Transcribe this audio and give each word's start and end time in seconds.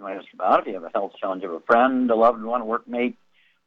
you 0.00 0.04
want 0.06 0.20
to 0.20 0.24
ask 0.24 0.34
about, 0.34 0.60
if 0.60 0.66
you 0.66 0.74
have 0.74 0.84
a 0.84 0.90
health 0.92 1.12
challenge 1.20 1.44
of 1.44 1.52
a 1.52 1.60
friend, 1.60 2.10
a 2.10 2.16
loved 2.16 2.42
one, 2.42 2.62
a 2.62 2.64
workmate, 2.64 3.16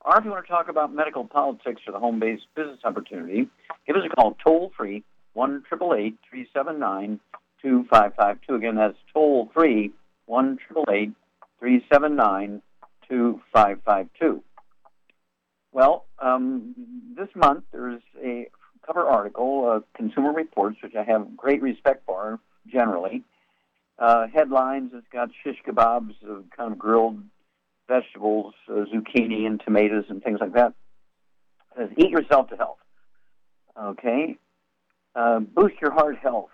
or 0.03 0.17
if 0.17 0.25
you 0.25 0.31
want 0.31 0.45
to 0.45 0.51
talk 0.51 0.67
about 0.67 0.93
medical 0.93 1.25
politics 1.25 1.81
or 1.87 1.93
the 1.93 1.99
home-based 1.99 2.43
business 2.55 2.79
opportunity, 2.83 3.47
give 3.87 3.95
us 3.95 4.01
a 4.05 4.15
call 4.15 4.35
toll 4.43 4.71
free 4.75 5.03
one 5.33 5.63
triple 5.67 5.93
eight 5.93 6.15
three 6.29 6.47
seven 6.53 6.79
nine 6.79 7.19
two 7.61 7.85
five 7.89 8.13
five 8.15 8.37
two. 8.47 8.55
Again, 8.55 8.75
that's 8.75 8.97
toll 9.13 9.49
free 9.53 9.91
one 10.25 10.57
triple 10.57 10.85
eight 10.91 11.11
three 11.59 11.85
seven 11.91 12.15
nine 12.15 12.61
two 13.07 13.39
five 13.53 13.79
five 13.85 14.09
two. 14.19 14.43
Well, 15.71 16.05
um, 16.19 16.75
this 17.15 17.29
month 17.35 17.63
there's 17.71 18.01
a 18.23 18.47
cover 18.85 19.05
article, 19.05 19.71
uh, 19.71 19.97
Consumer 19.97 20.33
Reports, 20.33 20.77
which 20.83 20.95
I 20.95 21.03
have 21.03 21.37
great 21.37 21.61
respect 21.61 22.05
for 22.05 22.39
generally. 22.67 23.23
Uh, 23.99 24.27
headlines, 24.27 24.91
it's 24.93 25.07
got 25.11 25.29
shish 25.43 25.57
kebabs, 25.67 26.15
uh, 26.27 26.41
kind 26.55 26.71
of 26.71 26.77
grilled 26.77 27.21
vegetables, 27.87 28.53
uh, 28.69 28.85
zucchini 28.93 29.45
and 29.45 29.61
tomatoes 29.63 30.05
and 30.09 30.23
things 30.23 30.39
like 30.39 30.53
that. 30.53 30.73
It 31.77 31.77
says, 31.77 31.89
eat 31.97 32.09
yourself 32.09 32.49
to 32.49 32.55
health. 32.55 32.79
Okay? 33.79 34.37
Uh, 35.15 35.39
boost 35.39 35.75
your 35.81 35.91
heart 35.91 36.17
health. 36.17 36.49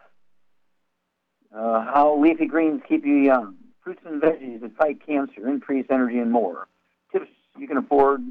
Uh, 1.55 1.83
how 1.85 2.17
leafy 2.19 2.45
greens 2.45 2.81
keep 2.87 3.05
you 3.05 3.15
young. 3.15 3.55
Fruits 3.83 4.01
and 4.05 4.21
veggies 4.21 4.61
that 4.61 4.75
fight 4.75 5.05
cancer, 5.05 5.47
increase 5.47 5.85
energy, 5.89 6.19
and 6.19 6.31
more. 6.31 6.67
Tips 7.11 7.29
you 7.57 7.67
can 7.67 7.77
afford 7.77 8.21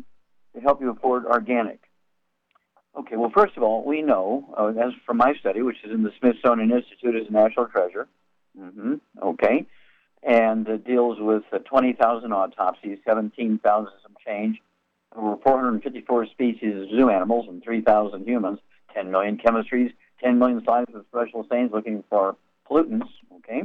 to 0.55 0.61
help 0.61 0.81
you 0.81 0.91
afford 0.91 1.25
organic. 1.25 1.81
Okay, 2.97 3.17
well, 3.17 3.31
first 3.34 3.56
of 3.56 3.62
all, 3.62 3.84
we 3.84 4.03
know, 4.03 4.55
uh, 4.56 4.67
as 4.81 4.93
from 5.06 5.17
my 5.19 5.34
study, 5.34 5.62
which 5.62 5.78
is 5.84 5.93
in 5.93 6.03
the 6.03 6.12
Smithsonian 6.19 6.70
Institute 6.70 7.15
as 7.15 7.28
a 7.28 7.33
national 7.33 7.67
treasure, 7.67 8.09
mm-hmm, 8.56 8.94
okay, 9.22 9.66
and 10.22 10.69
it 10.69 10.86
deals 10.86 11.19
with 11.20 11.44
uh, 11.53 11.59
20,000 11.59 12.32
autopsies, 12.32 12.98
17,000 13.04 13.92
some 14.03 14.16
change, 14.25 14.60
over 15.16 15.36
454 15.42 16.26
species 16.26 16.82
of 16.82 16.91
zoo 16.91 17.10
animals 17.10 17.47
and 17.48 17.62
3,000 17.62 18.26
humans, 18.26 18.58
10 18.94 19.10
million 19.10 19.38
chemistries, 19.38 19.92
10 20.22 20.38
million 20.38 20.62
slides 20.64 20.91
of 20.94 21.04
special 21.08 21.44
stains 21.44 21.70
looking 21.72 22.04
for 22.10 22.37
pollutants, 22.69 23.08
okay? 23.37 23.62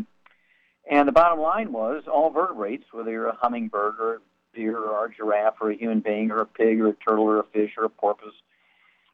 And 0.89 1.07
the 1.07 1.11
bottom 1.11 1.39
line 1.39 1.71
was 1.71 2.03
all 2.11 2.29
vertebrates, 2.29 2.85
whether 2.91 3.11
you're 3.11 3.29
a 3.29 3.35
hummingbird 3.35 3.95
or 3.99 4.15
a 4.15 4.19
deer 4.55 4.77
or 4.77 5.05
a 5.05 5.13
giraffe 5.13 5.55
or 5.61 5.71
a 5.71 5.77
human 5.77 6.01
being 6.01 6.31
or 6.31 6.41
a 6.41 6.45
pig 6.45 6.79
or 6.81 6.89
a 6.89 6.93
turtle 6.93 7.25
or 7.25 7.39
a 7.39 7.43
fish 7.43 7.71
or 7.77 7.85
a 7.85 7.89
porpoise 7.89 8.33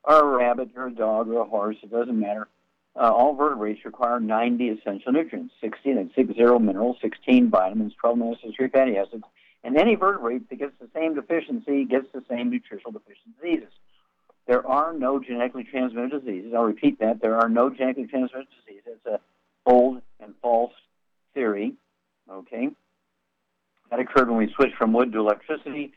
or 0.03 0.19
a 0.19 0.38
rabbit 0.38 0.69
or 0.75 0.88
a 0.88 0.91
dog 0.91 1.29
or 1.29 1.41
a 1.41 1.46
horse, 1.46 1.78
it 1.84 1.91
doesn't 1.91 2.19
matter. 2.19 2.47
Uh, 2.96 3.14
all 3.14 3.36
vertebrates 3.36 3.86
require 3.86 4.20
90 4.20 4.70
essential 4.70 5.12
nutrients, 5.12 5.54
16 5.62 5.98
and 5.98 6.12
60 6.16 6.34
minerals, 6.60 6.98
16 7.02 7.50
vitamins, 7.50 7.94
12 8.00 8.18
minerals, 8.18 8.40
3 8.56 8.68
fatty 8.70 8.98
acids. 8.98 9.24
And 9.64 9.78
any 9.78 9.96
vertebrate 9.96 10.50
that 10.50 10.56
gets 10.56 10.74
the 10.80 10.90
same 10.94 11.16
deficiency 11.16 11.86
gets 11.86 12.08
the 12.14 12.24
same 12.30 12.50
nutritional 12.50 12.92
deficiency 12.92 13.32
diseases. 13.42 13.74
There 14.48 14.66
are 14.66 14.94
no 14.94 15.20
genetically 15.20 15.64
transmitted 15.64 16.26
diseases. 16.26 16.54
I'll 16.56 16.64
repeat 16.64 17.00
that. 17.00 17.22
There 17.22 17.38
are 17.38 17.50
no 17.50 17.70
genetically 17.70 18.08
transmitted 18.08 18.48
diseases. 18.66 18.84
It's 18.88 19.06
a 19.06 19.20
old 19.66 20.02
and 20.20 20.34
false 20.42 20.74
theory. 21.34 21.74
Okay? 22.30 22.70
That 23.90 24.00
occurred 24.00 24.30
when 24.30 24.38
we 24.38 24.52
switched 24.54 24.76
from 24.76 24.94
wood 24.94 25.12
to 25.14 25.20
electricity, 25.20 25.94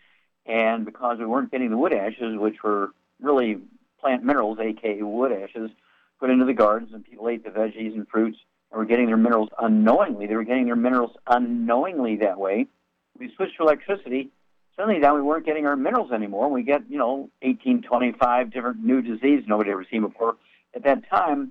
and 0.47 0.85
because 0.85 1.19
we 1.19 1.27
weren't 1.27 1.51
getting 1.51 1.71
the 1.71 1.77
wood 1.77 1.93
ashes, 1.93 2.37
which 2.37 2.63
were 2.63 2.91
really 3.21 3.59
plant 4.01 4.25
minerals, 4.25 4.59
aka 4.61 5.01
wood 5.03 5.33
ashes, 5.33 5.71
put 6.23 6.31
into 6.31 6.45
the 6.45 6.55
gardens, 6.55 6.93
and 6.95 7.05
people 7.05 7.29
ate 7.29 7.43
the 7.43 7.51
veggies 7.51 7.95
and 7.95 8.07
fruits 8.07 8.39
and 8.71 8.79
were 8.79 8.85
getting 8.85 9.07
their 9.07 9.17
minerals 9.17 9.49
unknowingly. 9.59 10.29
They 10.29 10.37
were 10.37 10.45
getting 10.45 10.67
their 10.67 10.77
minerals 10.77 11.17
unknowingly 11.27 12.19
that 12.19 12.39
way. 12.39 12.69
We 13.19 13.33
switched 13.35 13.57
to 13.57 13.65
electricity. 13.65 14.31
Suddenly, 14.77 15.01
now 15.01 15.17
we 15.17 15.21
weren't 15.21 15.45
getting 15.45 15.67
our 15.67 15.75
minerals 15.75 16.13
anymore. 16.13 16.49
We 16.49 16.63
get, 16.63 16.89
you 16.89 16.97
know, 16.97 17.29
18, 17.43 17.83
25 17.83 18.53
different 18.53 18.85
new 18.85 19.03
diseases 19.03 19.47
nobody 19.49 19.73
ever 19.73 19.85
seen 19.91 20.03
before. 20.03 20.37
At 20.77 20.85
that 20.85 21.11
time, 21.11 21.51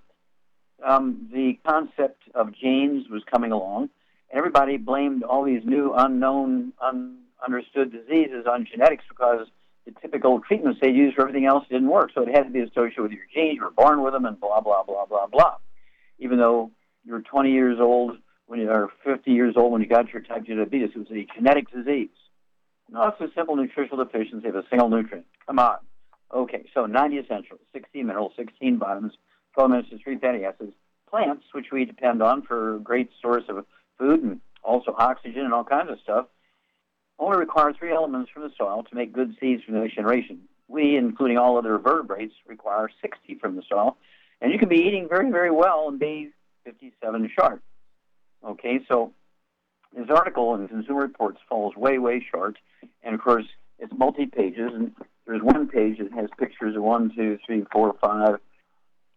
um, 0.88 1.30
the 1.34 1.60
concept 1.68 2.24
of 2.34 2.54
genes 2.56 3.10
was 3.10 3.24
coming 3.30 3.52
along, 3.52 3.90
and 4.30 4.38
everybody 4.38 4.78
blamed 4.78 5.24
all 5.24 5.44
these 5.44 5.66
new, 5.66 5.94
unknown, 5.94 6.72
un- 6.82 7.18
understood 7.46 7.92
diseases 7.92 8.46
on 8.50 8.66
genetics 8.72 9.04
because 9.10 9.48
the 9.86 9.92
typical 10.02 10.40
treatments 10.40 10.80
they 10.82 10.90
used 10.90 11.16
for 11.16 11.22
everything 11.22 11.46
else 11.46 11.66
didn't 11.70 11.90
work. 11.90 12.12
So 12.14 12.22
it 12.22 12.36
had 12.36 12.44
to 12.44 12.50
be 12.50 12.60
associated 12.60 13.02
with 13.02 13.12
your 13.12 13.26
genes. 13.34 13.56
You 13.56 13.64
were 13.64 13.72
born 13.72 14.04
with 14.04 14.14
them, 14.14 14.26
and 14.26 14.40
blah 14.40 14.62
blah 14.62 14.84
blah 14.84 15.06
blah 15.06 15.28
blah. 15.28 15.56
Even 16.20 16.38
though 16.38 16.72
you 17.04 17.14
were 17.14 17.22
20 17.22 17.52
years 17.52 17.78
old 17.80 18.18
when 18.46 18.60
you 18.60 18.70
are 18.70 18.90
50 19.04 19.32
years 19.32 19.56
old 19.58 19.72
when 19.72 19.82
you 19.82 19.88
got 19.88 20.12
your 20.12 20.22
type 20.22 20.46
2 20.46 20.56
diabetes, 20.56 20.90
it 20.96 21.00
was 21.00 21.08
a 21.12 21.26
genetic 21.36 21.72
disease. 21.72 22.10
No, 22.90 23.08
it's 23.08 23.22
a 23.22 23.34
simple 23.34 23.56
nutritional 23.56 24.04
deficiency 24.04 24.50
of 24.50 24.56
a 24.56 24.64
single 24.70 24.90
nutrient. 24.90 25.26
Come 25.48 25.60
on. 25.60 25.78
Okay, 26.34 26.66
so 26.74 26.86
90 26.86 27.20
essentials, 27.20 27.60
16 27.74 28.06
minerals, 28.06 28.34
16 28.36 28.78
vitamins, 28.78 29.14
12 29.54 29.70
minerals, 29.70 30.02
3 30.04 30.18
fatty 30.18 30.44
acids, 30.44 30.74
plants, 31.10 31.46
which 31.54 31.68
we 31.72 31.86
depend 31.86 32.22
on 32.22 32.42
for 32.42 32.76
a 32.76 32.80
great 32.80 33.10
source 33.22 33.44
of 33.50 33.66
food 33.98 34.22
and 34.22 34.42
also 34.64 34.94
oxygen 34.98 35.46
and 35.46 35.54
all 35.54 35.64
kinds 35.64 35.90
of 35.90 36.00
stuff 36.04 36.28
only 37.22 37.38
require 37.38 37.72
three 37.72 37.94
elements 37.94 38.32
from 38.32 38.44
the 38.44 38.52
soil 38.58 38.84
to 38.84 38.96
make 38.96 39.14
good 39.14 39.36
seeds 39.40 39.64
for 39.64 39.72
the 39.72 39.80
next 39.80 39.96
generation. 39.96 40.42
We, 40.68 40.98
including 40.98 41.38
all 41.38 41.58
other 41.58 41.78
vertebrates, 41.78 42.34
require 42.48 42.90
60 43.02 43.36
from 43.36 43.56
the 43.56 43.64
soil. 43.70 43.98
And 44.42 44.52
you 44.52 44.58
can 44.58 44.70
be 44.70 44.78
eating 44.78 45.08
very, 45.08 45.30
very 45.30 45.52
well 45.52 45.88
and 45.88 46.00
be 46.00 46.32
57 46.66 47.32
sharp. 47.38 47.62
Okay, 48.44 48.80
so 48.88 49.14
this 49.96 50.10
article 50.10 50.56
in 50.56 50.68
Consumer 50.68 51.02
Reports 51.02 51.38
falls 51.48 51.76
way, 51.76 52.00
way 52.00 52.26
short. 52.32 52.58
And 53.04 53.14
of 53.14 53.22
course, 53.22 53.46
it's 53.78 53.94
multi 53.96 54.26
pages. 54.26 54.72
And 54.74 54.94
there's 55.28 55.44
one 55.44 55.68
page 55.68 56.00
that 56.00 56.12
has 56.14 56.30
pictures 56.40 56.76
of 56.76 56.82
one, 56.82 57.12
two, 57.16 57.38
three, 57.46 57.66
four, 57.72 57.96
five, 58.02 58.38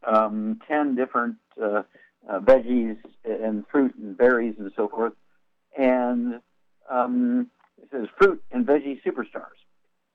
um, 0.07 0.61
ten 0.69 0.95
different 0.95 1.37
uh, 1.63 1.83
uh, 2.29 2.41
veggies 2.41 2.99
and 3.25 3.65
fruit 3.71 3.95
and 3.95 4.17
berries 4.17 4.57
and 4.59 4.71
so 4.77 4.89
forth. 4.89 5.15
And 5.79 6.41
um, 6.91 7.51
it 7.85 7.89
says 7.91 8.09
fruit 8.17 8.43
and 8.51 8.67
veggie 8.67 9.01
superstars, 9.03 9.59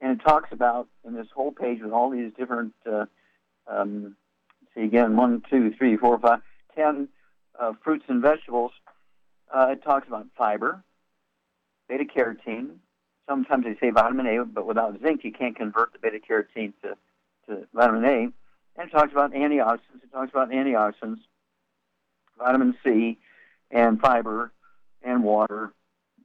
and 0.01 0.19
it 0.19 0.23
talks 0.23 0.51
about 0.51 0.87
in 1.05 1.13
this 1.13 1.27
whole 1.33 1.51
page 1.51 1.81
with 1.81 1.91
all 1.91 2.09
these 2.09 2.31
different. 2.37 2.73
Uh, 2.89 3.05
um, 3.67 4.15
see 4.73 4.81
again, 4.81 5.15
one, 5.15 5.43
two, 5.49 5.71
three, 5.77 5.95
four, 5.97 6.17
five, 6.19 6.41
ten 6.75 7.07
uh, 7.59 7.73
fruits 7.83 8.05
and 8.07 8.21
vegetables. 8.21 8.71
Uh, 9.53 9.67
it 9.71 9.83
talks 9.83 10.07
about 10.07 10.27
fiber, 10.37 10.83
beta 11.87 12.05
carotene. 12.05 12.77
Sometimes 13.27 13.65
they 13.65 13.75
say 13.79 13.91
vitamin 13.91 14.25
A, 14.25 14.45
but 14.45 14.65
without 14.65 14.99
zinc, 15.01 15.23
you 15.23 15.31
can't 15.31 15.55
convert 15.55 15.93
the 15.93 15.99
beta 15.99 16.19
carotene 16.19 16.73
to, 16.81 16.97
to 17.47 17.67
vitamin 17.73 18.05
A. 18.05 18.17
And 18.79 18.87
it 18.87 18.91
talks 18.91 19.11
about 19.11 19.33
antioxidants. 19.33 20.03
It 20.03 20.11
talks 20.11 20.31
about 20.31 20.49
antioxidants, 20.49 21.19
vitamin 22.37 22.75
C, 22.83 23.19
and 23.69 23.99
fiber, 23.99 24.51
and 25.03 25.23
water, 25.23 25.73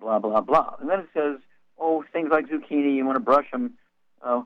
blah, 0.01 0.19
blah, 0.19 0.41
blah. 0.41 0.77
And 0.81 0.89
then 0.89 1.01
it 1.01 1.09
says, 1.15 1.39
oh, 1.79 2.05
things 2.13 2.29
like 2.31 2.49
zucchini, 2.49 2.97
you 2.97 3.05
want 3.05 3.17
to 3.17 3.21
brush 3.21 3.51
them 3.51 3.75
uh, 4.23 4.43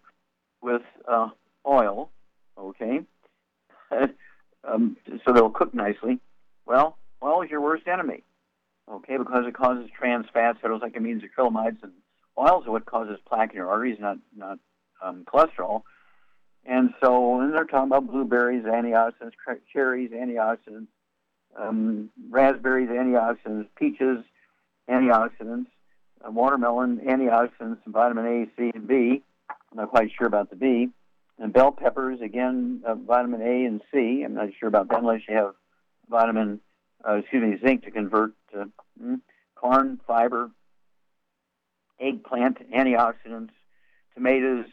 with 0.63 0.83
uh, 1.07 1.29
oil, 1.67 2.11
okay, 2.59 3.01
um, 4.65 4.97
so 5.25 5.33
they'll 5.33 5.51
cook 5.51 5.75
nicely. 5.75 6.19
Well, 6.67 6.99
oil 7.23 7.43
is 7.43 7.51
your 7.51 7.61
worst 7.61 7.87
enemy. 7.87 8.25
Okay, 8.91 9.19
because 9.19 9.45
it 9.47 9.55
causes 9.55 9.91
trans 9.97 10.27
fats, 10.33 10.59
it 10.63 10.67
heterocyclic 10.67 10.97
amines, 10.97 11.23
acrylamide, 11.23 11.77
and 11.83 11.93
oils 12.39 12.67
are 12.67 12.73
what 12.73 12.87
causes 12.87 13.19
plaque 13.29 13.51
in 13.51 13.57
your 13.57 13.69
arteries, 13.69 13.99
not 14.01 14.17
not 14.35 14.59
um, 15.03 15.25
cholesterol. 15.27 15.83
And 16.65 16.95
so, 17.03 17.41
and 17.41 17.53
they're 17.53 17.65
talking 17.65 17.89
about 17.89 18.07
blueberries, 18.07 18.65
antioxidants, 18.65 19.33
cherries, 19.73 20.11
antioxidants, 20.11 20.89
um, 21.57 22.11
raspberries, 22.31 22.89
antioxidants, 22.89 23.69
peaches, 23.77 24.25
antioxidants, 24.89 25.67
uh, 26.27 26.31
watermelon, 26.31 26.99
antioxidants, 26.99 27.79
and 27.85 27.95
vitamin 27.95 28.27
A, 28.27 28.47
C, 28.57 28.71
and 28.75 28.87
B. 28.87 29.23
I'm 29.71 29.77
not 29.77 29.91
quite 29.91 30.11
sure 30.17 30.27
about 30.27 30.51
the 30.51 30.57
B. 30.57 30.89
And 31.39 31.53
bell 31.53 31.71
peppers, 31.71 32.21
again, 32.21 32.83
uh, 32.85 32.95
vitamin 32.95 33.43
A 33.43 33.65
and 33.65 33.81
C. 33.93 34.23
I'm 34.25 34.35
not 34.35 34.49
sure 34.59 34.69
about 34.69 34.89
that 34.89 34.99
unless 34.99 35.21
you 35.29 35.37
have 35.37 35.55
vitamin, 36.11 36.61
uh, 37.09 37.17
excuse 37.17 37.43
me, 37.43 37.59
zinc 37.65 37.85
to 37.85 37.91
convert 37.91 38.33
to 38.53 38.71
mm, 39.01 39.21
corn, 39.55 40.01
fiber, 40.07 40.51
eggplant, 42.01 42.59
antioxidants, 42.73 43.51
tomatoes, 44.15 44.67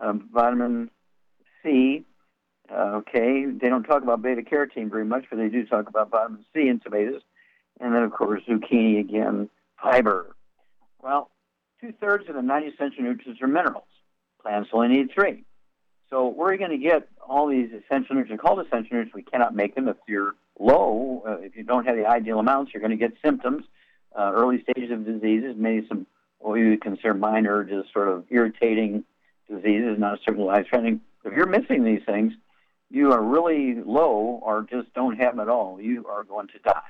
um, 0.00 0.28
vitamin 0.32 0.90
C. 1.62 2.04
Uh, 2.70 3.00
okay, 3.00 3.46
they 3.46 3.68
don't 3.68 3.84
talk 3.84 4.02
about 4.02 4.22
beta 4.22 4.42
carotene 4.42 4.90
very 4.90 5.04
much, 5.04 5.24
but 5.30 5.36
they 5.36 5.48
do 5.48 5.64
talk 5.66 5.88
about 5.88 6.10
vitamin 6.10 6.44
C 6.54 6.68
in 6.68 6.80
tomatoes. 6.80 7.22
And 7.82 7.92
then, 7.92 8.04
of 8.04 8.12
course, 8.12 8.42
zucchini 8.48 9.00
again, 9.00 9.50
fiber. 9.82 10.36
Well, 11.02 11.30
two 11.80 11.92
thirds 12.00 12.28
of 12.28 12.36
the 12.36 12.42
90 12.42 12.68
essential 12.68 13.02
nutrients 13.02 13.42
are 13.42 13.48
minerals. 13.48 13.88
Plants 14.40 14.70
only 14.72 14.88
need 14.88 15.10
three. 15.12 15.44
So 16.08 16.28
where 16.28 16.48
are 16.48 16.52
you 16.52 16.58
going 16.58 16.70
to 16.70 16.78
get 16.78 17.08
all 17.26 17.48
these 17.48 17.70
essential 17.72 18.14
nutrients? 18.14 18.40
Called 18.40 18.60
essential 18.60 18.96
nutrients, 18.96 19.14
we 19.14 19.22
cannot 19.22 19.56
make 19.56 19.74
them 19.74 19.88
if 19.88 19.96
you're 20.06 20.36
low. 20.60 21.24
Uh, 21.26 21.38
if 21.40 21.56
you 21.56 21.64
don't 21.64 21.84
have 21.84 21.96
the 21.96 22.06
ideal 22.06 22.38
amounts, 22.38 22.72
you're 22.72 22.80
going 22.80 22.92
to 22.92 22.96
get 22.96 23.14
symptoms, 23.24 23.64
uh, 24.16 24.30
early 24.32 24.62
stages 24.62 24.92
of 24.92 25.04
diseases, 25.04 25.56
maybe 25.56 25.86
some 25.88 26.06
what 26.38 26.52
we 26.52 26.70
would 26.70 26.82
consider 26.82 27.14
minor, 27.14 27.64
just 27.64 27.92
sort 27.92 28.08
of 28.08 28.24
irritating 28.30 29.04
diseases, 29.48 29.98
not 29.98 30.14
a 30.14 30.22
certain 30.24 30.44
life-threatening. 30.44 31.00
If 31.24 31.34
you're 31.34 31.46
missing 31.46 31.84
these 31.84 32.02
things, 32.04 32.32
you 32.90 33.12
are 33.12 33.22
really 33.22 33.74
low 33.74 34.40
or 34.42 34.66
just 34.68 34.92
don't 34.94 35.16
have 35.16 35.36
them 35.36 35.40
at 35.40 35.48
all. 35.48 35.80
You 35.80 36.06
are 36.08 36.24
going 36.24 36.48
to 36.48 36.58
die. 36.58 36.82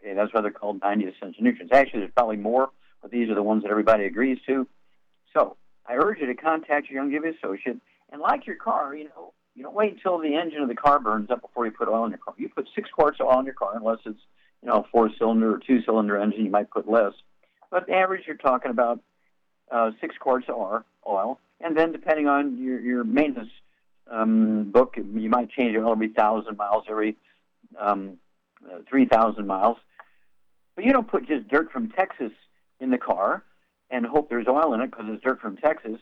Okay, 0.00 0.14
that's 0.14 0.32
why 0.32 0.40
they're 0.40 0.50
called 0.50 0.80
90 0.82 1.06
essential 1.06 1.42
nutrients. 1.42 1.72
Actually, 1.72 2.00
there's 2.00 2.12
probably 2.14 2.36
more, 2.36 2.70
but 3.02 3.10
these 3.10 3.28
are 3.28 3.34
the 3.34 3.42
ones 3.42 3.62
that 3.62 3.70
everybody 3.70 4.04
agrees 4.04 4.38
to. 4.46 4.66
So 5.34 5.56
I 5.86 5.94
urge 5.94 6.18
you 6.20 6.26
to 6.26 6.34
contact 6.34 6.90
your 6.90 7.02
Youngevity 7.02 7.36
associate. 7.36 7.78
And 8.10 8.20
like 8.20 8.46
your 8.46 8.56
car, 8.56 8.94
you 8.94 9.04
know, 9.04 9.32
you 9.54 9.64
don't 9.64 9.74
wait 9.74 9.92
until 9.94 10.18
the 10.18 10.36
engine 10.36 10.62
of 10.62 10.68
the 10.68 10.74
car 10.74 11.00
burns 11.00 11.30
up 11.30 11.42
before 11.42 11.66
you 11.66 11.72
put 11.72 11.88
oil 11.88 12.04
in 12.04 12.10
your 12.10 12.18
car. 12.18 12.34
You 12.38 12.48
put 12.48 12.68
six 12.74 12.88
quarts 12.90 13.18
of 13.20 13.26
oil 13.26 13.40
in 13.40 13.44
your 13.44 13.54
car, 13.54 13.72
unless 13.74 13.98
it's 14.06 14.20
you 14.62 14.68
know 14.68 14.80
a 14.80 14.84
four-cylinder 14.92 15.54
or 15.54 15.58
two-cylinder 15.58 16.16
engine. 16.16 16.44
You 16.44 16.50
might 16.50 16.70
put 16.70 16.88
less, 16.88 17.12
but 17.70 17.90
average 17.90 18.22
you're 18.26 18.36
talking 18.36 18.70
about 18.70 19.00
uh, 19.70 19.90
six 20.00 20.16
quarts 20.16 20.46
of 20.48 20.84
oil. 21.06 21.40
And 21.60 21.76
then 21.76 21.90
depending 21.90 22.28
on 22.28 22.56
your 22.56 22.78
your 22.80 23.04
maintenance 23.04 23.50
um, 24.08 24.70
book, 24.70 24.94
you 24.96 25.28
might 25.28 25.50
change 25.50 25.74
it 25.74 25.82
every 25.82 26.08
thousand 26.08 26.56
miles, 26.56 26.84
every 26.88 27.16
um, 27.78 28.18
uh, 28.64 28.78
three 28.88 29.06
thousand 29.06 29.46
miles. 29.48 29.76
But 30.78 30.84
you 30.84 30.92
don't 30.92 31.08
put 31.08 31.26
just 31.26 31.48
dirt 31.48 31.72
from 31.72 31.90
Texas 31.90 32.30
in 32.78 32.92
the 32.92 32.98
car 32.98 33.42
and 33.90 34.06
hope 34.06 34.28
there's 34.28 34.46
oil 34.46 34.74
in 34.74 34.80
it 34.80 34.92
because 34.92 35.06
it's 35.08 35.24
dirt 35.24 35.40
from 35.40 35.56
Texas. 35.56 35.98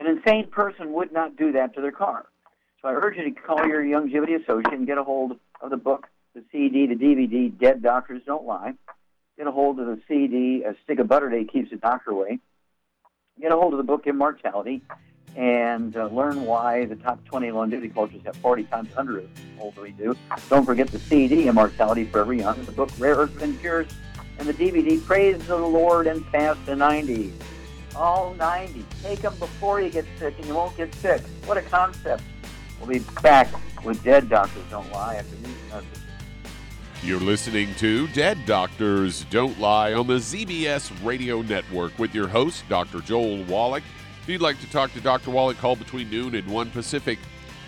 An 0.00 0.06
insane 0.06 0.50
person 0.50 0.92
would 0.92 1.12
not 1.12 1.38
do 1.38 1.52
that 1.52 1.74
to 1.76 1.80
their 1.80 1.92
car. 1.92 2.26
So 2.82 2.88
I 2.88 2.92
urge 2.92 3.16
you 3.16 3.24
to 3.24 3.30
call 3.30 3.66
your 3.66 3.82
Youngevity 3.82 4.38
associate 4.38 4.74
and 4.74 4.86
get 4.86 4.98
a 4.98 5.02
hold 5.02 5.38
of 5.62 5.70
the 5.70 5.78
book, 5.78 6.08
the 6.34 6.44
CD, 6.52 6.86
the 6.86 6.94
DVD, 6.94 7.58
Dead 7.58 7.82
Doctors 7.82 8.20
Don't 8.26 8.44
Lie. 8.44 8.74
Get 9.38 9.46
a 9.46 9.50
hold 9.50 9.80
of 9.80 9.86
the 9.86 9.98
CD, 10.06 10.62
A 10.62 10.74
Stick 10.84 10.98
of 10.98 11.08
Butter 11.08 11.30
Day 11.30 11.44
Keeps 11.44 11.70
the 11.70 11.76
Doctor 11.76 12.10
Away. 12.10 12.38
Get 13.40 13.50
a 13.50 13.56
hold 13.56 13.72
of 13.72 13.78
the 13.78 13.82
book, 13.82 14.06
Immortality, 14.06 14.82
and 15.36 15.96
uh, 15.96 16.06
learn 16.06 16.46
why 16.46 16.86
the 16.86 16.96
top 16.96 17.22
20 17.26 17.50
longevity 17.50 17.90
cultures 17.90 18.22
have 18.24 18.34
40 18.36 18.64
times 18.64 18.88
under 18.96 19.20
as 19.20 19.26
old 19.60 19.74
as 19.76 19.82
we 19.82 19.90
do. 19.90 20.16
Don't 20.48 20.64
forget 20.64 20.88
the 20.88 20.98
CD, 20.98 21.46
Immortality 21.46 22.06
Forever 22.06 22.32
Young, 22.32 22.64
the 22.64 22.72
book, 22.72 22.90
Rare 22.98 23.16
Earth 23.16 23.42
and 23.42 23.60
Cures, 23.60 23.86
and 24.38 24.48
the 24.48 24.54
DVD, 24.54 25.02
Praise 25.04 25.38
the 25.46 25.56
Lord 25.56 26.06
and 26.06 26.24
Fast 26.26 26.64
the 26.64 26.72
90s. 26.72 27.32
All 27.94 28.34
90. 28.34 28.84
Take 29.02 29.20
them 29.20 29.34
before 29.38 29.80
you 29.80 29.90
get 29.90 30.06
sick 30.18 30.34
and 30.38 30.46
you 30.46 30.54
won't 30.54 30.76
get 30.76 30.94
sick. 30.96 31.22
What 31.44 31.56
a 31.56 31.62
concept. 31.62 32.22
We'll 32.78 32.88
be 32.88 32.98
back 33.22 33.48
with 33.84 34.02
Dead 34.02 34.28
Doctors 34.28 34.62
Don't 34.70 34.90
Lie 34.92 35.16
after 35.16 35.36
these 35.36 35.56
messages. 35.70 35.98
You're 37.02 37.20
listening 37.20 37.74
to 37.76 38.06
Dead 38.08 38.38
Doctors 38.46 39.24
Don't 39.30 39.58
Lie 39.60 39.92
on 39.92 40.06
the 40.06 40.14
ZBS 40.14 40.92
Radio 41.04 41.42
Network 41.42 41.98
with 41.98 42.14
your 42.14 42.28
host, 42.28 42.64
Dr. 42.68 43.00
Joel 43.00 43.44
Wallach. 43.44 43.82
If 44.26 44.30
you'd 44.30 44.40
like 44.40 44.58
to 44.58 44.70
talk 44.72 44.92
to 44.94 45.00
Dr. 45.00 45.30
Wallach, 45.30 45.56
call 45.58 45.76
between 45.76 46.10
noon 46.10 46.34
and 46.34 46.48
1 46.48 46.70
Pacific 46.72 47.20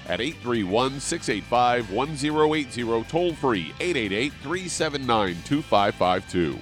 at 0.08 0.20
831 0.20 0.98
685 0.98 1.92
1080, 1.92 3.04
toll 3.08 3.32
free 3.34 3.72
888 3.78 4.32
379 4.42 5.36
2552. 5.44 6.58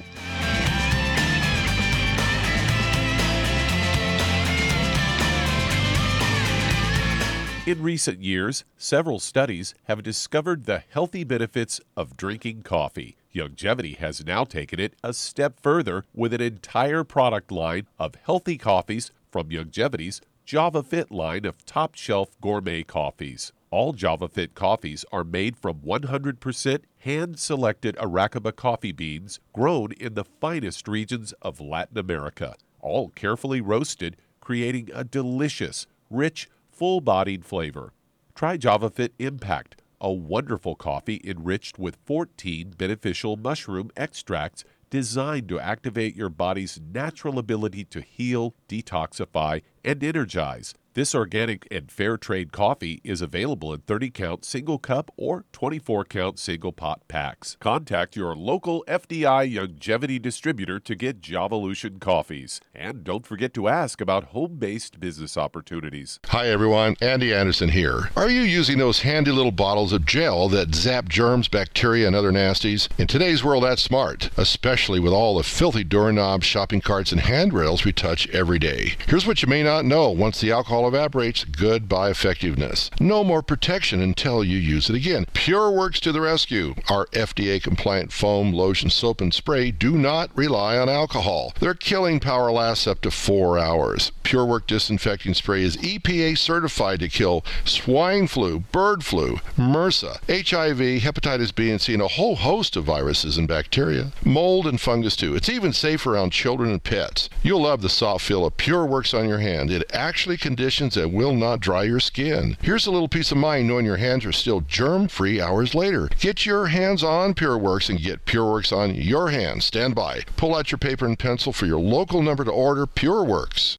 In 7.66 7.82
recent 7.82 8.22
years, 8.22 8.64
several 8.76 9.18
studies 9.18 9.74
have 9.84 10.02
discovered 10.02 10.66
the 10.66 10.82
healthy 10.90 11.24
benefits 11.24 11.80
of 11.96 12.18
drinking 12.18 12.64
coffee. 12.64 13.16
Youngevity 13.34 13.96
has 13.96 14.26
now 14.26 14.44
taken 14.44 14.78
it 14.78 14.92
a 15.02 15.14
step 15.14 15.58
further 15.58 16.04
with 16.14 16.34
an 16.34 16.42
entire 16.42 17.02
product 17.02 17.50
line 17.50 17.86
of 17.98 18.14
healthy 18.26 18.58
coffees 18.58 19.10
from 19.36 19.50
Youngevity's 19.50 20.22
Java 20.46 20.82
Fit 20.82 21.10
line 21.10 21.44
of 21.44 21.62
top 21.66 21.94
shelf 21.94 22.30
gourmet 22.40 22.82
coffees. 22.82 23.52
All 23.70 23.92
Java 23.92 24.28
Fit 24.28 24.54
coffees 24.54 25.04
are 25.12 25.24
made 25.24 25.58
from 25.58 25.80
100% 25.80 26.78
hand 27.00 27.38
selected 27.38 27.96
Arabica 27.96 28.56
coffee 28.56 28.92
beans 28.92 29.38
grown 29.52 29.92
in 29.92 30.14
the 30.14 30.24
finest 30.24 30.88
regions 30.88 31.34
of 31.42 31.60
Latin 31.60 31.98
America, 31.98 32.54
all 32.80 33.10
carefully 33.10 33.60
roasted, 33.60 34.16
creating 34.40 34.88
a 34.94 35.04
delicious, 35.04 35.86
rich, 36.08 36.48
full 36.72 37.02
bodied 37.02 37.44
flavor. 37.44 37.92
Try 38.34 38.56
JavaFit 38.56 39.10
Impact, 39.18 39.82
a 40.00 40.10
wonderful 40.10 40.76
coffee 40.76 41.20
enriched 41.22 41.78
with 41.78 41.98
14 42.06 42.70
beneficial 42.78 43.36
mushroom 43.36 43.90
extracts 43.98 44.64
designed 44.90 45.48
to 45.48 45.60
activate 45.60 46.16
your 46.16 46.28
body's 46.28 46.80
natural 46.92 47.38
ability 47.38 47.84
to 47.84 48.00
heal, 48.00 48.54
detoxify, 48.68 49.62
and 49.84 50.02
energize. 50.02 50.74
This 50.96 51.14
organic 51.14 51.68
and 51.70 51.92
fair 51.92 52.16
trade 52.16 52.52
coffee 52.52 53.02
is 53.04 53.20
available 53.20 53.70
in 53.74 53.80
30 53.80 54.08
count 54.08 54.46
single 54.46 54.78
cup 54.78 55.12
or 55.18 55.44
24 55.52 56.06
count 56.06 56.38
single 56.38 56.72
pot 56.72 57.02
packs. 57.06 57.58
Contact 57.60 58.16
your 58.16 58.34
local 58.34 58.82
FDI 58.88 59.52
Youngevity 59.52 60.22
distributor 60.22 60.80
to 60.80 60.94
get 60.94 61.20
Javalution 61.20 62.00
coffees. 62.00 62.62
And 62.74 63.04
don't 63.04 63.26
forget 63.26 63.52
to 63.52 63.68
ask 63.68 64.00
about 64.00 64.28
home 64.28 64.56
based 64.56 64.98
business 64.98 65.36
opportunities. 65.36 66.18
Hi 66.28 66.48
everyone, 66.48 66.96
Andy 67.02 67.34
Anderson 67.34 67.68
here. 67.68 68.08
Are 68.16 68.30
you 68.30 68.40
using 68.40 68.78
those 68.78 69.00
handy 69.00 69.32
little 69.32 69.52
bottles 69.52 69.92
of 69.92 70.06
gel 70.06 70.48
that 70.48 70.74
zap 70.74 71.10
germs, 71.10 71.46
bacteria, 71.46 72.06
and 72.06 72.16
other 72.16 72.32
nasties? 72.32 72.88
In 72.98 73.06
today's 73.06 73.44
world, 73.44 73.64
that's 73.64 73.82
smart, 73.82 74.30
especially 74.38 75.00
with 75.00 75.12
all 75.12 75.36
the 75.36 75.44
filthy 75.44 75.84
doorknobs, 75.84 76.46
shopping 76.46 76.80
carts, 76.80 77.12
and 77.12 77.20
handrails 77.20 77.84
we 77.84 77.92
touch 77.92 78.26
every 78.30 78.58
day. 78.58 78.94
Here's 79.06 79.26
what 79.26 79.42
you 79.42 79.48
may 79.48 79.62
not 79.62 79.84
know 79.84 80.08
once 80.08 80.40
the 80.40 80.52
alcohol 80.52 80.85
evaporates, 80.88 81.44
goodbye 81.44 82.10
effectiveness. 82.10 82.90
No 83.00 83.24
more 83.24 83.42
protection 83.42 84.00
until 84.00 84.44
you 84.44 84.58
use 84.58 84.88
it 84.88 84.96
again. 84.96 85.26
Pure 85.32 85.72
Works 85.72 86.00
to 86.00 86.12
the 86.12 86.20
rescue. 86.20 86.74
Our 86.88 87.06
FDA 87.06 87.62
compliant 87.62 88.12
foam, 88.12 88.52
lotion, 88.52 88.90
soap, 88.90 89.20
and 89.20 89.32
spray 89.32 89.70
do 89.70 89.98
not 89.98 90.30
rely 90.34 90.78
on 90.78 90.88
alcohol. 90.88 91.52
Their 91.60 91.74
killing 91.74 92.20
power 92.20 92.50
lasts 92.50 92.86
up 92.86 93.00
to 93.02 93.10
four 93.10 93.58
hours. 93.58 94.12
Pure 94.22 94.46
Work 94.46 94.66
disinfecting 94.66 95.34
spray 95.34 95.62
is 95.62 95.76
EPA 95.76 96.36
certified 96.36 97.00
to 97.00 97.08
kill 97.08 97.44
swine 97.64 98.26
flu, 98.26 98.60
bird 98.72 99.04
flu, 99.04 99.38
MRSA, 99.56 100.18
HIV, 100.28 101.02
hepatitis 101.02 101.54
B 101.54 101.70
and 101.70 101.80
C, 101.80 101.92
and 101.94 102.02
a 102.02 102.08
whole 102.08 102.36
host 102.36 102.76
of 102.76 102.84
viruses 102.84 103.38
and 103.38 103.46
bacteria. 103.46 104.12
Mold 104.24 104.66
and 104.66 104.80
fungus 104.80 105.16
too. 105.16 105.34
It's 105.34 105.48
even 105.48 105.72
safe 105.72 106.06
around 106.06 106.30
children 106.30 106.70
and 106.70 106.82
pets. 106.82 107.28
You'll 107.42 107.62
love 107.62 107.82
the 107.82 107.88
soft 107.88 108.24
feel 108.24 108.44
of 108.44 108.56
Pure 108.56 108.86
Works 108.86 109.14
on 109.14 109.28
your 109.28 109.38
hand. 109.38 109.70
It 109.70 109.88
actually 109.92 110.36
conditions 110.36 110.75
that 110.76 111.10
will 111.10 111.34
not 111.34 111.60
dry 111.60 111.84
your 111.84 112.00
skin. 112.00 112.56
Here's 112.60 112.86
a 112.86 112.90
little 112.90 113.08
peace 113.08 113.32
of 113.32 113.38
mind 113.38 113.66
knowing 113.66 113.86
your 113.86 113.96
hands 113.96 114.26
are 114.26 114.32
still 114.32 114.60
germ 114.60 115.08
free 115.08 115.40
hours 115.40 115.74
later. 115.74 116.10
Get 116.18 116.44
your 116.44 116.66
hands 116.66 117.02
on 117.02 117.32
PureWorks 117.32 117.88
and 117.88 117.98
get 117.98 118.26
PureWorks 118.26 118.76
on 118.76 118.94
your 118.94 119.30
hands. 119.30 119.64
Stand 119.64 119.94
by. 119.94 120.22
Pull 120.36 120.54
out 120.54 120.70
your 120.70 120.78
paper 120.78 121.06
and 121.06 121.18
pencil 121.18 121.52
for 121.52 121.64
your 121.64 121.80
local 121.80 122.22
number 122.22 122.44
to 122.44 122.50
order 122.50 122.86
PureWorks. 122.86 123.78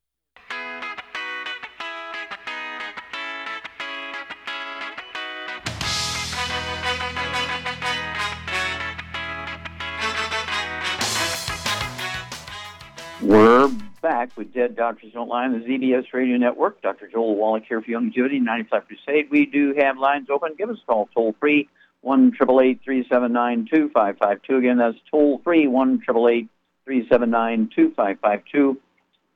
We're 13.21 13.71
back 14.17 14.35
with 14.35 14.51
Dead 14.51 14.75
Doctors 14.75 15.13
Don't 15.13 15.29
Lie 15.29 15.45
on 15.45 15.51
the 15.51 15.59
ZBS 15.59 16.11
Radio 16.11 16.37
Network. 16.37 16.81
Dr. 16.81 17.07
Joel 17.07 17.35
Wallach 17.35 17.65
here 17.69 17.81
for 17.83 17.87
Youngevity, 17.87 18.41
95 18.41 18.87
Crusade. 18.87 19.29
We 19.29 19.45
do 19.45 19.75
have 19.77 19.99
lines 19.99 20.27
open. 20.31 20.55
Give 20.57 20.71
us 20.71 20.77
a 20.81 20.85
call 20.87 21.07
toll 21.13 21.35
free, 21.39 21.69
1 22.01 22.31
379 22.31 23.67
2552. 23.69 24.57
Again, 24.57 24.77
that's 24.77 24.97
toll 25.11 25.39
free, 25.43 25.67
1 25.67 26.01
379 26.01 27.69
2552. 27.75 28.81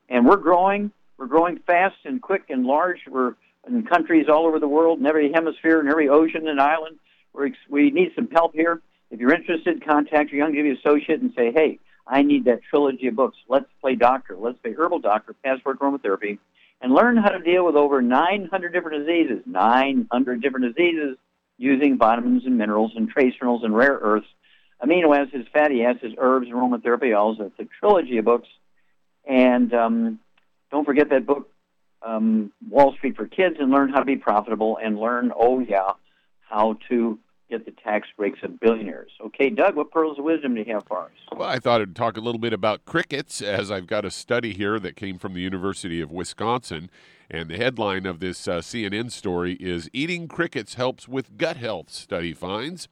And 0.09 0.25
we're 0.25 0.37
growing. 0.37 0.91
We're 1.15 1.27
growing 1.27 1.59
fast 1.67 1.97
and 2.03 2.19
quick 2.19 2.45
and 2.49 2.65
large. 2.65 3.01
We're 3.07 3.35
in 3.67 3.85
countries 3.85 4.25
all 4.29 4.47
over 4.47 4.57
the 4.57 4.67
world, 4.67 4.99
in 4.99 5.05
every 5.05 5.31
hemisphere, 5.31 5.79
in 5.79 5.89
every 5.89 6.09
ocean 6.09 6.47
and 6.47 6.59
island. 6.59 6.97
We're, 7.33 7.51
we 7.69 7.91
need 7.91 8.13
some 8.15 8.29
help 8.31 8.55
here. 8.55 8.81
If 9.11 9.19
you're 9.19 9.33
interested, 9.33 9.85
contact 9.85 10.31
your 10.31 10.47
Youngevity 10.47 10.79
associate 10.79 11.21
and 11.21 11.31
say, 11.35 11.51
hey, 11.51 11.77
I 12.11 12.23
need 12.23 12.43
that 12.45 12.59
trilogy 12.69 13.07
of 13.07 13.15
books. 13.15 13.37
Let's 13.47 13.67
play 13.79 13.95
doctor. 13.95 14.35
Let's 14.37 14.59
play 14.59 14.73
herbal 14.73 14.99
doctor, 14.99 15.33
passport 15.45 15.79
aromatherapy, 15.79 16.39
and 16.81 16.93
learn 16.93 17.15
how 17.15 17.29
to 17.29 17.39
deal 17.39 17.65
with 17.65 17.75
over 17.75 18.01
900 18.01 18.73
different 18.73 19.05
diseases. 19.05 19.41
900 19.45 20.41
different 20.41 20.75
diseases 20.75 21.17
using 21.57 21.97
vitamins 21.97 22.45
and 22.45 22.57
minerals 22.57 22.91
and 22.97 23.07
trace 23.07 23.33
minerals 23.39 23.63
and 23.63 23.73
rare 23.73 23.97
earths, 24.01 24.27
amino 24.83 25.15
acids, 25.17 25.47
fatty 25.53 25.85
acids, 25.85 26.13
herbs, 26.17 26.49
aromatherapy 26.49 27.17
oils. 27.17 27.37
It's 27.39 27.59
a 27.59 27.67
trilogy 27.79 28.17
of 28.17 28.25
books. 28.25 28.49
And 29.25 29.73
um, 29.73 30.19
don't 30.69 30.83
forget 30.83 31.11
that 31.11 31.25
book, 31.25 31.49
um, 32.01 32.51
Wall 32.69 32.93
Street 32.97 33.15
for 33.15 33.25
Kids, 33.25 33.55
and 33.57 33.71
learn 33.71 33.89
how 33.89 33.99
to 33.99 34.05
be 34.05 34.17
profitable 34.17 34.77
and 34.83 34.99
learn, 34.99 35.31
oh, 35.33 35.59
yeah, 35.59 35.91
how 36.41 36.77
to 36.89 37.19
get 37.51 37.65
the 37.65 37.71
tax 37.71 38.07
breaks 38.17 38.39
of 38.43 38.59
billionaires. 38.59 39.11
Okay, 39.19 39.49
Doug, 39.49 39.75
what 39.75 39.91
pearls 39.91 40.17
of 40.17 40.23
wisdom 40.25 40.55
do 40.55 40.61
you 40.61 40.73
have 40.73 40.83
for 40.87 41.03
us? 41.03 41.11
Well, 41.35 41.47
I 41.47 41.59
thought 41.59 41.81
I'd 41.81 41.95
talk 41.95 42.17
a 42.17 42.21
little 42.21 42.39
bit 42.39 42.53
about 42.53 42.85
crickets, 42.85 43.41
as 43.41 43.69
I've 43.69 43.87
got 43.87 44.05
a 44.05 44.11
study 44.11 44.53
here 44.53 44.79
that 44.79 44.95
came 44.95 45.19
from 45.19 45.33
the 45.33 45.41
University 45.41 46.01
of 46.01 46.11
Wisconsin. 46.11 46.89
And 47.29 47.49
the 47.49 47.57
headline 47.57 48.05
of 48.05 48.19
this 48.19 48.47
uh, 48.47 48.59
CNN 48.59 49.11
story 49.11 49.53
is 49.59 49.89
Eating 49.93 50.27
Crickets 50.27 50.75
Helps 50.75 51.07
with 51.07 51.37
Gut 51.37 51.57
Health, 51.57 51.89
study 51.89 52.33
finds. 52.33 52.87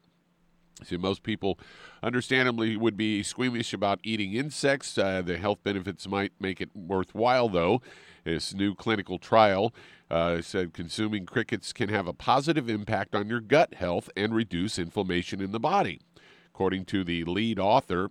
See, 0.83 0.97
most 0.97 1.23
people, 1.23 1.59
understandably, 2.01 2.77
would 2.77 2.95
be 2.95 3.23
squeamish 3.23 3.73
about 3.73 3.99
eating 4.03 4.33
insects. 4.33 4.97
Uh, 4.97 5.21
the 5.21 5.37
health 5.37 5.59
benefits 5.63 6.07
might 6.07 6.31
make 6.39 6.61
it 6.61 6.69
worthwhile, 6.75 7.49
though. 7.49 7.81
This 8.23 8.53
new 8.53 8.75
clinical 8.75 9.17
trial 9.17 9.73
uh, 10.09 10.41
said 10.41 10.73
consuming 10.73 11.25
crickets 11.25 11.73
can 11.73 11.89
have 11.89 12.07
a 12.07 12.13
positive 12.13 12.69
impact 12.69 13.15
on 13.15 13.27
your 13.27 13.41
gut 13.41 13.75
health 13.75 14.09
and 14.15 14.33
reduce 14.33 14.79
inflammation 14.79 15.41
in 15.41 15.51
the 15.51 15.59
body. 15.59 15.99
According 16.47 16.85
to 16.85 17.03
the 17.03 17.23
lead 17.23 17.59
author, 17.59 18.09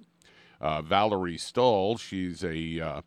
uh, 0.61 0.83
Valerie 0.83 1.39
Stull, 1.39 1.99
she's 1.99 2.43
a, 2.43 2.81
uh, 2.81 3.01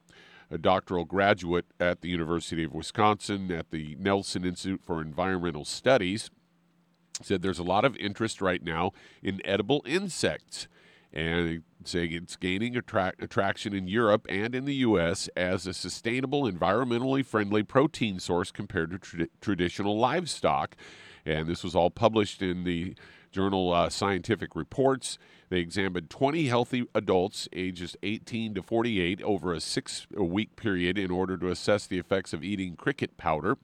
a 0.50 0.58
doctoral 0.58 1.06
graduate 1.06 1.66
at 1.80 2.02
the 2.02 2.10
University 2.10 2.64
of 2.64 2.74
Wisconsin 2.74 3.52
at 3.52 3.72
the 3.72 3.96
Nelson 4.00 4.46
Institute 4.46 4.82
for 4.84 5.02
Environmental 5.02 5.66
Studies, 5.66 6.30
said 7.26 7.42
there's 7.42 7.60
a 7.60 7.64
lot 7.64 7.86
of 7.86 7.96
interest 7.98 8.42
right 8.42 8.64
now 8.64 8.92
in 9.22 9.42
edible 9.46 9.84
insects 9.86 10.68
and 11.14 11.64
saying 11.84 12.12
it's 12.14 12.36
gaining 12.36 12.78
attract- 12.78 13.22
attraction 13.22 13.74
in 13.74 13.88
Europe 13.88 14.26
and 14.30 14.56
in 14.56 14.66
the 14.66 14.76
U.S. 14.76 15.30
as 15.36 15.68
a 15.68 15.74
sustainable, 15.74 16.44
environmentally 16.44 17.26
friendly 17.26 17.64
protein 17.64 18.20
source 18.20 18.52
compared 18.52 18.92
to 18.92 18.98
tra- 18.98 19.28
traditional 19.42 19.98
livestock. 19.98 20.76
And 21.26 21.48
this 21.48 21.64
was 21.64 21.76
all 21.76 21.92
published 21.92 22.42
in 22.42 22.64
the 22.64 22.96
journal 23.32 23.74
uh, 23.74 23.90
Scientific 23.90 24.56
Reports. 24.56 25.18
They 25.50 25.60
examined 25.60 26.10
20 26.10 26.48
healthy 26.48 26.86
adults 26.96 27.50
ages 27.52 27.96
18 28.04 28.56
to 28.56 28.64
48 28.64 29.22
over 29.22 29.54
a 29.54 29.60
six 29.60 30.08
week 30.12 30.56
period 30.56 30.98
in 30.98 31.12
order 31.12 31.38
to 31.38 31.50
assess 31.50 31.88
the 31.88 32.00
effects 32.00 32.34
of 32.34 32.44
eating 32.44 32.76
cricket 32.76 33.18
powder. 33.18 33.58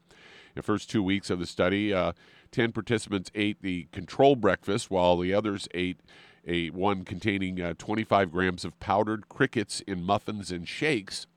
The 0.56 0.64
first 0.64 0.90
two 0.90 1.04
weeks 1.04 1.30
of 1.30 1.40
the 1.40 1.46
study, 1.46 1.94
uh, 1.94 2.14
10 2.52 2.72
participants 2.72 3.32
ate 3.36 3.62
the 3.62 3.88
control 3.92 4.36
breakfast, 4.36 4.90
while 4.90 5.18
the 5.18 5.34
others 5.34 5.68
ate 5.74 6.00
a 6.46 6.70
one 6.70 7.04
containing 7.04 7.62
uh, 7.62 7.74
25 7.78 8.32
grams 8.32 8.64
of 8.64 8.80
powdered 8.80 9.28
crickets 9.30 9.82
in 9.82 10.04
muffins 10.04 10.52
and 10.52 10.68
shakes. 10.68 11.28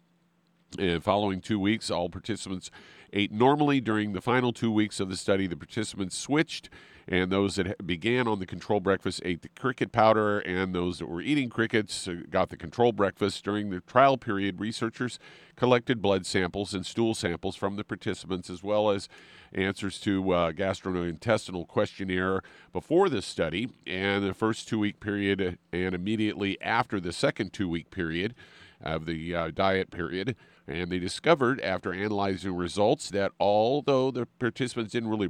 And 0.78 1.02
following 1.02 1.40
two 1.40 1.58
weeks, 1.58 1.90
all 1.90 2.08
participants 2.08 2.70
ate 3.12 3.32
normally. 3.32 3.80
During 3.80 4.12
the 4.12 4.20
final 4.20 4.52
two 4.52 4.70
weeks 4.70 5.00
of 5.00 5.08
the 5.08 5.16
study, 5.16 5.46
the 5.46 5.56
participants 5.56 6.16
switched, 6.16 6.70
and 7.08 7.30
those 7.30 7.56
that 7.56 7.86
began 7.86 8.28
on 8.28 8.38
the 8.38 8.46
control 8.46 8.80
breakfast 8.80 9.20
ate 9.24 9.42
the 9.42 9.48
cricket 9.48 9.92
powder, 9.92 10.38
and 10.40 10.74
those 10.74 10.98
that 10.98 11.06
were 11.06 11.20
eating 11.20 11.48
crickets 11.48 12.06
uh, 12.06 12.16
got 12.30 12.50
the 12.50 12.56
control 12.56 12.92
breakfast. 12.92 13.44
During 13.44 13.70
the 13.70 13.80
trial 13.80 14.16
period, 14.16 14.60
researchers 14.60 15.18
collected 15.56 16.00
blood 16.00 16.26
samples 16.26 16.72
and 16.72 16.86
stool 16.86 17.14
samples 17.14 17.56
from 17.56 17.76
the 17.76 17.84
participants, 17.84 18.48
as 18.48 18.62
well 18.62 18.90
as 18.90 19.08
answers 19.52 19.98
to 20.00 20.32
uh, 20.32 20.52
gastrointestinal 20.52 21.66
questionnaire 21.66 22.40
before 22.72 23.08
this 23.08 23.26
study 23.26 23.68
and 23.86 24.24
the 24.24 24.34
first 24.34 24.68
two 24.68 24.78
week 24.78 25.00
period 25.00 25.58
and 25.72 25.94
immediately 25.94 26.60
after 26.62 27.00
the 27.00 27.12
second 27.12 27.52
two 27.52 27.68
week 27.68 27.90
period 27.90 28.34
of 28.80 29.06
the 29.06 29.34
uh, 29.34 29.50
diet 29.50 29.90
period. 29.90 30.36
And 30.66 30.90
they 30.90 30.98
discovered 30.98 31.60
after 31.60 31.92
analyzing 31.92 32.54
results 32.54 33.10
that 33.10 33.32
although 33.40 34.10
the 34.10 34.26
participants 34.38 34.92
didn't 34.92 35.10
really 35.10 35.28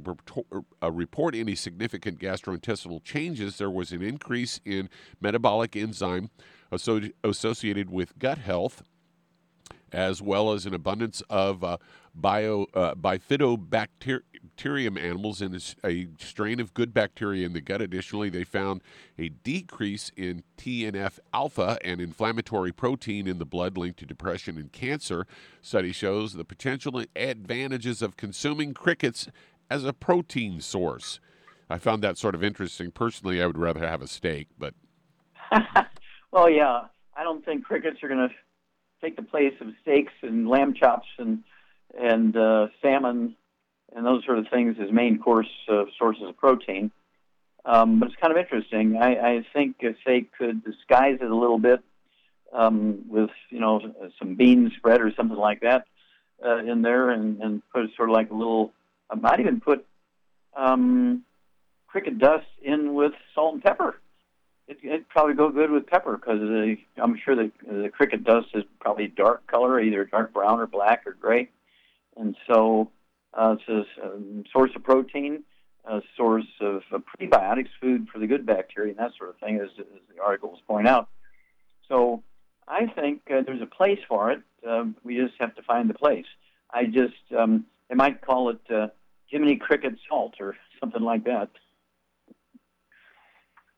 uh, 0.83 0.91
report 0.91 1.35
any 1.35 1.55
significant 1.55 2.19
gastrointestinal 2.19 3.03
changes, 3.03 3.57
there 3.57 3.69
was 3.69 3.91
an 3.91 4.01
increase 4.01 4.59
in 4.65 4.89
metabolic 5.19 5.75
enzyme 5.75 6.29
associated 6.71 7.89
with 7.89 8.17
gut 8.19 8.37
health 8.37 8.83
as 9.91 10.21
well 10.21 10.53
as 10.53 10.65
an 10.65 10.73
abundance 10.73 11.21
of 11.29 11.63
uh, 11.63 11.77
bio 12.15 12.65
uh, 12.73 12.95
bifidobacterium 14.61 14.97
animalis 14.97 15.41
and 15.41 15.75
a 15.83 16.07
strain 16.23 16.59
of 16.59 16.73
good 16.73 16.93
bacteria 16.93 17.45
in 17.45 17.53
the 17.53 17.61
gut. 17.61 17.81
Additionally, 17.81 18.29
they 18.29 18.43
found 18.43 18.81
a 19.17 19.29
decrease 19.29 20.11
in 20.15 20.43
TNF 20.57 21.19
alpha, 21.33 21.77
an 21.83 21.99
inflammatory 21.99 22.71
protein 22.71 23.27
in 23.27 23.37
the 23.39 23.45
blood 23.45 23.77
linked 23.77 23.99
to 23.99 24.05
depression 24.05 24.57
and 24.57 24.71
cancer. 24.71 25.25
Study 25.61 25.91
shows 25.91 26.33
the 26.33 26.45
potential 26.45 27.03
advantages 27.15 28.01
of 28.01 28.17
consuming 28.17 28.73
crickets 28.73 29.27
as 29.69 29.83
a 29.85 29.93
protein 29.93 30.61
source. 30.61 31.19
I 31.69 31.77
found 31.77 32.03
that 32.03 32.17
sort 32.17 32.35
of 32.35 32.43
interesting. 32.43 32.91
Personally, 32.91 33.41
I 33.41 33.47
would 33.47 33.57
rather 33.57 33.85
have 33.87 34.01
a 34.01 34.07
steak, 34.07 34.47
but. 34.57 34.73
well, 36.31 36.49
yeah, 36.49 36.81
I 37.15 37.23
don't 37.23 37.43
think 37.45 37.63
crickets 37.63 38.03
are 38.03 38.09
going 38.09 38.29
to 38.29 38.35
take 39.01 39.15
the 39.15 39.23
place 39.23 39.53
of 39.61 39.67
steaks 39.81 40.13
and 40.21 40.47
lamb 40.47 40.73
chops 40.73 41.07
and 41.17 41.43
and 41.99 42.37
uh, 42.37 42.67
salmon 42.81 43.35
and 43.95 44.05
those 44.05 44.23
sort 44.25 44.39
of 44.39 44.47
things 44.49 44.77
as 44.81 44.91
main 44.91 45.19
course 45.19 45.49
uh, 45.69 45.85
sources 45.97 46.23
of 46.23 46.37
protein. 46.37 46.91
Um, 47.63 47.99
but 47.99 48.07
it's 48.07 48.19
kind 48.19 48.31
of 48.31 48.37
interesting. 48.37 48.97
I, 48.97 49.35
I 49.35 49.45
think 49.53 49.77
if 49.81 49.95
they 50.05 50.21
could 50.21 50.63
disguise 50.63 51.19
it 51.21 51.29
a 51.29 51.35
little 51.35 51.59
bit 51.59 51.81
um, 52.51 53.03
with 53.07 53.29
you 53.49 53.59
know 53.59 53.81
some 54.17 54.35
bean 54.35 54.71
spread 54.77 55.01
or 55.01 55.13
something 55.15 55.37
like 55.37 55.61
that 55.61 55.85
uh, 56.43 56.57
in 56.57 56.81
there, 56.81 57.11
and, 57.11 57.41
and 57.41 57.61
put 57.73 57.89
sort 57.95 58.09
of 58.09 58.13
like 58.13 58.31
a 58.31 58.35
little. 58.35 58.73
I 59.09 59.15
might 59.15 59.39
even 59.39 59.59
put 59.59 59.85
um, 60.55 61.23
cricket 61.87 62.17
dust 62.17 62.47
in 62.61 62.93
with 62.93 63.13
salt 63.35 63.55
and 63.55 63.63
pepper 63.63 63.97
it, 64.71 64.77
it'd 64.83 65.09
probably 65.09 65.33
go 65.33 65.49
good 65.49 65.69
with 65.69 65.87
pepper 65.87 66.17
because 66.17 66.39
I'm 66.97 67.19
sure 67.23 67.35
the 67.35 67.51
the 67.69 67.89
cricket 67.89 68.23
dust 68.23 68.47
is 68.53 68.63
probably 68.79 69.07
dark 69.07 69.45
color, 69.47 69.79
either 69.79 70.05
dark 70.05 70.33
brown 70.33 70.59
or 70.59 70.67
black 70.67 71.05
or 71.05 71.13
gray, 71.13 71.49
and 72.17 72.35
so 72.47 72.89
uh, 73.33 73.55
it's 73.57 73.67
a, 73.67 74.03
source 74.51 74.71
of 74.75 74.83
protein, 74.83 75.43
a 75.85 76.01
source 76.17 76.47
of 76.59 76.81
uh, 76.93 76.99
prebiotics, 76.99 77.69
food 77.79 78.07
for 78.11 78.19
the 78.19 78.27
good 78.27 78.45
bacteria, 78.45 78.91
and 78.91 78.99
that 78.99 79.11
sort 79.17 79.29
of 79.29 79.37
thing, 79.37 79.57
as, 79.57 79.69
as 79.79 79.85
the 80.13 80.21
articles 80.21 80.59
point 80.67 80.87
out. 80.87 81.09
So 81.87 82.23
I 82.67 82.87
think 82.87 83.21
uh, 83.31 83.41
there's 83.45 83.61
a 83.61 83.65
place 83.65 83.99
for 84.07 84.31
it. 84.31 84.41
Um, 84.67 84.95
we 85.03 85.15
just 85.15 85.33
have 85.39 85.55
to 85.55 85.63
find 85.63 85.89
the 85.89 85.93
place. 85.93 86.25
I 86.71 86.85
just 86.85 87.13
um, 87.37 87.65
they 87.89 87.95
might 87.95 88.21
call 88.21 88.49
it 88.49 88.61
uh, 88.73 88.87
Jiminy 89.27 89.57
Cricket 89.57 89.93
salt 90.07 90.35
or 90.39 90.55
something 90.79 91.01
like 91.01 91.25
that 91.25 91.49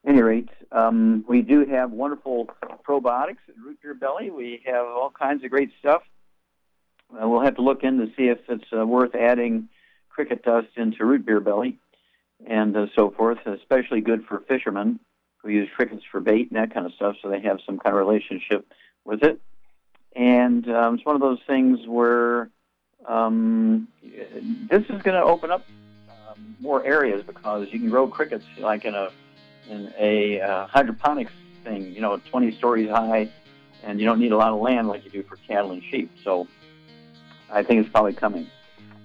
any 0.06 0.22
rate, 0.22 0.50
um, 0.72 1.24
we 1.28 1.42
do 1.42 1.66
have 1.66 1.92
wonderful 1.92 2.50
probiotics 2.88 3.38
at 3.48 3.56
Root 3.64 3.80
Beer 3.82 3.94
Belly. 3.94 4.30
We 4.30 4.62
have 4.66 4.86
all 4.86 5.12
kinds 5.18 5.44
of 5.44 5.50
great 5.50 5.72
stuff. 5.80 6.02
Uh, 7.14 7.28
we'll 7.28 7.42
have 7.42 7.56
to 7.56 7.62
look 7.62 7.84
in 7.84 7.98
to 8.00 8.08
see 8.18 8.28
if 8.28 8.40
it's 8.50 8.66
uh, 8.76 8.86
worth 8.86 9.16
adding 9.16 9.70
cricket 10.10 10.44
dust 10.44 10.70
into 10.76 11.06
Root 11.06 11.26
Beer 11.26 11.40
Belly 11.40 11.78
and 12.46 12.76
uh, 12.76 12.88
so 12.96 13.12
forth, 13.12 13.40
especially 13.46 14.02
good 14.02 14.26
for 14.26 14.40
fishermen 14.48 15.00
who 15.38 15.50
use 15.50 15.70
crickets 15.76 16.04
for 16.10 16.20
bait 16.20 16.50
and 16.50 16.58
that 16.58 16.74
kind 16.74 16.86
of 16.86 16.94
stuff, 16.94 17.16
so 17.22 17.30
they 17.30 17.42
have 17.42 17.60
some 17.66 17.78
kind 17.78 17.96
of 17.96 18.00
relationship 18.00 18.66
with 19.04 19.24
it. 19.24 19.40
And 20.16 20.70
um, 20.70 20.96
it's 20.96 21.06
one 21.06 21.16
of 21.16 21.22
those 21.22 21.40
things 21.46 21.80
where 21.86 22.50
um, 23.06 23.88
this 24.70 24.84
is 24.84 25.02
going 25.02 25.20
to 25.20 25.24
open 25.24 25.52
up 25.52 25.66
um, 26.10 26.56
more 26.62 26.86
areas 26.86 27.24
because 27.26 27.68
you 27.72 27.80
can 27.80 27.90
grow 27.90 28.08
crickets 28.08 28.46
like 28.60 28.86
in 28.86 28.96
a 28.96 29.10
in 29.70 29.94
a 29.98 30.42
uh, 30.42 30.68
hydroponics 30.68 31.32
thing, 31.64 31.94
you 31.94 32.02
know, 32.02 32.18
20 32.18 32.52
stories 32.58 32.90
high 32.90 33.30
and 33.84 34.00
you 34.00 34.06
don't 34.06 34.20
need 34.20 34.32
a 34.32 34.38
lot 34.38 34.52
of 34.52 34.60
land 34.60 34.88
like 34.88 35.04
you 35.06 35.12
do 35.12 35.24
for 35.24 35.38
cattle 35.48 35.72
and 35.72 35.84
sheep. 35.90 36.12
So 36.24 36.48
I 37.54 37.64
think 37.64 37.82
it's 37.82 37.90
probably 37.90 38.14
coming. 38.14 38.50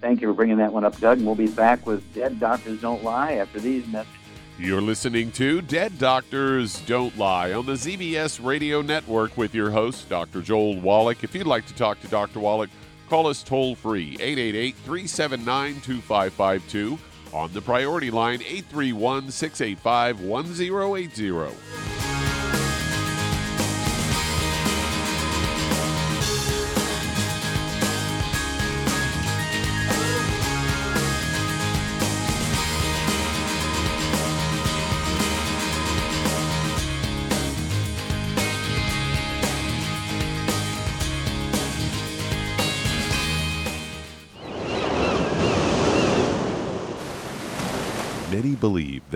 Thank 0.00 0.20
you 0.20 0.28
for 0.28 0.32
bringing 0.32 0.56
that 0.56 0.72
one 0.72 0.84
up, 0.84 0.98
Doug. 0.98 1.18
And 1.18 1.26
we'll 1.26 1.34
be 1.34 1.48
back 1.48 1.86
with 1.86 2.14
Dead 2.14 2.40
Doctors 2.40 2.80
Don't 2.80 3.04
Lie 3.04 3.34
after 3.34 3.60
these 3.60 3.86
messages. 3.86 4.14
You're 4.58 4.80
listening 4.80 5.30
to 5.32 5.60
Dead 5.60 5.98
Doctors 5.98 6.80
Don't 6.80 7.16
Lie 7.16 7.52
on 7.52 7.66
the 7.66 7.74
ZBS 7.74 8.44
Radio 8.44 8.82
Network 8.82 9.36
with 9.36 9.54
your 9.54 9.70
host, 9.70 10.08
Dr. 10.08 10.40
Joel 10.42 10.80
Wallach. 10.80 11.22
If 11.22 11.34
you'd 11.34 11.46
like 11.46 11.66
to 11.66 11.74
talk 11.74 12.00
to 12.00 12.08
Dr. 12.08 12.40
Wallach, 12.40 12.70
call 13.08 13.26
us 13.26 13.42
toll 13.42 13.74
free, 13.76 14.16
888 14.18 14.74
379 14.76 15.80
2552. 15.82 16.98
On 17.34 17.52
the 17.52 17.60
priority 17.60 18.10
line, 18.10 18.40
831 18.40 19.30
685 19.30 20.22
1080. 20.22 21.97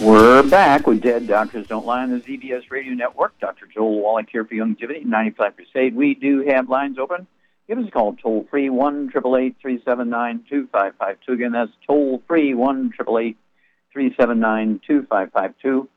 We're 0.00 0.42
back 0.42 0.88
with 0.88 1.02
Dead 1.02 1.28
Doctors 1.28 1.68
Don't 1.68 1.86
Lie 1.86 2.02
on 2.02 2.10
the 2.10 2.18
ZBS 2.18 2.68
Radio 2.68 2.94
Network. 2.94 3.38
Dr. 3.38 3.66
Joel 3.66 4.00
Wallach 4.00 4.28
here 4.28 4.44
for 4.44 4.54
Youngevity, 4.54 5.04
95 5.04 5.54
Crusade. 5.54 5.94
We 5.94 6.14
do 6.14 6.44
have 6.48 6.68
lines 6.68 6.98
open. 6.98 7.28
Give 7.68 7.78
us 7.78 7.86
a 7.86 7.90
call 7.92 8.16
toll 8.16 8.44
free, 8.50 8.70
1 8.70 9.12
379 9.12 10.44
2552. 10.50 11.32
Again, 11.32 11.52
that's 11.52 11.70
toll 11.86 12.20
free, 12.26 12.54
1 12.54 12.92
379 12.92 14.80
2552. 14.84 15.88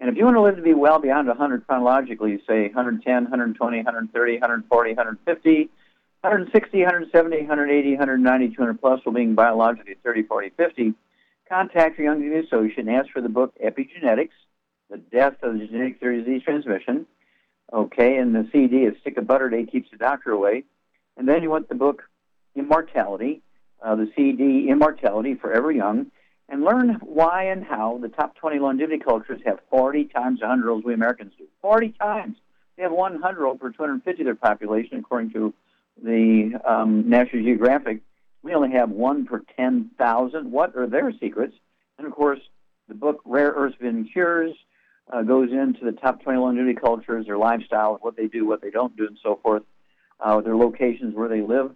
And 0.00 0.10
if 0.10 0.16
you 0.16 0.24
want 0.24 0.36
to 0.36 0.42
live 0.42 0.56
to 0.56 0.62
be 0.62 0.74
well 0.74 0.98
beyond 0.98 1.28
100 1.28 1.68
chronologically, 1.68 2.42
say 2.48 2.64
110, 2.64 3.14
120, 3.24 3.76
130, 3.76 4.32
140, 4.34 4.90
150, 4.90 5.70
160, 6.20 6.78
170, 6.78 7.36
180, 7.38 7.90
190, 7.90 8.48
200 8.56 8.80
plus, 8.80 9.00
while 9.04 9.14
being 9.14 9.36
biologically 9.36 9.94
30, 10.02 10.24
40, 10.24 10.50
50, 10.56 10.94
contact 11.48 11.98
your 11.98 12.12
young 12.12 12.44
associate 12.44 12.78
and 12.78 12.90
ask 12.90 13.10
for 13.10 13.20
the 13.20 13.28
book 13.28 13.54
Epigenetics, 13.64 14.30
The 14.90 14.98
Death 14.98 15.34
of 15.42 15.58
the 15.58 15.66
Genetic 15.66 16.00
Theory 16.00 16.20
of 16.20 16.26
Disease 16.26 16.42
Transmission. 16.42 17.06
Okay, 17.72 18.16
and 18.16 18.34
the 18.34 18.48
CD 18.52 18.84
is 18.84 18.94
Stick 19.00 19.16
of 19.16 19.26
Butter 19.26 19.50
Day 19.50 19.64
Keeps 19.64 19.90
the 19.90 19.96
Doctor 19.96 20.30
Away. 20.30 20.64
And 21.16 21.28
then 21.28 21.42
you 21.42 21.50
want 21.50 21.68
the 21.68 21.74
book 21.74 22.02
Immortality, 22.54 23.42
uh, 23.82 23.96
the 23.96 24.10
CD 24.16 24.68
Immortality 24.68 25.34
Forever 25.34 25.72
Young, 25.72 26.06
and 26.48 26.62
learn 26.62 26.98
why 27.02 27.44
and 27.44 27.64
how 27.64 27.98
the 28.00 28.08
top 28.08 28.36
20 28.36 28.58
longevity 28.60 28.98
cultures 28.98 29.40
have 29.44 29.58
40 29.70 30.04
times 30.04 30.40
the 30.40 30.46
100 30.46 30.70
olds 30.70 30.84
we 30.84 30.94
Americans 30.94 31.32
do. 31.36 31.46
40 31.60 31.94
times. 32.00 32.36
They 32.76 32.82
have 32.82 32.92
100 32.92 33.46
old 33.46 33.60
per 33.60 33.70
250 33.70 34.22
of 34.22 34.24
their 34.26 34.34
population, 34.34 34.98
according 34.98 35.32
to 35.32 35.52
the 36.02 36.60
um, 36.64 37.08
National 37.08 37.42
Geographic. 37.42 38.00
We 38.46 38.54
only 38.54 38.70
have 38.70 38.90
one 38.90 39.26
per 39.26 39.42
10,000. 39.56 40.52
What 40.52 40.76
are 40.76 40.86
their 40.86 41.12
secrets? 41.18 41.56
And 41.98 42.06
of 42.06 42.12
course, 42.12 42.38
the 42.86 42.94
book 42.94 43.20
Rare 43.24 43.50
Earths 43.50 43.74
Been 43.80 44.04
Cures, 44.04 44.54
uh, 45.12 45.22
goes 45.22 45.50
into 45.50 45.84
the 45.84 45.90
top 45.90 46.22
20 46.22 46.38
longevity 46.38 46.74
cultures, 46.74 47.26
their 47.26 47.38
lifestyle, 47.38 47.98
what 48.02 48.16
they 48.16 48.28
do, 48.28 48.46
what 48.46 48.62
they 48.62 48.70
don't 48.70 48.96
do, 48.96 49.04
and 49.08 49.18
so 49.20 49.40
forth, 49.42 49.64
uh, 50.20 50.40
their 50.42 50.56
locations 50.56 51.12
where 51.12 51.28
they 51.28 51.40
live. 51.40 51.74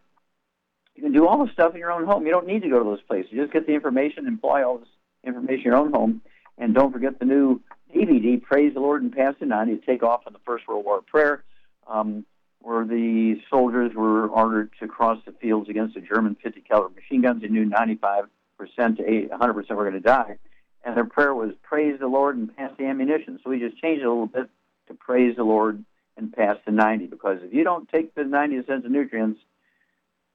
You 0.95 1.03
can 1.03 1.13
do 1.13 1.27
all 1.27 1.45
the 1.45 1.53
stuff 1.53 1.75
in 1.75 1.81
your 1.81 1.91
own 1.91 2.05
home. 2.05 2.25
You 2.25 2.31
don't 2.31 2.47
need 2.47 2.63
to 2.63 2.69
go 2.69 2.79
to 2.79 2.85
those 2.85 3.03
places. 3.03 3.33
You 3.33 3.43
just 3.43 3.53
get 3.53 3.67
the 3.67 3.75
information, 3.75 4.21
and 4.21 4.29
employ 4.29 4.65
all 4.65 4.79
this 4.79 4.89
information 5.25 5.67
in 5.67 5.73
your 5.73 5.77
own 5.77 5.93
home, 5.93 6.23
and 6.57 6.73
don't 6.73 6.93
forget 6.93 7.19
the 7.19 7.25
new 7.25 7.61
DVD, 7.93 8.41
Praise 8.41 8.75
the 8.75 8.81
Lord 8.81 9.03
and 9.03 9.13
Pass 9.13 9.35
it 9.41 9.51
on. 9.51 9.69
You 9.69 9.81
take 9.85 10.05
off 10.05 10.23
on 10.25 10.33
the 10.33 10.39
First 10.47 10.69
World 10.69 10.85
War 10.85 11.03
prayer, 11.03 11.43
um, 11.89 12.25
where 12.61 12.85
the 12.85 13.41
soldiers 13.49 13.93
were 13.95 14.29
ordered 14.29 14.71
to 14.81 14.87
cross 14.87 15.19
the 15.25 15.33
fields 15.33 15.69
against 15.69 15.95
the 15.95 16.01
German 16.01 16.37
50 16.43 16.61
caliber 16.61 16.95
machine 16.95 17.23
guns. 17.23 17.43
They 17.43 17.49
knew 17.49 17.69
95% 17.69 18.27
to 18.59 19.29
100% 19.33 19.55
were 19.55 19.65
going 19.65 19.93
to 19.93 20.01
die. 20.01 20.37
And 20.85 20.97
their 20.97 21.05
prayer 21.05 21.35
was, 21.35 21.53
Praise 21.63 21.99
the 21.99 22.07
Lord 22.07 22.37
and 22.37 22.55
pass 22.55 22.73
the 22.79 22.87
ammunition. 22.87 23.39
So 23.43 23.51
we 23.51 23.59
just 23.59 23.81
changed 23.81 24.03
it 24.03 24.07
a 24.07 24.11
little 24.11 24.27
bit 24.27 24.49
to 24.89 24.95
Praise 24.95 25.37
the 25.37 25.45
Lord 25.45 25.85
and 26.17 26.33
pass 26.33 26.57
the 26.65 26.73
90. 26.73 27.07
Because 27.07 27.39
if 27.43 27.53
you 27.53 27.65
don't 27.65 27.89
take 27.89 28.15
the 28.15 28.25
90 28.25 28.65
cents 28.67 28.85
of 28.85 28.91
nutrients, 28.91 29.41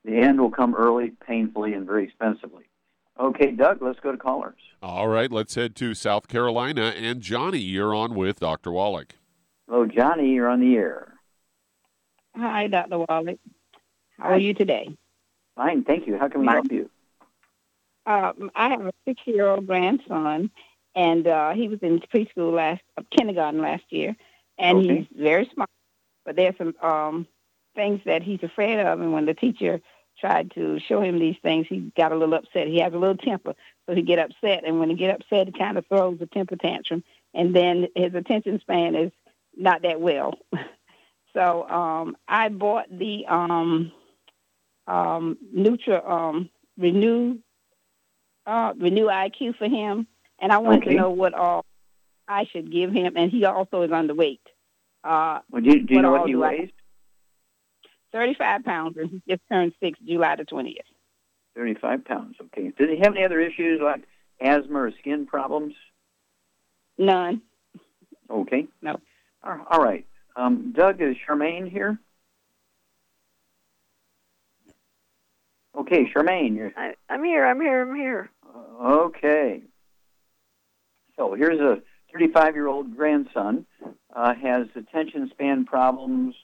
the 0.04 0.18
end 0.18 0.40
will 0.40 0.52
come 0.52 0.76
early, 0.76 1.12
painfully, 1.26 1.74
and 1.74 1.86
very 1.86 2.06
expensively. 2.06 2.66
Okay, 3.20 3.52
Doug, 3.52 3.82
let's 3.82 4.00
go 4.00 4.12
to 4.12 4.18
callers. 4.18 4.60
All 4.84 5.08
right, 5.08 5.32
let's 5.32 5.56
head 5.56 5.76
to 5.78 5.94
South 5.94 6.28
Carolina. 6.28 6.94
And 6.98 7.22
Johnny, 7.22 7.60
you're 7.60 7.96
on 7.96 8.14
with 8.14 8.40
Dr. 8.40 8.72
Wallach. 8.72 9.16
Hello, 9.68 9.86
Johnny, 9.86 10.32
you're 10.32 10.50
on 10.50 10.60
the 10.60 10.76
air. 10.76 11.15
Hi, 12.36 12.68
Dr. 12.68 13.00
Wallach. 13.00 13.40
How 14.20 14.30
are 14.32 14.40
you 14.40 14.54
today? 14.54 14.96
Fine, 15.56 15.84
thank 15.86 16.06
you. 16.08 16.18
How 16.18 16.28
can 16.28 16.42
we 16.42 16.46
My- 16.46 16.54
help 16.54 16.72
you? 16.72 16.90
Um, 18.08 18.52
I 18.56 18.70
have 18.70 18.86
a 18.86 18.92
six-year-old 19.08 19.66
grandson, 19.66 20.52
and 20.94 21.28
uh, 21.28 21.54
he 21.54 21.68
was 21.68 21.80
in 21.82 22.00
preschool 22.02 22.54
last, 22.54 22.84
uh, 22.98 23.02
kindergarten 23.10 23.62
last 23.62 23.84
year, 23.90 24.16
and 24.60 24.78
Okay. 24.80 24.98
he's 24.98 25.08
very 25.18 25.50
smart. 25.54 25.70
But 26.24 26.36
there's 26.36 26.56
some 26.58 26.76
um, 26.82 27.28
things 27.76 28.02
that 28.06 28.22
he's 28.22 28.44
afraid 28.44 28.80
of, 28.80 29.02
and 29.02 29.12
when 29.12 29.26
the 29.26 29.34
teacher 29.34 29.82
tried 30.20 30.52
to 30.52 30.80
show 30.80 31.02
him 31.02 31.18
these 31.20 31.38
things, 31.42 31.66
he 31.68 31.92
got 31.98 32.12
a 32.12 32.16
little 32.16 32.36
upset. 32.36 32.68
He 32.68 32.80
has 32.80 32.94
a 32.94 32.98
little 32.98 33.18
temper, 33.18 33.56
so 33.88 33.96
he 33.96 34.02
get 34.04 34.20
upset, 34.20 34.64
and 34.66 34.80
when 34.80 34.90
he 34.90 34.96
get 34.96 35.16
upset, 35.16 35.48
he 35.48 35.54
kind 35.54 35.78
of 35.78 35.88
throws 35.88 36.20
a 36.22 36.28
temper 36.28 36.58
tantrum, 36.58 37.04
and 37.34 37.56
then 37.56 37.88
his 37.96 38.14
attention 38.14 38.60
span 38.60 38.94
is 38.96 39.12
not 39.58 39.82
that 39.82 40.00
well. 40.00 40.36
so 41.36 41.68
um, 41.70 42.18
I 42.28 42.50
bought 42.50 42.86
the 42.90 43.26
um, 43.28 43.92
um, 44.88 45.38
Nutra 45.56 46.10
um, 46.10 46.50
Renew 46.78 47.38
uh, 48.48 48.74
Renew 48.78 49.06
IQ 49.08 49.58
for 49.58 49.68
him, 49.68 50.08
and 50.40 50.52
I 50.52 50.58
want 50.60 50.84
Okay. 50.84 50.92
to 50.92 50.96
know 50.96 51.12
what 51.12 51.34
all 51.34 51.66
I 52.28 52.46
should 52.46 52.72
give 52.72 52.92
him, 52.92 53.14
and 53.18 53.32
he 53.32 53.46
also 53.46 53.82
is 53.84 53.92
underweight. 53.92 54.40
Uh, 55.04 55.42
Well, 55.52 55.62
do 55.62 55.70
you, 55.72 55.84
do 55.84 55.94
you 55.94 55.96
what 55.98 56.02
know 56.02 56.12
what 56.12 56.28
he 56.28 56.36
weighs? 56.36 56.70
35 58.12 58.64
pounds, 58.64 58.98
and 58.98 59.10
he 59.10 59.22
just 59.28 59.42
turned 59.52 59.74
six 59.80 60.00
July 60.00 60.36
the 60.38 60.46
20th. 60.46 60.78
35 61.56 62.06
pounds. 62.06 62.36
Okay. 62.42 62.72
Does 62.78 62.90
he 62.90 62.98
have 63.00 63.14
any 63.16 63.24
other 63.26 63.40
issues 63.40 63.82
like 63.82 64.04
asthma 64.42 64.80
or 64.80 64.92
skin 65.00 65.26
problems? 65.26 65.74
None. 66.98 67.42
Okay. 68.30 68.68
No. 68.82 69.00
All 69.44 69.84
right. 69.84 70.06
Um, 70.36 70.74
Doug, 70.76 71.02
is 71.02 71.16
Charmaine 71.28 71.70
here? 71.70 71.98
Okay, 75.78 76.10
Charmaine, 76.14 76.56
you're 76.56 76.72
I, 76.78 76.94
I'm 77.10 77.24
here. 77.24 77.46
I'm 77.46 77.60
here. 77.60 77.82
I'm 77.82 77.96
here. 77.96 78.30
uh, 78.48 78.84
okay. 79.06 79.62
So 81.18 81.34
here's 81.34 81.60
a 81.60 81.82
35-year-old 82.16 82.96
grandson 82.96 83.66
uh, 84.14 84.34
has 84.36 84.68
attention 84.76 85.30
span 85.30 85.66
problems, 85.66 86.36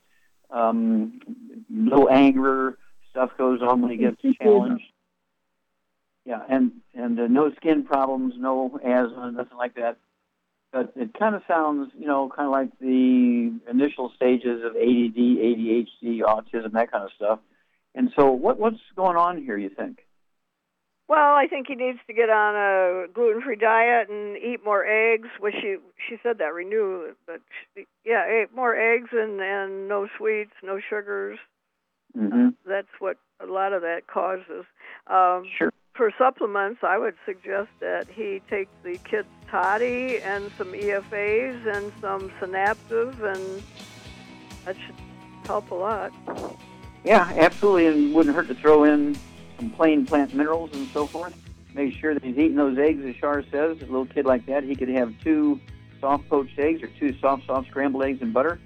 um, 0.50 1.22
little 1.70 2.10
anger, 2.10 2.78
stuff 3.10 3.32
goes 3.38 3.62
on 3.62 3.82
when 3.82 3.92
he 3.92 3.98
gets 3.98 4.22
challenged. 4.42 4.84
Yeah, 6.26 6.42
and 6.50 6.72
and 6.94 7.20
uh, 7.20 7.28
no 7.28 7.52
skin 7.56 7.84
problems, 7.84 8.36
no 8.38 8.80
asthma, 8.84 9.32
nothing 9.32 9.58
like 9.58 9.76
that. 9.76 9.98
But 10.72 10.94
it 10.96 11.14
kind 11.18 11.36
of 11.36 11.42
sounds, 11.48 11.92
you 11.98 12.08
know, 12.08 12.32
kind 12.34 12.48
of 12.48 12.52
like 12.52 12.70
the 12.80 13.60
initial 13.70 14.12
stages 14.16 14.64
of 14.64 14.76
ADD, 14.76 15.18
ADHD, 15.18 16.22
autism, 16.22 16.72
that 16.74 16.92
kind 16.92 17.04
of 17.04 17.12
stuff. 17.16 17.40
And 17.94 18.10
so, 18.16 18.32
what 18.32 18.58
what's 18.58 18.80
going 18.96 19.18
on 19.18 19.42
here? 19.44 19.58
You 19.58 19.70
think? 19.70 20.00
Well, 21.10 21.36
I 21.36 21.48
think 21.50 21.68
he 21.68 21.76
needs 21.76 22.00
to 22.08 22.14
get 22.14 22.30
on 22.30 22.56
a 22.56 23.08
gluten-free 23.12 23.58
diet 23.58 24.10
and 24.10 24.38
eat 24.38 24.64
more 24.64 24.86
eggs. 24.86 25.28
Which 25.42 25.56
she 25.62 25.76
she 26.08 26.16
said 26.24 26.38
that 26.38 26.54
renew, 26.54 27.14
but 27.28 27.42
she, 27.76 27.86
yeah, 28.06 28.24
eat 28.44 28.56
more 28.56 28.74
eggs 28.74 29.10
and 29.12 29.42
and 29.42 29.90
no 29.90 30.08
sweets, 30.18 30.54
no 30.64 30.80
sugars. 30.90 31.38
Mm-hmm. 32.18 32.50
That's 32.66 32.88
what 33.00 33.18
a 33.42 33.46
lot 33.46 33.74
of 33.74 33.82
that 33.82 34.08
causes. 34.08 34.66
Um, 35.08 35.44
Sure. 35.58 35.72
For 35.94 36.12
supplements, 36.18 36.80
I 36.84 36.98
would 36.98 37.16
suggest 37.26 37.70
that 37.80 38.08
he 38.10 38.42
take 38.50 38.70
the 38.84 38.98
Kids 39.00 39.28
Toddy 39.50 40.20
and 40.20 40.52
some 40.58 40.72
EFAs 40.74 41.76
and 41.76 41.92
some 42.00 42.32
Synaptive, 42.40 43.22
and 43.22 43.64
that 44.66 44.76
should 44.86 44.96
help 45.46 45.72
a 45.72 45.76
lot. 45.76 46.14
Yeah, 47.04 47.32
absolutely, 47.36 47.88
and 47.88 48.14
wouldn't 48.14 48.36
hurt 48.36 48.48
to 48.48 48.56
throw 48.56 48.84
in 48.86 49.18
some 49.58 49.70
plain 49.72 50.06
plant 50.06 50.34
minerals 50.34 50.72
and 50.74 50.88
so 50.94 51.06
forth. 51.06 51.36
Make 51.74 51.94
sure 51.96 52.14
that 52.14 52.24
he's 52.24 52.38
eating 52.38 52.56
those 52.56 52.78
eggs, 52.78 53.04
as 53.06 53.16
Shar 53.16 53.44
says. 53.44 53.78
A 53.78 53.86
little 53.86 54.06
kid 54.06 54.26
like 54.26 54.46
that, 54.46 54.64
he 54.64 54.76
could 54.76 54.90
have 54.90 55.14
two 55.24 55.60
soft 56.00 56.28
poached 56.30 56.58
eggs 56.58 56.82
or 56.82 56.88
two 57.00 57.18
soft, 57.20 57.46
soft 57.46 57.68
scrambled 57.70 58.04
eggs 58.04 58.22
and 58.22 58.34
butter. 58.34 58.60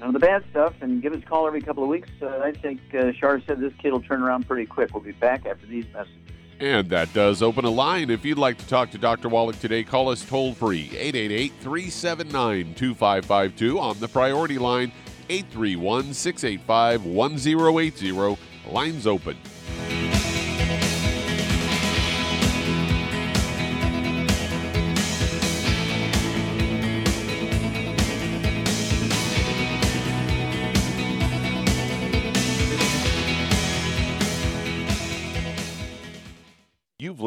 None 0.00 0.08
of 0.08 0.12
the 0.12 0.20
bad 0.20 0.44
stuff, 0.50 0.74
and 0.80 1.02
give 1.02 1.12
us 1.12 1.22
a 1.22 1.26
call 1.26 1.46
every 1.46 1.60
couple 1.60 1.82
of 1.82 1.88
weeks. 1.88 2.08
Uh, 2.22 2.38
I 2.38 2.52
think 2.52 2.80
uh, 2.94 3.12
Shar 3.12 3.40
said 3.46 3.58
this 3.58 3.72
kid 3.78 3.92
will 3.92 4.00
turn 4.00 4.22
around 4.22 4.46
pretty 4.46 4.66
quick. 4.66 4.94
We'll 4.94 5.02
be 5.02 5.12
back 5.12 5.44
after 5.44 5.66
these 5.66 5.86
messages. 5.92 6.14
And 6.60 6.90
that 6.90 7.12
does 7.14 7.40
open 7.40 7.64
a 7.64 7.70
line. 7.70 8.10
If 8.10 8.24
you'd 8.24 8.38
like 8.38 8.58
to 8.58 8.66
talk 8.66 8.90
to 8.90 8.98
Dr. 8.98 9.28
Wallach 9.28 9.60
today, 9.60 9.84
call 9.84 10.08
us 10.08 10.24
toll 10.24 10.54
free 10.54 10.90
888 10.92 11.52
379 11.60 12.74
2552 12.74 13.78
on 13.78 13.98
the 14.00 14.08
priority 14.08 14.58
line 14.58 14.90
831 15.28 16.12
685 16.14 17.04
1080. 17.04 18.38
Lines 18.70 19.06
open. 19.06 19.36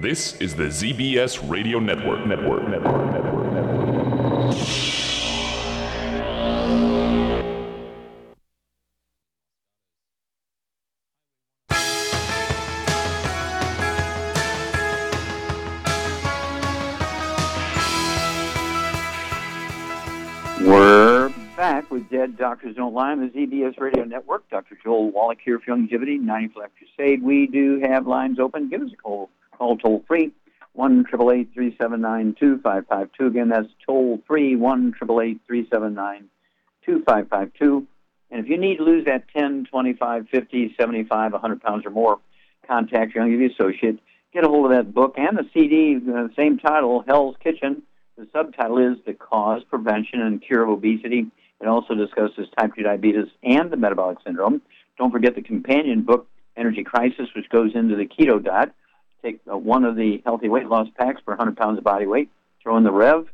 This 0.00 0.34
is 0.40 0.56
the 0.56 0.64
ZBS 0.64 1.48
Radio 1.48 1.78
Network. 1.78 2.26
Network. 2.26 2.68
Network. 2.68 3.12
Network. 3.12 3.52
Network. 3.52 3.84
We're 20.60 21.28
back 21.56 21.88
with 21.90 22.10
Dead 22.10 22.36
Doctors 22.36 22.74
Don't 22.74 22.92
Lie 22.94 23.12
on 23.12 23.20
the 23.20 23.28
ZBS 23.28 23.78
Radio 23.78 24.02
Network. 24.02 24.50
Dr. 24.50 24.76
Joel 24.82 25.12
Wallach 25.12 25.38
here 25.42 25.60
for 25.60 25.70
Youngevity, 25.70 26.20
90 26.20 26.58
Left 26.58 26.72
Crusade. 26.76 27.22
We 27.22 27.46
do 27.46 27.80
have 27.86 28.08
lines 28.08 28.40
open. 28.40 28.68
Give 28.68 28.82
us 28.82 28.90
a 28.92 28.96
call. 28.96 29.30
Call 29.56 29.76
toll 29.76 30.04
free, 30.06 30.32
1 30.74 31.04
379 31.06 32.36
2552. 32.38 33.26
Again, 33.26 33.48
that's 33.48 33.68
toll 33.86 34.20
free, 34.26 34.56
1 34.56 34.94
379 34.98 36.28
2552. 36.84 37.86
And 38.30 38.40
if 38.40 38.48
you 38.48 38.58
need 38.58 38.78
to 38.78 38.84
lose 38.84 39.04
that 39.04 39.24
10, 39.36 39.66
25, 39.70 40.28
50, 40.28 40.74
75, 40.78 41.32
100 41.32 41.62
pounds 41.62 41.86
or 41.86 41.90
more, 41.90 42.18
contact 42.66 43.14
your 43.14 43.24
Youngevity 43.24 43.52
associate. 43.54 44.00
Get 44.32 44.44
a 44.44 44.48
hold 44.48 44.70
of 44.70 44.76
that 44.76 44.92
book 44.92 45.14
and 45.16 45.38
the 45.38 45.48
CD, 45.54 45.94
the 45.94 46.30
same 46.36 46.58
title, 46.58 47.04
Hell's 47.06 47.36
Kitchen. 47.42 47.82
The 48.18 48.26
subtitle 48.32 48.78
is 48.78 48.98
The 49.06 49.14
Cause, 49.14 49.62
Prevention, 49.68 50.20
and 50.20 50.42
Cure 50.42 50.64
of 50.64 50.70
Obesity. 50.70 51.26
It 51.60 51.68
also 51.68 51.94
discusses 51.94 52.48
type 52.58 52.74
2 52.74 52.82
diabetes 52.82 53.26
and 53.44 53.70
the 53.70 53.76
metabolic 53.76 54.18
syndrome. 54.24 54.60
Don't 54.98 55.12
forget 55.12 55.34
the 55.34 55.42
companion 55.42 56.02
book, 56.02 56.26
Energy 56.56 56.84
Crisis, 56.84 57.28
which 57.34 57.48
goes 57.48 57.72
into 57.74 57.96
the 57.96 58.06
keto 58.06 58.42
diet. 58.42 58.72
Take 59.24 59.40
uh, 59.50 59.56
one 59.56 59.84
of 59.84 59.96
the 59.96 60.22
healthy 60.24 60.48
weight 60.48 60.66
loss 60.66 60.86
packs 60.98 61.22
for 61.24 61.30
100 61.32 61.56
pounds 61.56 61.78
of 61.78 61.84
body 61.84 62.06
weight, 62.06 62.30
throw 62.62 62.76
in 62.76 62.84
the 62.84 62.92
Rev, 62.92 63.26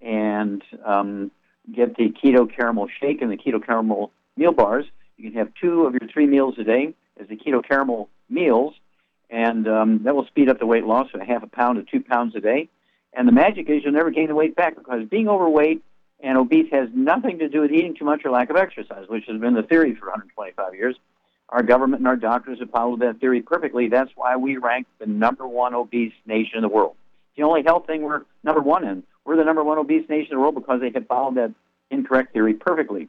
and 0.00 0.62
um, 0.84 1.32
get 1.74 1.96
the 1.96 2.10
keto 2.10 2.48
caramel 2.48 2.88
shake 3.00 3.22
and 3.22 3.30
the 3.30 3.36
keto 3.36 3.64
caramel 3.64 4.12
meal 4.36 4.52
bars. 4.52 4.84
You 5.16 5.30
can 5.30 5.38
have 5.38 5.52
two 5.60 5.86
of 5.86 5.94
your 5.94 6.08
three 6.12 6.26
meals 6.26 6.54
a 6.58 6.64
day 6.64 6.94
as 7.18 7.26
the 7.28 7.36
keto 7.36 7.66
caramel 7.66 8.08
meals, 8.28 8.74
and 9.28 9.66
um, 9.66 10.02
that 10.04 10.14
will 10.14 10.26
speed 10.26 10.48
up 10.48 10.60
the 10.60 10.66
weight 10.66 10.84
loss 10.84 11.10
from 11.10 11.22
a 11.22 11.24
half 11.24 11.42
a 11.42 11.48
pound 11.48 11.84
to 11.84 11.90
two 11.90 12.04
pounds 12.04 12.36
a 12.36 12.40
day. 12.40 12.68
And 13.12 13.26
the 13.26 13.32
magic 13.32 13.68
is 13.68 13.82
you'll 13.82 13.94
never 13.94 14.10
gain 14.10 14.28
the 14.28 14.34
weight 14.34 14.54
back 14.54 14.76
because 14.76 15.08
being 15.08 15.26
overweight 15.28 15.82
and 16.20 16.38
obese 16.38 16.70
has 16.70 16.88
nothing 16.94 17.38
to 17.40 17.48
do 17.48 17.62
with 17.62 17.72
eating 17.72 17.94
too 17.94 18.04
much 18.04 18.24
or 18.24 18.30
lack 18.30 18.50
of 18.50 18.56
exercise, 18.56 19.08
which 19.08 19.24
has 19.26 19.40
been 19.40 19.54
the 19.54 19.62
theory 19.62 19.94
for 19.94 20.06
125 20.06 20.74
years. 20.74 20.96
Our 21.48 21.62
government 21.62 22.00
and 22.00 22.08
our 22.08 22.16
doctors 22.16 22.58
have 22.58 22.70
followed 22.70 23.00
that 23.00 23.20
theory 23.20 23.42
perfectly. 23.42 23.88
That's 23.88 24.10
why 24.16 24.36
we 24.36 24.56
rank 24.56 24.86
the 24.98 25.06
number 25.06 25.46
one 25.46 25.74
obese 25.74 26.12
nation 26.26 26.56
in 26.56 26.62
the 26.62 26.68
world. 26.68 26.96
The 27.36 27.44
only 27.44 27.62
health 27.62 27.86
thing 27.86 28.02
we're 28.02 28.22
number 28.42 28.60
one 28.60 28.84
in. 28.84 29.02
We're 29.24 29.36
the 29.36 29.44
number 29.44 29.62
one 29.62 29.78
obese 29.78 30.08
nation 30.08 30.32
in 30.32 30.38
the 30.38 30.40
world 30.40 30.54
because 30.54 30.80
they 30.80 30.90
have 30.90 31.06
followed 31.06 31.36
that 31.36 31.52
incorrect 31.90 32.32
theory 32.32 32.54
perfectly. 32.54 33.08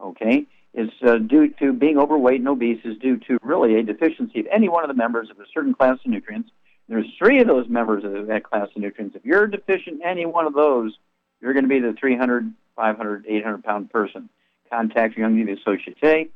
Okay? 0.00 0.46
It's 0.74 0.92
uh, 1.06 1.18
due 1.18 1.48
to 1.60 1.72
being 1.72 1.98
overweight 1.98 2.40
and 2.40 2.48
obese 2.48 2.80
is 2.84 2.98
due 2.98 3.18
to 3.28 3.38
really 3.42 3.76
a 3.76 3.82
deficiency 3.82 4.40
of 4.40 4.46
any 4.50 4.68
one 4.68 4.84
of 4.84 4.88
the 4.88 4.94
members 4.94 5.30
of 5.30 5.38
a 5.38 5.44
certain 5.54 5.74
class 5.74 5.98
of 6.04 6.10
nutrients 6.10 6.50
there's 6.92 7.06
three 7.18 7.40
of 7.40 7.46
those 7.46 7.68
members 7.68 8.04
of 8.04 8.26
that 8.26 8.44
class 8.44 8.68
of 8.74 8.82
nutrients. 8.82 9.16
If 9.16 9.24
you're 9.24 9.46
deficient 9.46 10.02
in 10.02 10.06
any 10.06 10.26
one 10.26 10.46
of 10.46 10.52
those, 10.52 10.92
you're 11.40 11.54
going 11.54 11.64
to 11.64 11.68
be 11.68 11.80
the 11.80 11.94
300, 11.98 12.52
500, 12.76 13.24
800 13.26 13.64
pound 13.64 13.90
person. 13.90 14.28
Contact 14.70 15.16
your 15.16 15.28
Youngevity 15.28 15.58
associate 15.58 15.98
today. 16.00 16.28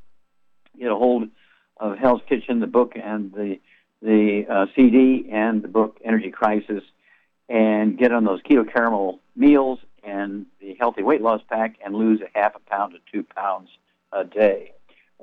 Get 0.79 0.91
a 0.91 0.97
hold 0.97 1.29
of 1.79 1.99
Hell's 1.99 2.23
Kitchen, 2.29 2.61
the 2.61 2.67
book 2.67 2.93
and 2.97 3.33
the 3.33 3.59
the 4.03 4.45
uh, 4.49 4.67
CD 4.77 5.29
and 5.33 5.63
the 5.63 5.69
book 5.69 5.99
Energy 6.05 6.31
Crisis, 6.31 6.83
and 7.49 7.99
get 7.99 8.13
on 8.13 8.25
those 8.25 8.43
keto 8.43 8.71
caramel 8.71 9.21
meals 9.35 9.79
and 10.05 10.47
the 10.61 10.77
healthy 10.79 11.03
weight 11.03 11.23
loss 11.23 11.41
pack 11.49 11.77
and 11.85 11.95
lose 11.95 12.21
a 12.21 12.39
half 12.39 12.55
a 12.55 12.61
pound 12.71 12.93
to 12.95 12.99
two 13.13 13.25
pounds 13.25 13.69
a 14.13 14.25
day. 14.25 14.73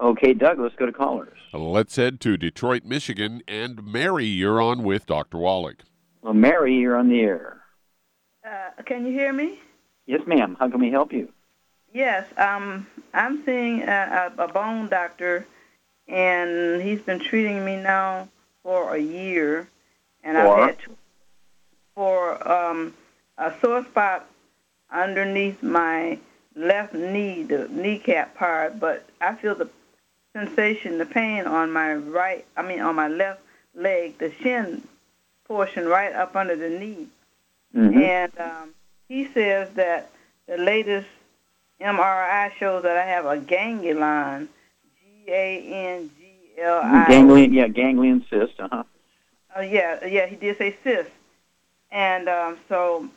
Okay, 0.01 0.33
Doug, 0.33 0.59
let's 0.59 0.75
go 0.75 0.85
to 0.85 0.91
callers. 0.91 1.37
Let's 1.53 1.95
head 1.95 2.19
to 2.21 2.35
Detroit, 2.35 2.83
Michigan. 2.83 3.41
And 3.47 3.83
Mary, 3.83 4.25
you're 4.25 4.59
on 4.59 4.83
with 4.83 5.05
Dr. 5.05 5.37
Wallach. 5.37 5.83
Well, 6.23 6.33
Mary, 6.33 6.75
you're 6.75 6.97
on 6.97 7.09
the 7.09 7.21
air. 7.21 7.61
Uh, 8.45 8.81
can 8.85 9.05
you 9.05 9.13
hear 9.13 9.31
me? 9.31 9.59
Yes, 10.07 10.21
ma'am. 10.25 10.57
How 10.59 10.69
can 10.69 10.79
we 10.79 10.89
help 10.89 11.13
you? 11.13 11.31
Yes, 11.93 12.25
um, 12.37 12.87
I'm 13.13 13.45
seeing 13.45 13.83
a, 13.83 14.33
a, 14.37 14.47
bone 14.47 14.89
doctor, 14.89 15.45
and 16.07 16.81
he's 16.81 17.01
been 17.01 17.19
treating 17.19 17.63
me 17.63 17.77
now 17.77 18.29
for 18.63 18.95
a 18.95 18.99
year, 18.99 19.67
and 20.23 20.35
For? 20.35 20.59
I've 20.59 20.69
had 20.69 20.79
to, 20.79 20.97
for 21.93 22.51
um, 22.51 22.95
a 23.37 23.53
sore 23.61 23.85
spot 23.85 24.27
underneath 24.91 25.61
my 25.61 26.17
left 26.55 26.95
knee, 26.95 27.43
the 27.43 27.67
kneecap 27.69 28.33
part, 28.35 28.79
but 28.79 29.07
I 29.21 29.35
feel 29.35 29.53
the 29.53 29.69
sensation, 30.33 30.97
the 30.97 31.05
pain 31.05 31.45
on 31.45 31.71
my 31.71 31.93
right, 31.93 32.45
I 32.57 32.63
mean 32.63 32.79
on 32.79 32.95
my 32.95 33.07
left 33.07 33.41
leg, 33.75 34.17
the 34.17 34.31
shin 34.41 34.87
portion 35.47 35.87
right 35.87 36.13
up 36.13 36.35
under 36.35 36.55
the 36.55 36.69
knee. 36.69 37.07
Mhm. 37.75 38.01
And 38.01 38.39
um, 38.39 38.73
he 39.07 39.27
says 39.33 39.69
that 39.75 40.09
the 40.47 40.57
latest 40.57 41.07
MRI 41.83 42.51
shows 42.53 42.83
that 42.83 42.97
I 42.97 43.05
have 43.05 43.25
a 43.25 43.37
ganglion, 43.37 44.47
G 45.25 45.31
A 45.31 45.59
N 45.97 46.09
G 46.17 46.61
L 46.61 46.81
I. 46.83 47.05
Ganglion, 47.09 47.53
yeah, 47.53 47.67
ganglion 47.67 48.25
cyst. 48.29 48.59
Uh 48.59 48.69
huh. 48.71 48.83
Oh 49.55 49.61
yeah, 49.61 50.03
yeah, 50.05 50.25
he 50.25 50.35
did 50.35 50.57
say 50.57 50.75
cyst. 50.83 51.09
And 51.91 52.27
um, 52.29 52.57
so 52.69 53.07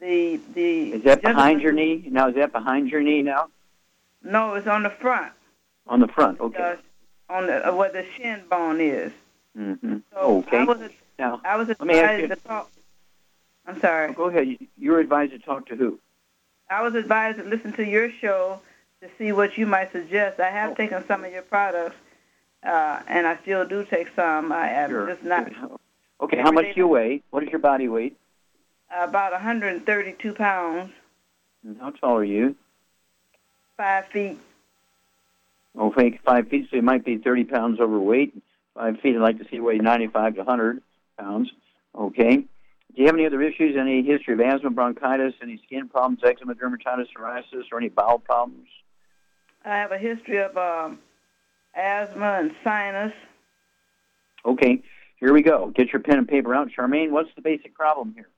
the 0.00 0.38
the 0.54 0.92
Is 0.92 1.02
that 1.04 1.22
behind 1.22 1.62
your 1.62 1.72
knee? 1.72 2.04
Now, 2.10 2.28
is 2.28 2.34
that 2.36 2.52
behind 2.52 2.90
your 2.90 3.00
knee 3.00 3.22
now? 3.22 3.48
No, 4.22 4.54
it's 4.54 4.66
on 4.66 4.82
the 4.82 4.90
front. 4.90 5.32
On 5.86 5.98
the 6.00 6.08
front. 6.08 6.40
Okay. 6.40 6.62
Uh, 6.62 7.32
on 7.32 7.46
the 7.46 7.68
uh, 7.68 7.74
where 7.74 7.90
the 7.90 8.04
shin 8.16 8.42
bone 8.50 8.80
is. 8.80 9.12
Mm-hmm. 9.58 9.98
So 10.12 10.18
Okay. 10.46 10.58
I 10.58 10.64
was 10.64 10.78
Now, 11.18 11.40
I 11.44 11.56
was 11.56 11.68
let 11.68 11.80
me 11.82 11.94
ask 11.94 12.12
advised 12.12 12.22
you- 12.22 12.28
to 12.28 12.36
talk. 12.36 12.70
I'm 13.66 13.80
sorry. 13.80 14.12
Go 14.14 14.24
ahead. 14.24 14.58
You 14.78 14.92
were 14.92 14.98
advised 15.00 15.32
to 15.32 15.38
talk 15.38 15.66
to 15.68 15.76
who? 15.76 15.98
I 16.70 16.82
was 16.82 16.94
advised 16.94 17.38
to 17.38 17.44
listen 17.44 17.72
to 17.74 17.84
your 17.84 18.10
show 18.20 18.60
to 19.02 19.08
see 19.18 19.32
what 19.32 19.58
you 19.58 19.66
might 19.66 19.90
suggest. 19.92 20.38
I 20.38 20.48
Oh. 20.48 20.52
have 20.52 20.76
taken 20.76 21.04
some 21.06 21.24
of 21.24 21.32
your 21.32 21.42
products, 21.42 21.96
uh, 22.62 23.00
and 23.08 23.26
I 23.26 23.36
still 23.38 23.66
do 23.66 23.84
take 23.84 24.08
some. 24.14 24.52
I 24.52 24.68
am 24.70 24.90
Sure. 24.90 25.06
just 25.08 25.24
not 25.24 25.50
Okay, 26.22 26.36
how 26.38 26.52
much 26.52 26.66
do 26.66 26.72
you 26.76 26.86
weigh? 26.86 27.22
What 27.30 27.42
is 27.42 27.48
your 27.50 27.58
body 27.60 27.88
weight? 27.88 28.16
about 28.92 29.32
132 29.32 30.32
pounds, 30.34 30.92
And 31.64 31.78
how 31.80 31.90
tall 31.90 32.16
are 32.18 32.24
you? 32.24 32.56
five 33.76 34.04
feet. 34.06 34.36
Oh, 35.78 35.90
five 36.24 36.48
feet, 36.48 36.68
so 36.68 36.76
you 36.76 36.82
might 36.82 37.04
be 37.04 37.16
30 37.16 37.44
pounds 37.44 37.78
overweight. 37.80 38.34
Five 38.74 38.98
feet, 39.00 39.14
I'd 39.14 39.22
like 39.22 39.38
to 39.38 39.44
see 39.44 39.56
you 39.56 39.62
weigh 39.64 39.78
95 39.78 40.34
to 40.34 40.40
100 40.40 40.82
pounds. 41.18 41.50
Okay. 41.94 42.44
Do 42.94 43.02
you 43.02 43.06
have 43.06 43.14
any 43.14 43.26
other 43.26 43.40
issues? 43.40 43.76
Any 43.76 44.02
history 44.02 44.34
of 44.34 44.40
asthma, 44.40 44.70
bronchitis, 44.70 45.34
any 45.42 45.60
skin 45.64 45.88
problems, 45.88 46.20
eczema, 46.24 46.54
dermatitis, 46.54 47.06
psoriasis, 47.16 47.64
or 47.70 47.78
any 47.78 47.88
bowel 47.88 48.18
problems? 48.18 48.68
I 49.64 49.76
have 49.76 49.92
a 49.92 49.98
history 49.98 50.38
of 50.38 50.56
um, 50.56 50.98
asthma 51.74 52.38
and 52.40 52.52
sinus. 52.64 53.12
Okay, 54.44 54.82
here 55.16 55.32
we 55.32 55.42
go. 55.42 55.70
Get 55.74 55.92
your 55.92 56.00
pen 56.00 56.18
and 56.18 56.26
paper 56.26 56.54
out. 56.54 56.68
Charmaine, 56.76 57.10
what's 57.10 57.28
the 57.36 57.42
basic 57.42 57.74
problem 57.74 58.14
here? 58.14 58.28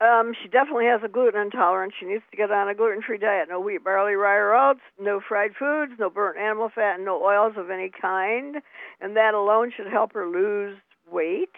Um, 0.00 0.32
she 0.40 0.48
definitely 0.48 0.86
has 0.86 1.00
a 1.02 1.08
gluten 1.08 1.40
intolerance. 1.40 1.94
She 1.98 2.06
needs 2.06 2.22
to 2.30 2.36
get 2.36 2.50
on 2.52 2.68
a 2.68 2.74
gluten-free 2.74 3.18
diet. 3.18 3.48
No 3.48 3.58
wheat, 3.58 3.82
barley, 3.82 4.14
rye, 4.14 4.36
or 4.36 4.54
oats. 4.54 4.80
No 5.00 5.20
fried 5.20 5.56
foods. 5.58 5.92
No 5.98 6.10
burnt 6.10 6.38
animal 6.38 6.70
fat. 6.72 6.96
And 6.96 7.04
no 7.04 7.22
oils 7.22 7.54
of 7.56 7.70
any 7.70 7.90
kind. 7.90 8.56
And 9.00 9.16
that 9.16 9.34
alone 9.34 9.72
should 9.76 9.88
help 9.88 10.12
her 10.12 10.28
lose 10.28 10.76
weight. 11.10 11.54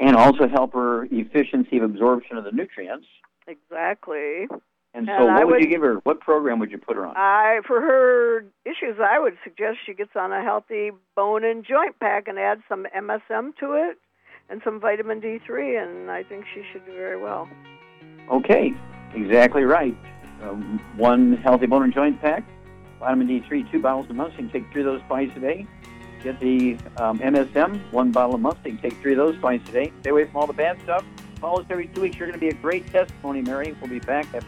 And 0.00 0.16
also 0.16 0.48
help 0.48 0.72
her 0.74 1.04
efficiency 1.10 1.78
of 1.78 1.82
absorption 1.84 2.36
of 2.36 2.44
the 2.44 2.52
nutrients. 2.52 3.06
Exactly. 3.46 4.46
And 4.94 5.06
so, 5.06 5.12
And 5.12 5.30
I 5.30 5.38
what 5.38 5.46
would 5.46 5.52
would- 5.54 5.62
you 5.62 5.68
give 5.68 5.80
her? 5.82 5.94
What 6.04 6.20
program 6.20 6.58
would 6.58 6.70
you 6.70 6.78
put 6.78 6.96
her 6.96 7.06
on? 7.06 7.14
I, 7.16 7.60
for 7.66 7.80
her 7.80 8.44
issues, 8.64 8.98
I 9.02 9.18
would 9.18 9.36
suggest 9.42 9.78
she 9.86 9.94
gets 9.94 10.14
on 10.16 10.32
a 10.32 10.42
healthy 10.42 10.90
bone 11.16 11.44
and 11.44 11.64
joint 11.64 11.98
pack 11.98 12.28
and 12.28 12.38
add 12.38 12.62
some 12.68 12.86
MSM 12.94 13.52
to 13.60 13.72
it 13.72 13.98
and 14.50 14.60
some 14.64 14.80
vitamin 14.80 15.20
D3, 15.20 15.82
and 15.82 16.10
I 16.10 16.22
think 16.22 16.44
she 16.54 16.62
should 16.72 16.84
do 16.84 16.92
very 16.92 17.20
well. 17.20 17.48
Okay, 18.30 18.72
exactly 19.14 19.64
right. 19.64 19.96
Um, 20.42 20.78
one 20.96 21.36
healthy 21.38 21.66
bone 21.66 21.84
and 21.84 21.94
joint 21.94 22.20
pack, 22.20 22.44
vitamin 23.00 23.28
D3, 23.28 23.70
two 23.72 23.80
bottles 23.80 24.06
a 24.10 24.14
month. 24.14 24.32
You 24.36 24.48
can 24.48 24.50
take 24.52 24.72
three 24.72 24.82
of 24.82 24.86
those 24.86 25.00
twice 25.08 25.30
a 25.36 25.40
day. 25.40 25.66
Get 26.22 26.38
the 26.38 26.78
um, 26.98 27.18
MSM, 27.18 27.80
one 27.90 28.12
bottle 28.12 28.36
a 28.36 28.38
month. 28.38 28.58
You 28.64 28.72
can 28.72 28.90
take 28.90 29.00
three 29.00 29.12
of 29.12 29.18
those 29.18 29.36
twice 29.38 29.60
a 29.68 29.72
day. 29.72 29.92
Stay 30.00 30.10
away 30.10 30.26
from 30.26 30.36
all 30.36 30.46
the 30.46 30.52
bad 30.52 30.80
stuff. 30.82 31.04
Follow 31.40 31.60
us 31.60 31.66
every 31.70 31.88
two 31.88 32.02
weeks. 32.02 32.16
You're 32.16 32.28
going 32.28 32.38
to 32.38 32.46
be 32.46 32.50
a 32.50 32.60
great 32.60 32.86
testimony, 32.86 33.42
Mary. 33.42 33.76
We'll 33.80 33.90
be 33.90 33.98
back 33.98 34.26
after. 34.26 34.46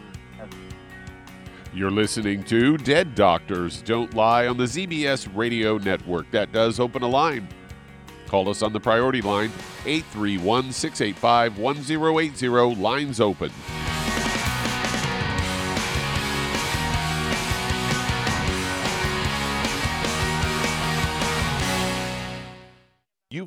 You're 1.73 1.91
listening 1.91 2.45
to 2.45 2.77
Dead 2.77 3.15
Doctors 3.15 3.81
Don't 3.81 4.13
Lie 4.13 4.47
on 4.47 4.55
the 4.55 4.63
ZBS 4.63 5.27
Radio 5.35 5.77
Network. 5.77 6.31
That 6.31 6.53
does 6.53 6.79
open 6.79 7.03
a 7.03 7.07
line. 7.07 7.49
Call 8.27 8.47
us 8.47 8.61
on 8.61 8.71
the 8.71 8.79
priority 8.79 9.21
line, 9.21 9.51
831 9.85 10.71
685 10.71 11.59
1080. 11.59 12.75
Lines 12.81 13.19
open. 13.19 13.51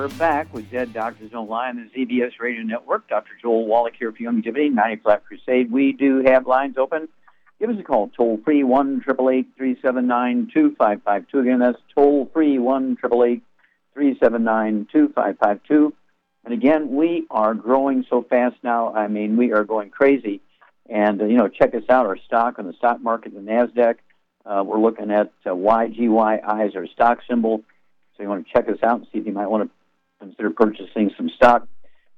We're 0.00 0.08
back 0.08 0.54
with 0.54 0.70
Dead 0.70 0.94
Doctors 0.94 1.30
Don't 1.30 1.50
Lie 1.50 1.68
on 1.68 1.90
the 1.94 2.06
ZBS 2.06 2.40
Radio 2.40 2.62
Network. 2.62 3.06
Dr. 3.06 3.32
Joel 3.42 3.66
Wallach 3.66 3.92
here 3.98 4.10
for 4.10 4.16
Youngevity, 4.16 4.72
90 4.72 5.02
Flat 5.02 5.26
Crusade. 5.26 5.70
We 5.70 5.92
do 5.92 6.22
have 6.24 6.46
lines 6.46 6.78
open. 6.78 7.06
Give 7.58 7.68
us 7.68 7.76
a 7.78 7.82
call, 7.82 8.08
toll 8.16 8.40
free, 8.42 8.64
1 8.64 9.02
379 9.02 10.50
2552. 10.54 11.38
Again, 11.38 11.58
that's 11.58 11.76
toll 11.94 12.30
free, 12.32 12.58
1 12.58 12.96
379 12.96 14.88
2552. 14.90 15.94
And 16.46 16.54
again, 16.54 16.96
we 16.96 17.26
are 17.30 17.52
growing 17.52 18.06
so 18.08 18.22
fast 18.22 18.56
now. 18.62 18.94
I 18.94 19.06
mean, 19.06 19.36
we 19.36 19.52
are 19.52 19.64
going 19.64 19.90
crazy. 19.90 20.40
And, 20.88 21.20
uh, 21.20 21.26
you 21.26 21.36
know, 21.36 21.48
check 21.48 21.74
us 21.74 21.84
out, 21.90 22.06
our 22.06 22.16
stock 22.16 22.58
on 22.58 22.66
the 22.66 22.72
stock 22.72 23.02
market, 23.02 23.34
the 23.34 23.40
NASDAQ. 23.40 23.96
Uh, 24.46 24.64
we're 24.64 24.80
looking 24.80 25.10
at 25.10 25.30
uh, 25.44 25.50
YGYI 25.50 26.68
as 26.68 26.74
our 26.74 26.86
stock 26.86 27.18
symbol. 27.28 27.60
So 28.16 28.22
you 28.22 28.30
want 28.30 28.46
to 28.46 28.50
check 28.50 28.66
us 28.70 28.82
out 28.82 29.00
and 29.00 29.06
see 29.12 29.18
if 29.18 29.26
you 29.26 29.32
might 29.32 29.48
want 29.48 29.64
to 29.64 29.79
consider 30.20 30.50
purchasing 30.50 31.10
some 31.16 31.30
stock. 31.30 31.66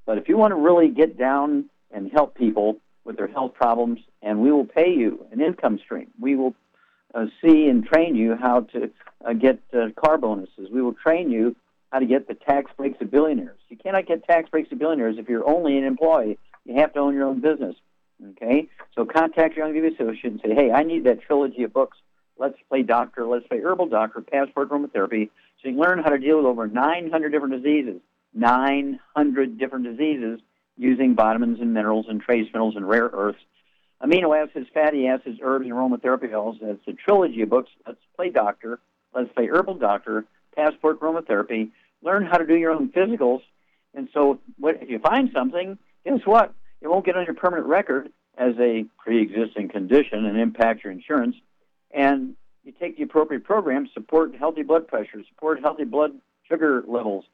But 0.05 0.19
if 0.19 0.29
you 0.29 0.37
want 0.37 0.53
to 0.53 0.57
really 0.57 0.89
get 0.89 1.19
down 1.19 1.67
and 1.91 2.11
help 2.11 2.35
people 2.35 2.79
with 3.05 3.17
their 3.17 3.29
health 3.29 3.55
problems, 3.55 4.01
and 4.23 4.41
we 4.41 4.53
will 4.53 4.65
pay 4.65 4.91
you 4.91 5.27
an 5.33 5.41
income 5.41 5.79
stream. 5.85 6.09
We 6.21 6.37
will 6.37 6.55
uh, 7.15 7.27
see 7.43 7.69
and 7.69 7.85
train 7.85 8.15
you 8.15 8.37
how 8.37 8.61
to 8.73 8.91
uh, 9.25 9.33
get 9.33 9.61
uh, 9.73 9.89
car 9.97 10.19
bonuses. 10.19 10.69
We 10.73 10.83
will 10.83 10.95
train 10.95 11.31
you 11.31 11.57
how 11.91 11.99
to 11.99 12.07
get 12.07 12.29
the 12.29 12.35
tax 12.35 12.71
breaks 12.77 13.01
of 13.01 13.11
billionaires. 13.11 13.59
You 13.69 13.77
cannot 13.77 14.07
get 14.07 14.25
tax 14.25 14.49
breaks 14.51 14.71
of 14.73 14.79
billionaires 14.79 15.17
if 15.19 15.29
you're 15.29 15.49
only 15.49 15.77
an 15.77 15.85
employee. 15.85 16.39
You 16.65 16.77
have 16.77 16.93
to 16.95 17.01
own 17.01 17.15
your 17.15 17.27
own 17.27 17.41
business. 17.41 17.75
Okay? 18.31 18.69
So 18.95 19.05
contact 19.05 19.57
your 19.57 19.67
Young 19.67 19.93
Associate 19.93 20.33
and 20.33 20.41
say, 20.41 20.55
hey, 20.55 20.71
I 20.71 20.85
need 20.85 21.05
that 21.05 21.23
trilogy 21.23 21.65
of 21.65 21.73
books 21.73 21.99
Let's 22.39 22.57
Play 22.69 22.83
Doctor, 22.83 23.27
Let's 23.27 23.47
Play 23.47 23.61
Herbal 23.61 23.89
Doctor, 23.89 24.21
Passport 24.21 24.71
Aromatherapy, 24.71 25.31
so 25.63 25.69
you 25.69 25.79
learn 25.79 26.03
how 26.03 26.11
to 26.11 26.19
deal 26.19 26.39
with 26.39 26.47
over 26.47 26.67
900 26.67 27.31
different 27.31 27.63
diseases. 27.63 28.01
900 28.35 29.59
different 29.59 29.85
diseases 29.85 30.41
using 30.77 31.15
vitamins 31.15 31.61
and 31.61 31.73
minerals 31.73 32.07
and 32.09 32.21
trace 32.21 32.49
minerals 32.53 32.77
and 32.77 32.89
rare 32.89 33.11
earths, 33.13 33.39
amino 34.03 34.37
acids, 34.37 34.67
fatty 34.73 35.07
acids, 35.07 35.39
herbs, 35.43 35.65
and 35.65 35.73
aromatherapy 35.73 36.33
oils. 36.33 36.57
That's 36.61 36.81
a 36.89 36.93
trilogy 36.93 37.43
of 37.43 37.51
books. 37.51 37.71
Let's 37.87 38.01
Play 38.17 38.31
Doctor, 38.31 38.81
Let's 39.15 39.33
Play 39.33 39.47
Herbal 39.47 39.75
Doctor, 39.75 40.25
Passport 40.57 41.01
Aromatherapy. 41.01 41.71
Learn 42.03 42.27
how 42.27 42.39
to 42.39 42.47
do 42.47 42.57
your 42.57 42.73
own 42.73 42.89
physicals. 42.89 43.43
And 43.95 44.09
so 44.13 44.41
what, 44.59 44.83
if 44.83 44.89
you 44.89 44.99
find 44.99 45.31
something, 45.33 45.79
guess 46.05 46.21
what? 46.25 46.55
It 46.81 46.89
won't 46.89 47.05
get 47.05 47.17
on 47.17 47.27
your 47.27 47.35
permanent 47.35 47.69
record 47.69 48.11
as 48.37 48.55
a 48.59 48.87
pre-existing 48.99 49.69
condition 49.69 50.25
and 50.25 50.39
impact 50.39 50.83
your 50.83 50.93
insurance. 50.93 51.37
And 51.93 52.35
you 52.65 52.73
take 52.73 52.97
the 52.97 53.03
appropriate 53.03 53.45
programs, 53.45 53.91
support 53.93 54.35
healthy 54.35 54.63
blood 54.63 54.87
pressure, 54.87 55.23
support 55.29 55.61
healthy 55.61 55.85
blood 55.85 56.13
sugar 56.49 56.83
levels, 56.87 57.25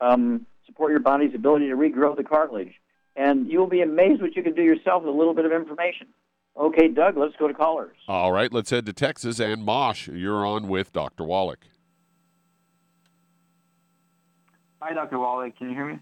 um, 0.00 0.46
support 0.66 0.90
your 0.90 1.00
body's 1.00 1.34
ability 1.34 1.68
to 1.68 1.76
regrow 1.76 2.16
the 2.16 2.24
cartilage. 2.24 2.74
And 3.16 3.50
you 3.50 3.58
will 3.58 3.66
be 3.66 3.80
amazed 3.80 4.20
what 4.20 4.36
you 4.36 4.42
can 4.42 4.54
do 4.54 4.62
yourself 4.62 5.02
with 5.02 5.14
a 5.14 5.16
little 5.16 5.34
bit 5.34 5.46
of 5.46 5.52
information. 5.52 6.08
Okay, 6.56 6.88
Doug, 6.88 7.16
let's 7.16 7.34
go 7.36 7.48
to 7.48 7.54
callers. 7.54 7.96
All 8.08 8.32
right, 8.32 8.52
let's 8.52 8.70
head 8.70 8.86
to 8.86 8.92
Texas. 8.92 9.40
And 9.40 9.64
Mosh, 9.64 10.08
you're 10.08 10.46
on 10.46 10.68
with 10.68 10.92
Dr. 10.92 11.24
Wallach. 11.24 11.66
Hi, 14.80 14.92
Dr. 14.92 15.18
Wallach. 15.18 15.56
Can 15.56 15.70
you 15.70 15.74
hear 15.74 15.86
me? 15.86 15.98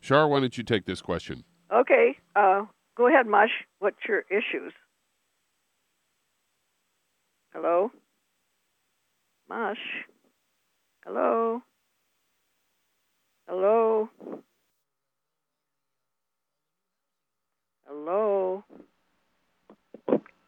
Shar, 0.00 0.28
why 0.28 0.40
don't 0.40 0.56
you 0.56 0.64
take 0.64 0.86
this 0.86 1.02
question? 1.02 1.44
Okay, 1.72 2.16
uh, 2.34 2.64
go 2.96 3.06
ahead, 3.08 3.26
Mush. 3.26 3.50
What's 3.78 3.98
your 4.08 4.24
issues? 4.30 4.72
Hello? 7.52 7.90
Mush? 9.48 9.78
Hello? 11.04 11.62
Hello? 13.46 14.08
Hello? 17.86 18.64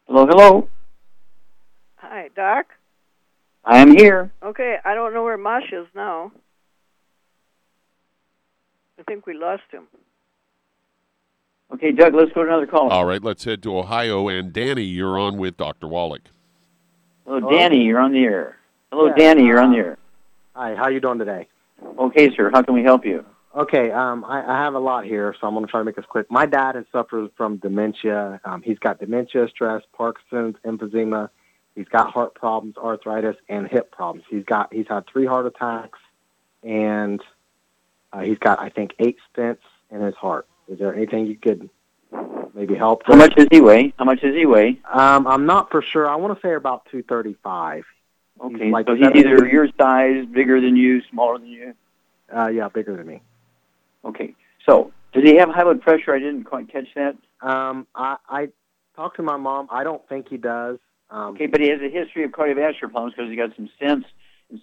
Hello, 0.06 0.26
hello. 0.26 0.68
Hi, 1.96 2.28
Doc? 2.34 2.66
I 3.64 3.78
am 3.78 3.96
here. 3.96 4.30
Okay, 4.42 4.76
I 4.84 4.94
don't 4.94 5.14
know 5.14 5.24
where 5.24 5.38
Mush 5.38 5.72
is 5.72 5.86
now. 5.94 6.32
I 9.02 9.10
think 9.10 9.26
we 9.26 9.34
lost 9.34 9.64
him. 9.72 9.88
Okay, 11.74 11.90
Doug, 11.90 12.14
let's 12.14 12.30
go 12.32 12.44
to 12.44 12.48
another 12.48 12.68
caller. 12.68 12.92
All 12.92 13.04
right, 13.04 13.22
let's 13.22 13.42
head 13.42 13.60
to 13.64 13.76
Ohio. 13.76 14.28
And 14.28 14.52
Danny, 14.52 14.84
you're 14.84 15.18
on 15.18 15.38
with 15.38 15.56
Dr. 15.56 15.88
Wallach. 15.88 16.22
Hello, 17.26 17.50
Danny, 17.50 17.82
you're 17.82 17.98
on 17.98 18.12
the 18.12 18.20
air. 18.20 18.58
Hello, 18.92 19.06
Yeah, 19.06 19.14
Danny, 19.16 19.44
you're 19.44 19.58
on 19.58 19.72
the 19.72 19.78
uh, 19.78 19.82
air. 19.82 19.98
Hi, 20.54 20.74
how 20.76 20.88
you 20.88 21.00
doing 21.00 21.18
today? 21.18 21.48
Okay, 21.98 22.30
sir, 22.36 22.50
how 22.52 22.62
can 22.62 22.74
we 22.74 22.84
help 22.84 23.04
you? 23.04 23.24
Okay, 23.56 23.90
um, 23.90 24.24
I, 24.24 24.44
I 24.46 24.62
have 24.62 24.74
a 24.74 24.78
lot 24.78 25.04
here, 25.04 25.34
so 25.40 25.48
I'm 25.48 25.54
going 25.54 25.66
to 25.66 25.70
try 25.70 25.80
to 25.80 25.84
make 25.84 25.96
this 25.96 26.04
quick. 26.06 26.30
My 26.30 26.46
dad 26.46 26.76
has 26.76 26.84
suffered 26.92 27.30
from 27.36 27.56
dementia. 27.56 28.40
Um, 28.44 28.62
he's 28.62 28.78
got 28.78 29.00
dementia, 29.00 29.48
stress, 29.48 29.82
Parkinson's, 29.96 30.56
emphysema. 30.64 31.28
He's 31.74 31.88
got 31.88 32.12
heart 32.12 32.34
problems, 32.34 32.76
arthritis, 32.76 33.36
and 33.48 33.66
hip 33.66 33.90
problems. 33.90 34.24
He's 34.30 34.44
got 34.44 34.72
he's 34.72 34.86
had 34.88 35.06
three 35.10 35.26
heart 35.26 35.46
attacks, 35.46 35.98
and 36.62 37.20
uh, 38.12 38.20
he's 38.20 38.38
got 38.38 38.60
I 38.60 38.68
think 38.68 38.94
eight 38.98 39.16
stents 39.34 39.58
in 39.90 40.00
his 40.00 40.14
heart. 40.14 40.46
Is 40.68 40.78
there 40.78 40.94
anything 40.94 41.26
you 41.26 41.36
could 41.36 41.68
maybe 42.54 42.74
help? 42.74 43.02
How 43.04 43.16
much 43.16 43.34
does 43.34 43.48
he 43.50 43.60
weigh? 43.60 43.92
How 43.98 44.04
much 44.04 44.20
does 44.20 44.34
he 44.34 44.46
weigh? 44.46 44.80
Um, 44.92 45.26
I'm 45.26 45.46
not 45.46 45.70
for 45.70 45.82
sure. 45.82 46.08
I 46.08 46.16
want 46.16 46.38
to 46.38 46.46
say 46.46 46.54
about 46.54 46.84
235. 46.90 47.84
Okay, 48.40 48.70
like 48.70 48.86
so 48.86 48.94
he's 48.94 49.06
either 49.14 49.46
your 49.46 49.68
size, 49.78 50.26
bigger 50.26 50.60
than 50.60 50.74
you, 50.76 51.02
smaller 51.10 51.38
than 51.38 51.48
you. 51.48 51.74
Uh, 52.34 52.48
yeah, 52.48 52.68
bigger 52.68 52.96
than 52.96 53.06
me. 53.06 53.20
Okay, 54.04 54.34
so 54.66 54.92
does 55.12 55.22
he 55.22 55.36
have 55.36 55.48
high 55.50 55.62
blood 55.62 55.80
pressure? 55.82 56.14
I 56.14 56.18
didn't 56.18 56.44
quite 56.44 56.72
catch 56.72 56.88
that. 56.94 57.16
Um, 57.40 57.86
I, 57.94 58.16
I 58.28 58.48
talked 58.96 59.16
to 59.16 59.22
my 59.22 59.36
mom. 59.36 59.68
I 59.70 59.84
don't 59.84 60.06
think 60.08 60.28
he 60.28 60.38
does. 60.38 60.78
Um, 61.10 61.34
Okay, 61.34 61.46
but 61.46 61.60
he 61.60 61.68
has 61.68 61.80
a 61.80 61.90
history 61.90 62.24
of 62.24 62.30
cardiovascular 62.30 62.90
problems 62.90 63.14
because 63.14 63.30
he 63.30 63.36
got 63.36 63.54
some 63.54 63.68
stents 63.80 64.06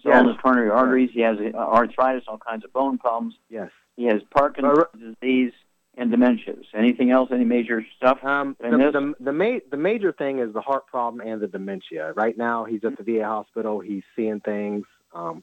Yes. 0.04 0.26
his 0.26 0.36
coronary 0.42 0.70
arteries. 0.70 1.10
He 1.12 1.20
has 1.20 1.36
uh, 1.40 1.56
arthritis, 1.56 2.24
all 2.28 2.38
kinds 2.38 2.64
of 2.64 2.72
bone 2.72 2.98
problems. 2.98 3.34
Yes. 3.48 3.70
He 3.96 4.04
has 4.06 4.22
Parkinson's 4.30 4.84
disease 5.20 5.52
and 5.96 6.12
dementias. 6.12 6.64
Anything 6.74 7.10
else? 7.10 7.30
Any 7.32 7.44
major 7.44 7.84
stuff? 7.96 8.18
Um, 8.24 8.56
the, 8.60 8.70
the, 8.70 9.14
the, 9.20 9.32
ma- 9.32 9.58
the 9.70 9.76
major 9.76 10.12
thing 10.12 10.38
is 10.38 10.52
the 10.54 10.60
heart 10.60 10.86
problem 10.86 11.26
and 11.26 11.40
the 11.40 11.48
dementia. 11.48 12.12
Right 12.12 12.36
now, 12.38 12.64
he's 12.64 12.80
at 12.84 12.96
the 12.96 13.02
VA 13.02 13.24
hospital. 13.24 13.80
He's 13.80 14.04
seeing 14.16 14.40
things. 14.40 14.84
Um, 15.14 15.42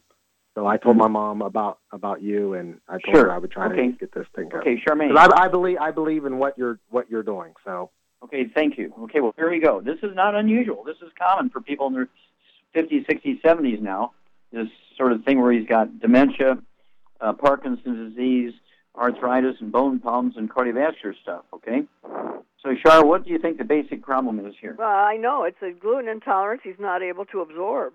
so 0.56 0.66
I 0.66 0.78
told 0.78 0.98
my 0.98 1.08
mom 1.08 1.44
about 1.44 1.78
about 1.92 2.24
you, 2.24 2.54
and 2.56 2.80
I 2.88 2.94
told 2.94 3.02
Mm-hmm. 3.04 3.12
Sure. 3.16 3.26
her 3.26 3.32
I 3.32 3.38
would 3.38 3.52
try 3.52 3.68
Okay. 3.68 3.92
to 3.92 3.92
get 3.92 4.12
this 4.14 4.26
thing 4.36 4.50
going. 4.50 4.62
Okay, 4.62 4.82
Charmaine. 4.84 5.16
I, 5.16 5.44
I 5.44 5.48
believe 5.50 5.78
I 5.80 5.92
believe 5.92 6.26
in 6.26 6.40
what 6.40 6.58
you're 6.58 6.80
what 6.90 7.12
you're 7.12 7.22
doing. 7.22 7.54
So 7.64 7.92
Okay, 8.24 8.46
thank 8.56 8.80
you. 8.80 8.92
Okay, 9.04 9.20
well, 9.20 9.36
here 9.38 9.52
we 9.52 9.60
go. 9.60 9.82
This 9.82 10.00
is 10.02 10.16
not 10.16 10.34
unusual. 10.34 10.84
This 10.84 10.96
is 11.04 11.12
common 11.20 11.52
for 11.52 11.62
people 11.62 11.86
in 11.88 11.94
their 11.94 12.08
50s, 12.76 13.06
60s, 13.06 13.40
70s 13.44 13.80
now. 13.80 14.14
This 14.52 14.68
sort 14.98 15.12
of 15.12 15.24
thing 15.24 15.42
where 15.42 15.52
he's 15.52 15.68
got 15.68 16.00
dementia, 16.00 16.58
uh, 17.20 17.34
Parkinson's 17.34 18.14
disease, 18.14 18.54
arthritis, 18.96 19.56
and 19.60 19.72
bone 19.72 20.00
problems 20.00 20.36
and 20.38 20.50
cardiovascular 20.50 21.14
stuff, 21.22 21.44
okay? 21.54 21.84
So, 22.64 22.76
Shar, 22.86 23.06
what 23.06 23.24
do 23.24 23.30
you 23.30 23.40
think 23.40 23.58
the 23.58 23.64
basic 23.64 24.02
problem 24.02 24.46
is 24.46 24.56
here? 24.60 24.76
Well, 24.78 24.88
I 24.88 25.18
know 25.18 25.44
it's 25.44 25.62
a 25.62 25.72
gluten 25.72 26.10
intolerance 26.10 26.62
he's 26.64 26.80
not 26.80 27.02
able 27.04 27.26
to 27.26 27.42
absorb. 27.42 27.94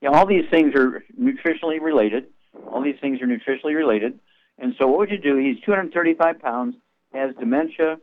Yeah, 0.00 0.10
all 0.10 0.26
these 0.26 0.44
things 0.50 0.74
are 0.74 1.04
nutritionally 1.18 1.80
related. 1.80 2.26
All 2.68 2.82
these 2.82 2.96
things 3.00 3.20
are 3.22 3.26
nutritionally 3.26 3.74
related. 3.74 4.18
And 4.58 4.74
so, 4.78 4.86
what 4.86 4.98
would 4.98 5.10
you 5.10 5.18
do? 5.18 5.36
He's 5.36 5.62
235 5.64 6.40
pounds, 6.40 6.74
has 7.12 7.34
dementia, 7.36 7.98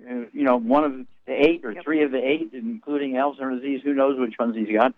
uh, 0.00 0.14
you 0.32 0.44
know, 0.44 0.56
one 0.56 0.84
of 0.84 0.92
the 1.26 1.32
eight 1.32 1.64
or 1.64 1.74
three 1.82 2.02
of 2.04 2.12
the 2.12 2.24
eight, 2.24 2.50
including 2.52 3.14
Alzheimer's 3.14 3.62
disease. 3.62 3.80
Who 3.82 3.94
knows 3.94 4.18
which 4.18 4.34
ones 4.38 4.56
he's 4.56 4.74
got? 4.74 4.94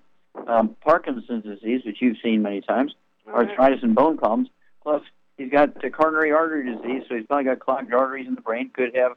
Um, 0.47 0.77
Parkinson's 0.81 1.45
disease, 1.45 1.83
which 1.85 1.99
you've 2.01 2.17
seen 2.23 2.43
many 2.43 2.61
times, 2.61 2.95
arthritis 3.27 3.81
and 3.83 3.95
bone 3.95 4.17
problems. 4.17 4.49
Plus, 4.83 5.03
he's 5.37 5.51
got 5.51 5.81
the 5.81 5.91
coronary 5.91 6.33
artery 6.33 6.75
disease, 6.75 7.03
so 7.09 7.17
he's 7.17 7.27
probably 7.27 7.45
got 7.45 7.61
clogged 7.61 7.93
arteries 7.93 8.27
in 8.27 8.35
the 8.35 8.41
brain. 8.41 8.71
Could 8.73 8.95
have 8.95 9.13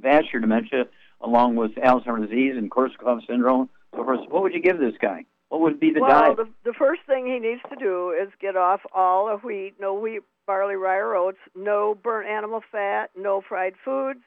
vascular 0.00 0.40
dementia, 0.40 0.84
along 1.20 1.56
with 1.56 1.72
Alzheimer's 1.72 2.28
disease 2.28 2.54
and 2.56 2.70
Korsakoff 2.70 3.26
syndrome. 3.26 3.68
So, 3.94 4.04
forth. 4.04 4.20
what 4.28 4.42
would 4.42 4.54
you 4.54 4.62
give 4.62 4.78
this 4.78 4.94
guy? 5.00 5.24
What 5.48 5.62
would 5.62 5.80
be 5.80 5.92
the 5.92 6.00
well, 6.00 6.10
diet? 6.10 6.36
the, 6.36 6.48
the 6.64 6.74
first 6.74 7.00
thing 7.06 7.26
he 7.26 7.38
needs 7.38 7.62
to 7.70 7.76
do 7.76 8.10
is 8.10 8.28
get 8.40 8.56
off 8.56 8.80
all 8.94 9.26
the 9.26 9.36
wheat, 9.46 9.74
no 9.80 9.94
wheat, 9.94 10.20
barley, 10.46 10.76
rye, 10.76 10.96
or 10.96 11.16
oats, 11.16 11.38
no 11.56 11.94
burnt 12.02 12.28
animal 12.28 12.62
fat, 12.70 13.10
no 13.16 13.40
fried 13.40 13.74
foods, 13.82 14.20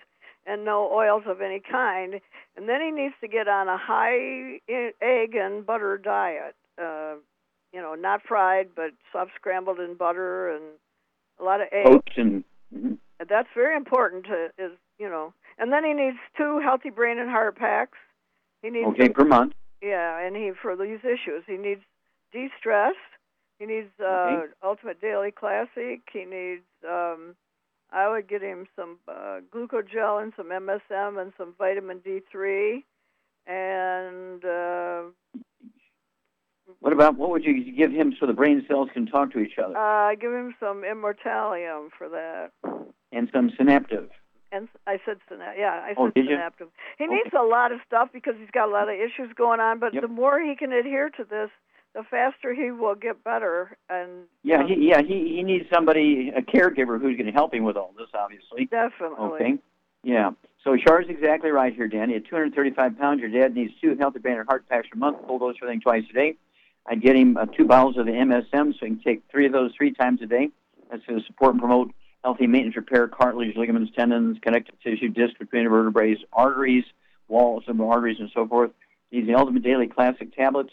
and 0.52 0.66
no 0.66 0.90
oils 0.94 1.24
of 1.28 1.42
any 1.42 1.60
kind. 1.62 2.16
And 2.58 2.68
then 2.68 2.82
he 2.82 2.92
needs 2.92 3.16
to 3.22 3.28
get 3.28 3.48
on 3.48 3.68
a 3.68 3.78
high 3.78 4.60
egg 5.02 5.36
and 5.36 5.66
butter 5.66 5.98
diet. 5.98 6.56
Uh, 6.82 7.16
you 7.74 7.80
know, 7.82 7.96
not 7.96 8.22
fried, 8.28 8.70
but 8.76 8.92
soft 9.14 9.32
scrambled 9.36 9.80
in 9.80 9.96
butter 9.96 10.50
and 10.54 10.64
a 11.40 11.44
lot 11.44 11.62
of 11.62 11.68
eggs. 11.72 11.90
Oats 11.90 12.14
and 12.18 12.44
mhm. 12.76 12.98
That's 13.30 13.48
very 13.56 13.76
important 13.76 14.26
to 14.26 14.50
is 14.58 14.72
you 15.00 15.08
know. 15.10 15.34
And 15.58 15.72
then 15.72 15.84
he 15.86 15.94
needs 15.94 16.18
two 16.38 16.60
healthy 16.60 16.90
brain 16.90 17.18
and 17.20 17.30
heart 17.30 17.56
packs. 17.56 17.98
He 18.62 18.70
needs 18.70 18.88
okay 18.90 19.06
some- 19.06 19.14
per 19.14 19.26
month. 19.26 19.54
yeah, 19.82 20.20
and 20.20 20.36
he 20.36 20.52
for 20.62 20.76
these 20.76 21.00
issues 21.04 21.44
he 21.48 21.58
needs 21.58 21.82
de-stress. 22.34 22.96
He 23.60 23.66
needs 23.68 23.90
uh, 24.00 24.42
Ultimate 24.64 25.00
Daily 25.00 25.32
Classic. 25.32 26.02
He 26.12 26.26
needs. 26.26 26.64
Um, 26.84 27.36
I 27.92 28.10
would 28.10 28.28
get 28.30 28.42
him 28.42 28.68
some 28.76 28.98
uh, 29.08 29.40
glucogel 29.54 30.22
and 30.24 30.32
some 30.38 30.50
MSM 30.50 31.22
and 31.22 31.34
some 31.38 31.54
vitamin 31.58 32.00
D3, 32.00 32.84
and 33.48 34.46
uh, 34.46 35.02
What 36.80 36.94
about 36.94 37.18
what 37.18 37.30
would 37.32 37.44
you 37.44 37.72
give 37.76 37.92
him 37.92 38.14
so 38.20 38.26
the 38.26 38.34
brain 38.34 38.64
cells 38.68 38.90
can 38.94 39.06
talk 39.08 39.32
to 39.34 39.40
each 39.40 39.58
other? 39.64 39.76
uh, 39.78 40.16
give 40.16 40.32
him 40.32 40.56
some 40.60 40.84
Immortalium 40.84 41.90
for 41.98 42.08
that. 42.10 42.52
and 43.12 43.30
some 43.34 43.52
synaptive. 43.58 44.10
And 44.54 44.68
I 44.88 44.98
said 45.06 45.18
synaptive. 45.30 45.60
Yeah, 45.60 45.72
I 45.84 45.94
Oh, 45.98 46.08
said 46.08 46.24
you? 46.24 46.30
synaptive. 46.30 46.68
He 46.98 47.08
needs 47.08 47.34
a 47.38 47.44
lot 47.44 47.72
of 47.72 47.80
stuff 47.88 48.10
because 48.14 48.36
he's 48.40 48.52
got 48.52 48.68
a 48.68 48.72
lot 48.72 48.90
of 48.90 48.96
issues 48.96 49.34
going 49.36 49.60
on. 49.60 49.80
But 49.80 49.94
the 50.00 50.08
more 50.08 50.40
he 50.42 50.56
can 50.56 50.72
adhere 50.74 51.10
to 51.10 51.24
this, 51.24 51.50
the 51.94 52.04
faster 52.10 52.54
he 52.54 52.72
will 52.72 52.96
get 52.96 53.24
better. 53.24 53.78
And 53.90 54.28
Yeah, 54.44 54.66
he, 54.68 54.90
yeah, 54.90 55.02
he 55.02 55.36
he 55.36 55.44
needs 55.44 55.66
somebody, 55.74 56.32
a 56.36 56.42
caregiver 56.42 57.00
who's 57.00 57.18
going 57.18 57.26
to 57.26 57.32
help 57.32 57.54
him 57.54 57.64
with 57.64 57.78
all 57.78 57.94
this, 57.98 58.08
obviously. 58.14 58.66
definitely. 58.66 59.18
Okay. 59.18 59.54
Yeah. 60.04 60.32
So 60.64 60.76
Char's 60.78 61.06
exactly 61.10 61.50
right 61.50 61.74
here, 61.74 61.88
Danny. 61.88 62.16
At 62.16 62.26
235 62.26 62.98
pounds, 62.98 63.20
your 63.20 63.30
dad 63.30 63.56
needs 63.56 63.74
two 63.82 63.96
healthy 64.00 64.20
brain 64.20 64.38
and 64.38 64.48
heart 64.48 64.68
packs 64.70 64.88
a 64.94 64.98
month. 64.98 65.18
Full 65.28 65.40
dose 65.40 65.56
everything 65.62 65.82
twice 65.82 66.04
a 66.10 66.14
day. 66.14 66.36
I'd 66.88 67.02
get 67.02 67.16
him 67.16 67.38
uh, 67.38 67.46
two 67.46 67.66
bottles 67.66 67.98
of 67.98 68.06
the 68.06 68.12
MSM, 68.12 68.74
so 68.74 68.80
he 68.82 68.88
can 68.88 69.02
take 69.02 69.24
three 69.30 69.46
of 69.46 69.52
those 69.52 69.72
three 69.78 69.94
times 69.94 70.22
a 70.22 70.26
day. 70.26 70.50
That's 70.90 71.06
to 71.06 71.20
support 71.28 71.52
and 71.54 71.60
promote 71.60 71.92
healthy 72.24 72.48
maintenance 72.48 72.76
repair, 72.76 73.08
cartilage, 73.08 73.56
ligaments, 73.56 73.92
tendons, 73.96 74.38
connective 74.42 74.76
tissue, 74.82 75.10
disc 75.10 75.38
between 75.40 75.64
the 75.64 75.70
vertebrae, 75.70 76.16
arteries, 76.34 76.84
walls 77.28 77.64
of 77.68 77.78
the 77.78 77.84
arteries, 77.84 78.18
and 78.20 78.30
so 78.34 78.48
forth. 78.48 78.72
He's 79.10 79.26
the 79.28 79.36
Ultimate 79.36 79.64
Daily 79.64 79.88
Classic 79.88 80.36
tablets. 80.36 80.72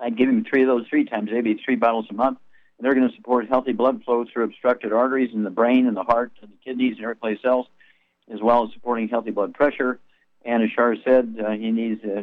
I'd 0.00 0.16
give 0.16 0.28
him 0.28 0.44
three 0.44 0.62
of 0.62 0.68
those 0.68 0.86
three 0.88 1.04
times, 1.04 1.30
maybe 1.32 1.60
three 1.64 1.76
bottles 1.76 2.06
a 2.10 2.14
month. 2.14 2.38
They're 2.78 2.94
going 2.94 3.08
to 3.08 3.16
support 3.16 3.48
healthy 3.48 3.72
blood 3.72 4.02
flow 4.04 4.24
through 4.30 4.44
obstructed 4.44 4.92
arteries 4.92 5.30
in 5.32 5.44
the 5.44 5.50
brain 5.50 5.86
and 5.86 5.96
the 5.96 6.02
heart 6.02 6.32
and 6.42 6.50
the 6.50 6.56
kidneys 6.62 6.96
and 6.96 7.04
every 7.04 7.16
place 7.16 7.38
else, 7.42 7.66
as 8.30 8.40
well 8.42 8.64
as 8.64 8.72
supporting 8.74 9.08
healthy 9.08 9.30
blood 9.30 9.54
pressure. 9.54 9.98
And 10.44 10.62
as 10.62 10.70
Shar 10.70 10.94
said, 11.02 11.36
uh, 11.44 11.50
he 11.52 11.70
needs 11.70 12.04
uh, 12.04 12.22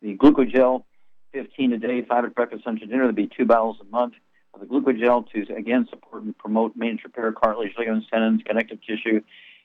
the 0.00 0.16
glucogel, 0.16 0.84
15 1.32 1.72
a 1.72 1.78
day, 1.78 2.02
five 2.02 2.24
at 2.24 2.34
breakfast, 2.34 2.64
lunch, 2.64 2.80
and 2.80 2.90
dinner. 2.90 3.02
That'd 3.04 3.16
be 3.16 3.26
two 3.26 3.44
bottles 3.44 3.78
a 3.80 3.84
month 3.84 4.14
of 4.54 4.60
the 4.60 4.66
glucogel 4.66 5.28
to, 5.32 5.54
again, 5.54 5.86
support 5.90 6.22
and 6.22 6.38
promote 6.38 6.76
maintenance 6.76 7.04
repair, 7.04 7.32
cartilage, 7.32 7.72
ligaments, 7.76 8.06
tendons, 8.10 8.42
connective 8.46 8.78
tissue. 8.86 9.20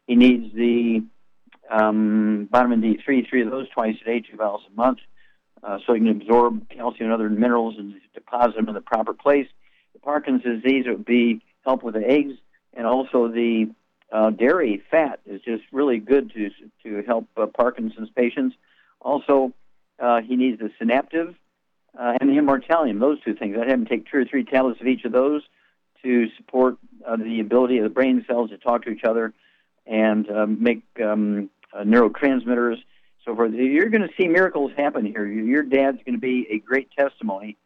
He 0.07 0.15
needs 0.15 0.53
the 0.53 1.03
um, 1.69 2.49
vitamin 2.51 2.81
D3, 2.81 3.29
three 3.29 3.43
of 3.43 3.51
those 3.51 3.69
twice 3.69 3.95
a 4.01 4.05
day, 4.05 4.19
two 4.19 4.35
bottles 4.35 4.63
a 4.67 4.75
month, 4.75 4.99
uh, 5.63 5.79
so 5.85 5.93
he 5.93 5.99
can 5.99 6.09
absorb 6.09 6.69
calcium 6.69 7.05
and 7.05 7.13
other 7.13 7.29
minerals 7.29 7.75
and 7.77 7.93
deposit 8.13 8.55
them 8.55 8.67
in 8.67 8.73
the 8.73 8.81
proper 8.81 9.13
place. 9.13 9.47
The 9.93 9.99
Parkinson's 9.99 10.63
disease 10.63 10.85
would 10.87 11.05
be 11.05 11.41
help 11.65 11.83
with 11.83 11.95
the 11.95 12.05
eggs 12.05 12.33
and 12.73 12.85
also 12.85 13.27
the 13.27 13.69
uh, 14.11 14.29
dairy 14.29 14.81
fat 14.91 15.19
is 15.25 15.41
just 15.41 15.63
really 15.71 15.97
good 15.97 16.31
to 16.33 16.49
to 16.83 17.03
help 17.05 17.27
uh, 17.35 17.47
Parkinson's 17.47 18.09
patients. 18.15 18.55
Also, 19.01 19.53
uh, 19.99 20.21
he 20.21 20.35
needs 20.35 20.59
the 20.59 20.69
synaptive 20.77 21.35
uh, 21.99 22.17
and 22.19 22.29
the 22.29 22.35
immortalium. 22.35 22.99
Those 22.99 23.21
two 23.21 23.33
things. 23.33 23.57
I'd 23.57 23.69
have 23.69 23.79
him 23.79 23.85
take 23.85 24.09
two 24.09 24.17
or 24.17 24.25
three 24.25 24.43
tablets 24.43 24.79
of 24.81 24.87
each 24.87 25.03
of 25.05 25.11
those 25.11 25.41
to 26.03 26.27
support 26.37 26.77
uh, 27.05 27.15
the 27.15 27.39
ability 27.39 27.77
of 27.77 27.83
the 27.83 27.89
brain 27.89 28.23
cells 28.27 28.51
to 28.51 28.57
talk 28.57 28.83
to 28.83 28.91
each 28.91 29.03
other 29.03 29.33
and 29.85 30.29
um, 30.29 30.61
make 30.61 30.83
um, 31.03 31.49
uh, 31.73 31.81
neurotransmitters. 31.83 32.77
So 33.25 33.35
forth. 33.35 33.53
You're 33.53 33.89
going 33.89 34.01
to 34.01 34.13
see 34.17 34.27
miracles 34.27 34.71
happen 34.75 35.05
here. 35.05 35.25
Your 35.25 35.63
dad's 35.63 35.99
going 36.05 36.15
to 36.15 36.21
be 36.21 36.47
a 36.51 36.59
great 36.59 36.89
testimony. 36.91 37.57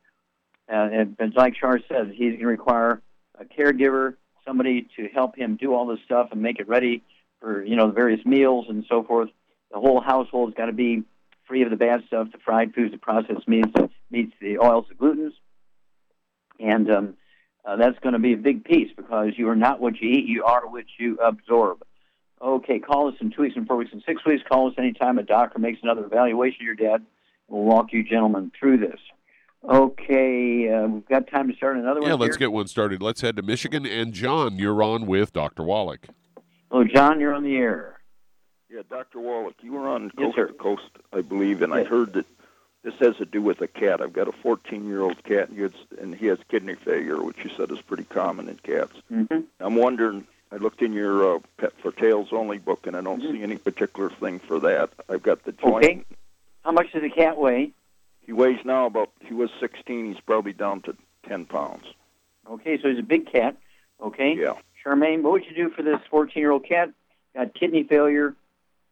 and, 0.68 1.16
and 1.18 1.34
like 1.36 1.56
Shar 1.56 1.80
says, 1.90 2.08
he's 2.12 2.34
going 2.34 2.40
to 2.40 2.48
require 2.48 3.02
a 3.40 3.46
caregiver, 3.46 4.16
somebody 4.46 4.88
to 4.96 5.08
help 5.14 5.36
him 5.36 5.56
do 5.56 5.74
all 5.74 5.88
this 5.88 6.00
stuff 6.06 6.30
and 6.32 6.42
make 6.42 6.60
it 6.60 6.68
ready 6.68 7.04
for 7.40 7.64
you 7.64 7.76
know 7.76 7.88
the 7.88 7.94
various 7.94 8.24
meals 8.26 8.66
and 8.70 8.86
so 8.90 9.04
forth. 9.04 9.30
The 9.72 9.80
whole 9.80 10.02
household's 10.02 10.56
got 10.56 10.68
to 10.68 10.74
be 10.74 11.04
free 11.48 11.64
of 11.64 11.70
the 11.70 11.76
bad 11.76 12.04
stuff, 12.08 12.28
the 12.32 12.38
fried 12.40 12.74
foods, 12.74 12.92
the 12.92 12.98
processed 12.98 13.48
meats, 13.48 13.72
meats, 14.12 14.34
the 14.42 14.60
oils, 14.60 14.86
the 14.90 14.96
glutens, 14.96 15.34
and 16.60 16.90
um, 16.92 17.14
uh, 17.66 17.76
that's 17.76 17.98
going 18.00 18.14
to 18.14 18.20
be 18.20 18.34
a 18.34 18.38
big 18.38 18.64
piece 18.64 18.92
because 18.96 19.34
you 19.38 19.50
are 19.50 19.56
not 19.56 19.80
what 19.80 20.00
you 20.00 20.10
eat; 20.10 20.26
you 20.26 20.44
are 20.44 20.68
what 20.68 20.86
you 20.98 21.18
absorb. 21.18 21.84
Okay, 22.42 22.80
call 22.80 23.08
us 23.08 23.16
in 23.20 23.32
two 23.32 23.42
weeks 23.42 23.56
and 23.56 23.68
four 23.68 23.78
weeks 23.78 23.92
and 23.92 24.04
six 24.06 24.24
weeks. 24.26 24.44
Call 24.48 24.68
us 24.68 24.76
anytime 24.78 25.18
a 25.18 25.24
doctor 25.24 25.60
makes 25.60 25.80
another 25.82 26.06
evaluation 26.06 26.62
of 26.62 26.66
your 26.66 26.76
dad. 26.76 27.04
We'll 27.48 27.64
walk 27.64 27.94
you 27.94 28.04
gentlemen 28.04 28.52
through 28.58 28.78
this. 28.78 29.00
Okay, 29.68 30.72
uh, 30.72 30.88
we've 30.88 31.08
got 31.08 31.28
time 31.28 31.50
to 31.50 31.56
start 31.56 31.78
another 31.78 32.00
one. 32.00 32.10
Yeah, 32.10 32.16
let's 32.16 32.36
here. 32.36 32.48
get 32.48 32.52
one 32.52 32.68
started. 32.68 33.02
Let's 33.02 33.22
head 33.22 33.36
to 33.38 33.42
Michigan. 33.42 33.86
And 33.86 34.14
John, 34.14 34.58
you're 34.58 34.84
on 34.84 35.08
with 35.08 35.34
Dr. 35.34 35.64
Wallach. 35.64 36.08
Oh, 36.70 36.84
John, 36.84 37.20
you're 37.20 37.34
on 37.34 37.44
the 37.44 37.58
air. 37.58 38.00
Yeah, 38.70 38.82
Dr. 38.90 39.20
Wallach, 39.20 39.56
you 39.62 39.74
were 39.74 39.88
on 39.88 40.04
Yes, 40.04 40.12
Coast 40.18 40.36
sir. 40.36 40.48
to 40.48 40.54
Coast, 40.54 40.90
I 41.12 41.22
believe, 41.22 41.62
and 41.62 41.74
I 41.74 41.86
heard 41.86 42.14
that 42.14 42.26
this 42.84 42.94
has 43.00 43.16
to 43.18 43.26
do 43.26 43.42
with 43.42 43.62
a 43.62 43.68
cat. 43.68 44.02
I've 44.02 44.14
got 44.14 44.28
a 44.28 44.32
14-year-old 44.32 45.24
cat, 45.24 45.50
and, 45.50 45.74
and 46.00 46.14
he 46.16 46.28
has 46.28 46.38
kidney 46.50 46.76
failure, 46.76 47.22
which 47.22 47.38
you 47.44 47.50
said 47.58 47.72
is 47.72 47.82
pretty 47.82 48.04
common 48.04 48.50
in 48.50 48.58
cats. 48.58 48.94
Mm-hmm. 49.12 49.40
I'm 49.60 49.76
wondering. 49.76 50.28
I 50.52 50.58
looked 50.58 50.82
in 50.82 50.94
your 50.94 51.36
uh, 51.36 51.40
Pet 51.58 51.74
for 51.82 51.92
Tails 51.92 52.30
Only 52.32 52.58
book, 52.58 52.88
and 52.88 52.96
I 52.96 53.02
don't 53.02 53.22
see 53.22 53.44
any 53.44 53.58
particular 53.58 54.10
thing 54.10 54.40
for 54.40 54.60
that. 54.62 54.90
I've 55.10 55.24
got 55.24 55.44
the 55.44 55.52
joint. 55.52 55.86
Okay. 55.86 56.06
How 56.64 56.72
much 56.72 56.92
does 56.94 57.04
a 57.04 57.10
cat 57.10 57.38
weigh? 57.38 57.72
He 58.26 58.34
weighs 58.34 58.60
now 58.66 58.86
about. 58.86 59.10
He 59.22 59.34
was 59.34 59.50
16. 59.60 60.14
He's 60.14 60.22
probably 60.22 60.54
down 60.54 60.82
to 60.82 60.96
10 61.28 61.46
pounds. 61.46 61.84
Okay, 62.50 62.82
so 62.82 62.90
he's 62.90 63.00
a 63.00 63.04
big 63.04 63.32
cat. 63.32 63.58
Okay. 64.02 64.36
Yeah. 64.38 64.54
Charmaine, 64.84 65.22
what 65.22 65.34
would 65.34 65.46
you 65.46 65.56
do 65.56 65.70
for 65.70 65.84
this 65.84 66.00
14-year-old 66.12 66.66
cat? 66.66 66.92
Got 67.36 67.54
kidney 67.54 67.84
failure, 67.84 68.34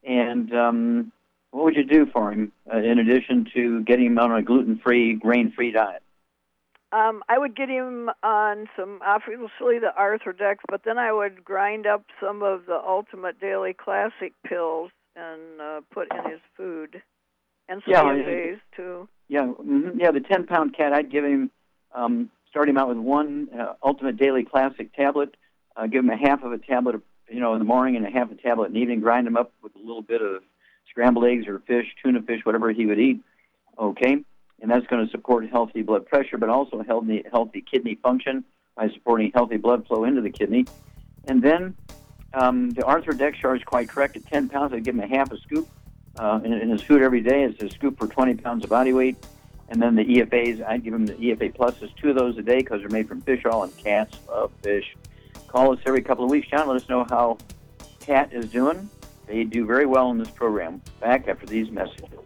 and 0.04 0.54
um, 0.54 1.12
what 1.50 1.64
would 1.64 1.76
you 1.76 1.84
do 1.84 2.06
for 2.06 2.32
him 2.32 2.52
uh, 2.72 2.78
in 2.78 2.98
addition 2.98 3.48
to 3.54 3.82
getting 3.82 4.06
him 4.06 4.18
on 4.18 4.32
a 4.32 4.42
gluten-free, 4.42 5.14
grain-free 5.14 5.72
diet? 5.72 6.02
Um, 6.92 7.22
I 7.28 7.38
would 7.38 7.56
get 7.56 7.68
him 7.68 8.10
on 8.22 8.68
some, 8.76 9.00
obviously 9.04 9.78
the 9.80 9.92
Arthrodex, 9.98 10.58
but 10.68 10.82
then 10.84 10.98
I 10.98 11.12
would 11.12 11.44
grind 11.44 11.86
up 11.86 12.04
some 12.20 12.42
of 12.42 12.66
the 12.66 12.80
Ultimate 12.86 13.40
Daily 13.40 13.72
Classic 13.72 14.32
pills 14.46 14.90
and 15.16 15.60
uh, 15.60 15.80
put 15.92 16.08
in 16.12 16.30
his 16.30 16.40
food, 16.56 17.02
and 17.68 17.82
some 17.84 17.92
Yeah, 17.92 18.02
EFAs 18.02 18.60
too. 18.76 19.08
Yeah, 19.28 19.46
hmm 19.46 19.98
yeah. 19.98 20.12
The 20.12 20.20
10-pound 20.20 20.76
cat, 20.76 20.92
I'd 20.92 21.10
give 21.10 21.24
him, 21.24 21.50
um, 21.94 22.30
start 22.50 22.68
him 22.68 22.78
out 22.78 22.88
with 22.88 22.98
one 22.98 23.48
uh, 23.58 23.74
Ultimate 23.82 24.16
Daily 24.16 24.44
Classic 24.44 24.94
tablet. 24.94 25.34
Uh, 25.76 25.86
give 25.86 26.04
him 26.04 26.10
a 26.10 26.16
half 26.16 26.42
of 26.42 26.52
a 26.52 26.58
tablet, 26.58 26.94
of, 26.94 27.02
you 27.28 27.40
know, 27.40 27.54
in 27.54 27.58
the 27.58 27.64
morning 27.64 27.96
and 27.96 28.06
a 28.06 28.10
half 28.10 28.30
a 28.30 28.34
tablet 28.36 28.66
in 28.66 28.74
the 28.74 28.80
evening. 28.80 29.00
Grind 29.00 29.26
him 29.26 29.36
up 29.36 29.52
with 29.62 29.74
a 29.74 29.78
little 29.78 30.02
bit 30.02 30.22
of 30.22 30.42
scrambled 30.90 31.26
eggs 31.26 31.46
or 31.48 31.58
fish, 31.66 31.86
tuna 32.02 32.22
fish, 32.22 32.40
whatever 32.44 32.70
he 32.70 32.86
would 32.86 33.00
eat. 33.00 33.20
Okay, 33.78 34.18
and 34.60 34.70
that's 34.70 34.86
going 34.86 35.04
to 35.04 35.10
support 35.10 35.48
healthy 35.48 35.82
blood 35.82 36.06
pressure, 36.06 36.38
but 36.38 36.48
also 36.48 36.82
healthy 36.82 37.24
healthy 37.30 37.60
kidney 37.60 37.96
function 38.02 38.44
by 38.76 38.88
supporting 38.90 39.30
healthy 39.34 39.56
blood 39.56 39.86
flow 39.86 40.04
into 40.04 40.20
the 40.20 40.30
kidney. 40.30 40.66
And 41.28 41.42
then 41.42 41.76
um, 42.34 42.70
the 42.70 42.82
Arthrodexar 42.82 43.56
is 43.56 43.62
quite 43.64 43.88
correct. 43.88 44.16
At 44.16 44.26
10 44.26 44.48
pounds, 44.48 44.72
I'd 44.72 44.84
give 44.84 44.94
him 44.94 45.00
a 45.00 45.06
half 45.06 45.32
a 45.32 45.38
scoop 45.38 45.68
uh, 46.18 46.40
in, 46.44 46.52
in 46.52 46.70
his 46.70 46.82
food 46.82 47.02
every 47.02 47.20
day. 47.20 47.44
It's 47.44 47.62
a 47.62 47.70
scoop 47.70 47.98
for 47.98 48.06
20 48.06 48.34
pounds 48.34 48.64
of 48.64 48.70
body 48.70 48.92
weight. 48.92 49.16
And 49.68 49.82
then 49.82 49.96
the 49.96 50.04
EFAs, 50.04 50.64
I'd 50.64 50.84
give 50.84 50.94
him 50.94 51.06
the 51.06 51.14
EFA 51.14 51.56
pluses, 51.56 51.90
two 51.96 52.10
of 52.10 52.16
those 52.16 52.38
a 52.38 52.42
day 52.42 52.58
because 52.58 52.80
they're 52.80 52.90
made 52.90 53.08
from 53.08 53.20
fish 53.22 53.42
oil 53.44 53.64
and 53.64 53.76
cats 53.76 54.18
love 54.28 54.52
fish. 54.62 54.96
Call 55.48 55.72
us 55.72 55.80
every 55.86 56.02
couple 56.02 56.24
of 56.24 56.30
weeks, 56.30 56.48
John. 56.48 56.68
Let 56.68 56.76
us 56.76 56.88
know 56.88 57.04
how 57.08 57.38
Cat 58.00 58.32
is 58.32 58.46
doing. 58.50 58.88
They 59.26 59.42
do 59.42 59.66
very 59.66 59.86
well 59.86 60.10
in 60.10 60.18
this 60.18 60.30
program. 60.30 60.80
Back 61.00 61.26
after 61.26 61.46
these 61.46 61.70
messages. 61.70 62.25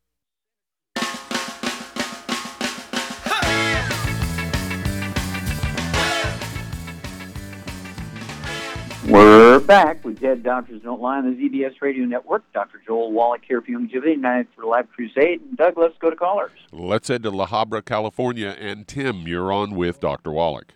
We're 9.11 9.59
back 9.59 10.05
with 10.05 10.21
Dead 10.21 10.41
Doctors 10.41 10.81
Don't 10.83 11.01
Lie 11.01 11.17
on 11.17 11.29
the 11.29 11.35
ZBS 11.49 11.81
Radio 11.81 12.05
Network. 12.05 12.43
Dr. 12.53 12.81
Joel 12.85 13.11
Wallach 13.11 13.41
here 13.45 13.61
for 13.61 13.67
Youngevity, 13.69 14.11
United 14.11 14.47
for 14.55 14.63
Life 14.65 14.85
Crusade. 14.95 15.41
And 15.41 15.57
Doug, 15.57 15.77
let's 15.77 15.97
go 15.99 16.09
to 16.09 16.15
callers. 16.15 16.51
Let's 16.71 17.09
head 17.09 17.23
to 17.23 17.29
La 17.29 17.45
Habra, 17.47 17.83
California. 17.83 18.55
And 18.57 18.87
Tim, 18.87 19.27
you're 19.27 19.51
on 19.51 19.75
with 19.75 19.99
Dr. 19.99 20.31
Wallach. 20.31 20.73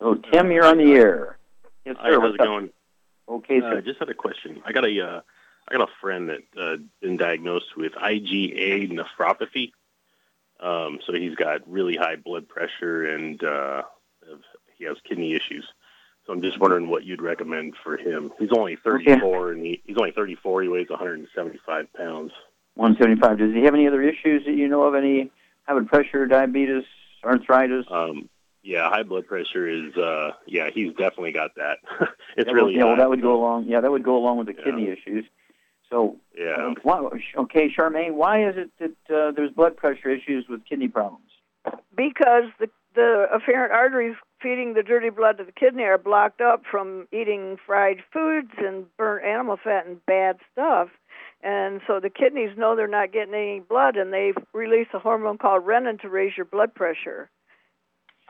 Oh, 0.00 0.14
Tim, 0.14 0.50
you're 0.50 0.64
on 0.64 0.78
the 0.78 0.92
air. 0.92 1.36
Yes, 1.84 1.96
Hi, 2.00 2.08
sir. 2.10 2.20
how's 2.20 2.34
it 2.34 2.38
going? 2.38 2.70
Okay, 3.28 3.58
Uh, 3.58 3.70
sir. 3.72 3.80
just 3.82 3.98
had 3.98 4.08
a 4.08 4.14
question. 4.14 4.62
I 4.64 4.72
got 4.72 4.86
a, 4.86 5.00
uh, 5.06 5.20
I 5.68 5.76
got 5.76 5.86
a 5.86 5.92
friend 6.00 6.30
that 6.30 6.40
uh, 6.58 6.76
been 7.02 7.18
diagnosed 7.18 7.76
with 7.76 7.92
IgA 7.92 8.90
nephropathy. 8.92 9.72
Um, 10.58 11.00
so 11.06 11.12
he's 11.12 11.34
got 11.34 11.70
really 11.70 11.96
high 11.96 12.16
blood 12.16 12.48
pressure 12.48 13.04
and 13.14 13.42
uh, 13.44 13.82
he 14.78 14.84
has 14.84 14.96
kidney 15.06 15.34
issues. 15.34 15.66
So 16.26 16.32
I'm 16.32 16.40
just 16.40 16.58
wondering 16.58 16.88
what 16.88 17.04
you'd 17.04 17.20
recommend 17.20 17.74
for 17.82 17.96
him. 17.96 18.32
He's 18.38 18.50
only 18.56 18.76
34 18.82 19.52
and 19.52 19.62
he, 19.64 19.82
he's 19.84 19.96
only 19.98 20.12
34. 20.12 20.62
He 20.62 20.68
weighs 20.68 20.88
175 20.88 21.92
pounds. 21.92 22.32
175. 22.76 23.38
Does 23.38 23.54
he 23.54 23.64
have 23.64 23.74
any 23.74 23.86
other 23.86 24.02
issues 24.02 24.44
that 24.46 24.54
you 24.54 24.68
know 24.68 24.84
of? 24.84 24.94
Any 24.94 25.30
high 25.64 25.74
blood 25.74 25.88
pressure, 25.88 26.26
diabetes, 26.26 26.84
arthritis? 27.22 27.84
Um, 27.90 28.28
yeah, 28.62 28.88
high 28.88 29.02
blood 29.02 29.26
pressure 29.26 29.68
is. 29.68 29.94
Uh, 29.94 30.32
yeah, 30.46 30.70
he's 30.72 30.90
definitely 30.92 31.32
got 31.32 31.54
that. 31.56 31.78
it's 32.36 32.46
yeah, 32.48 32.52
really 32.52 32.74
yeah, 32.74 32.84
well, 32.84 32.96
that 32.96 33.10
would 33.10 33.20
go 33.20 33.38
along. 33.38 33.66
Yeah, 33.68 33.82
that 33.82 33.90
would 33.90 34.02
go 34.02 34.16
along 34.16 34.38
with 34.38 34.46
the 34.46 34.54
kidney 34.54 34.88
issues. 34.88 35.26
So, 35.90 36.16
Yeah. 36.36 36.54
um, 36.58 36.76
why, 36.82 37.06
okay, 37.36 37.68
Charmaine, 37.68 38.14
why 38.14 38.48
is 38.48 38.56
it 38.56 38.70
that 38.80 39.14
uh, 39.14 39.30
there's 39.32 39.50
blood 39.50 39.76
pressure 39.76 40.08
issues 40.08 40.46
with 40.48 40.64
kidney 40.64 40.88
problems? 40.88 41.20
because 41.96 42.44
the 42.58 42.68
the 42.94 43.26
afferent 43.34 43.70
arteries 43.70 44.14
feeding 44.44 44.74
the 44.74 44.82
dirty 44.82 45.08
blood 45.08 45.38
to 45.38 45.44
the 45.44 45.52
kidney 45.52 45.84
are 45.84 45.96
blocked 45.96 46.42
up 46.42 46.62
from 46.70 47.08
eating 47.10 47.56
fried 47.66 47.96
foods 48.12 48.52
and 48.58 48.84
burnt 48.98 49.24
animal 49.24 49.56
fat 49.56 49.86
and 49.86 50.04
bad 50.04 50.36
stuff. 50.52 50.88
And 51.42 51.80
so 51.86 51.98
the 51.98 52.10
kidneys 52.10 52.56
know 52.56 52.76
they're 52.76 52.86
not 52.86 53.12
getting 53.12 53.34
any 53.34 53.60
blood, 53.60 53.96
and 53.96 54.12
they 54.12 54.32
release 54.52 54.88
a 54.92 54.98
hormone 54.98 55.38
called 55.38 55.64
renin 55.64 56.00
to 56.02 56.08
raise 56.08 56.32
your 56.36 56.46
blood 56.46 56.74
pressure, 56.74 57.30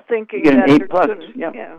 thinking 0.08 0.40
You 0.40 0.44
get 0.44 0.54
an 0.54 0.60
that 0.60 0.82
A 0.82 0.88
plus, 0.88 1.10
yeah. 1.36 1.50
yeah. 1.52 1.78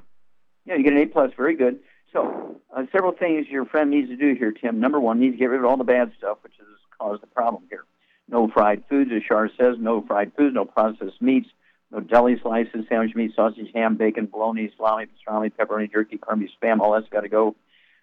Yeah, 0.65 0.75
you 0.75 0.83
get 0.83 0.93
an 0.93 0.99
A 0.99 1.05
plus. 1.05 1.31
Very 1.38 1.55
good. 1.55 1.79
So, 2.11 2.59
uh, 2.75 2.83
several 2.91 3.11
things 3.13 3.47
your 3.49 3.65
friend 3.65 3.89
needs 3.89 4.09
to 4.09 4.15
do 4.17 4.33
here, 4.38 4.51
Tim. 4.51 4.79
Number 4.79 4.99
one, 4.99 5.19
needs 5.19 5.36
to 5.36 5.38
get 5.38 5.49
rid 5.49 5.59
of 5.59 5.65
all 5.65 5.77
the 5.77 5.83
bad 5.83 6.11
stuff, 6.17 6.38
which 6.41 6.53
has 6.57 6.67
caused 6.97 7.21
the 7.21 7.27
problem 7.27 7.63
here. 7.69 7.83
No 8.29 8.49
fried 8.53 8.83
foods, 8.89 9.11
as 9.15 9.21
Char 9.27 9.49
says. 9.57 9.75
No 9.79 10.01
fried 10.01 10.31
foods. 10.38 10.55
No 10.55 10.65
processed 10.65 11.21
meats. 11.21 11.49
No 11.91 11.99
deli 11.99 12.36
slices, 12.41 12.86
sandwich 12.89 13.15
meat, 13.15 13.31
sausage, 13.36 13.67
ham, 13.73 13.95
bacon, 13.95 14.25
bologna, 14.25 14.71
salami, 14.75 15.05
pastrami, 15.05 15.51
pepperoni, 15.51 15.91
jerky, 15.91 16.17
beef, 16.38 16.49
spam. 16.61 16.79
All 16.79 16.93
that's 16.93 17.09
got 17.09 17.21
to 17.21 17.29
go. 17.29 17.55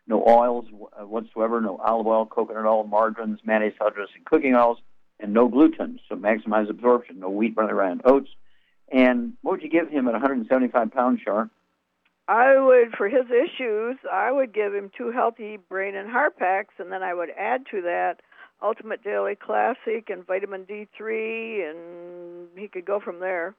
No 0.06 0.24
oils 0.26 0.66
uh, 0.98 1.06
whatsoever. 1.06 1.60
No 1.60 1.76
olive 1.78 2.06
oil, 2.06 2.26
coconut 2.26 2.64
oil, 2.64 2.84
margarines, 2.84 3.40
mayonnaise, 3.44 3.74
hot 3.78 3.94
dressing, 3.94 4.22
cooking 4.24 4.54
oils, 4.54 4.78
and 5.20 5.32
no 5.32 5.48
gluten. 5.48 5.98
So 6.08 6.16
maximize 6.16 6.70
absorption. 6.70 7.20
No 7.20 7.30
wheat, 7.30 7.54
barley, 7.54 7.74
rye, 7.74 7.90
and 7.90 8.02
oats. 8.04 8.30
And 8.90 9.34
what 9.42 9.52
would 9.52 9.62
you 9.62 9.70
give 9.70 9.88
him 9.88 10.06
at 10.06 10.12
175 10.12 10.92
pounds, 10.92 11.20
Char? 11.24 11.50
I 12.28 12.58
would, 12.58 12.94
for 12.96 13.08
his 13.08 13.26
issues, 13.26 13.96
I 14.10 14.30
would 14.30 14.54
give 14.54 14.72
him 14.72 14.90
two 14.96 15.10
healthy 15.10 15.56
brain 15.56 15.96
and 15.96 16.08
heart 16.10 16.38
packs, 16.38 16.74
and 16.78 16.92
then 16.92 17.02
I 17.02 17.14
would 17.14 17.30
add 17.36 17.66
to 17.72 17.82
that 17.82 18.20
Ultimate 18.62 19.02
Daily 19.02 19.34
Classic 19.34 20.08
and 20.08 20.26
vitamin 20.26 20.64
D3, 20.64 21.70
and 21.70 22.48
he 22.56 22.68
could 22.68 22.84
go 22.84 23.00
from 23.00 23.18
there. 23.18 23.56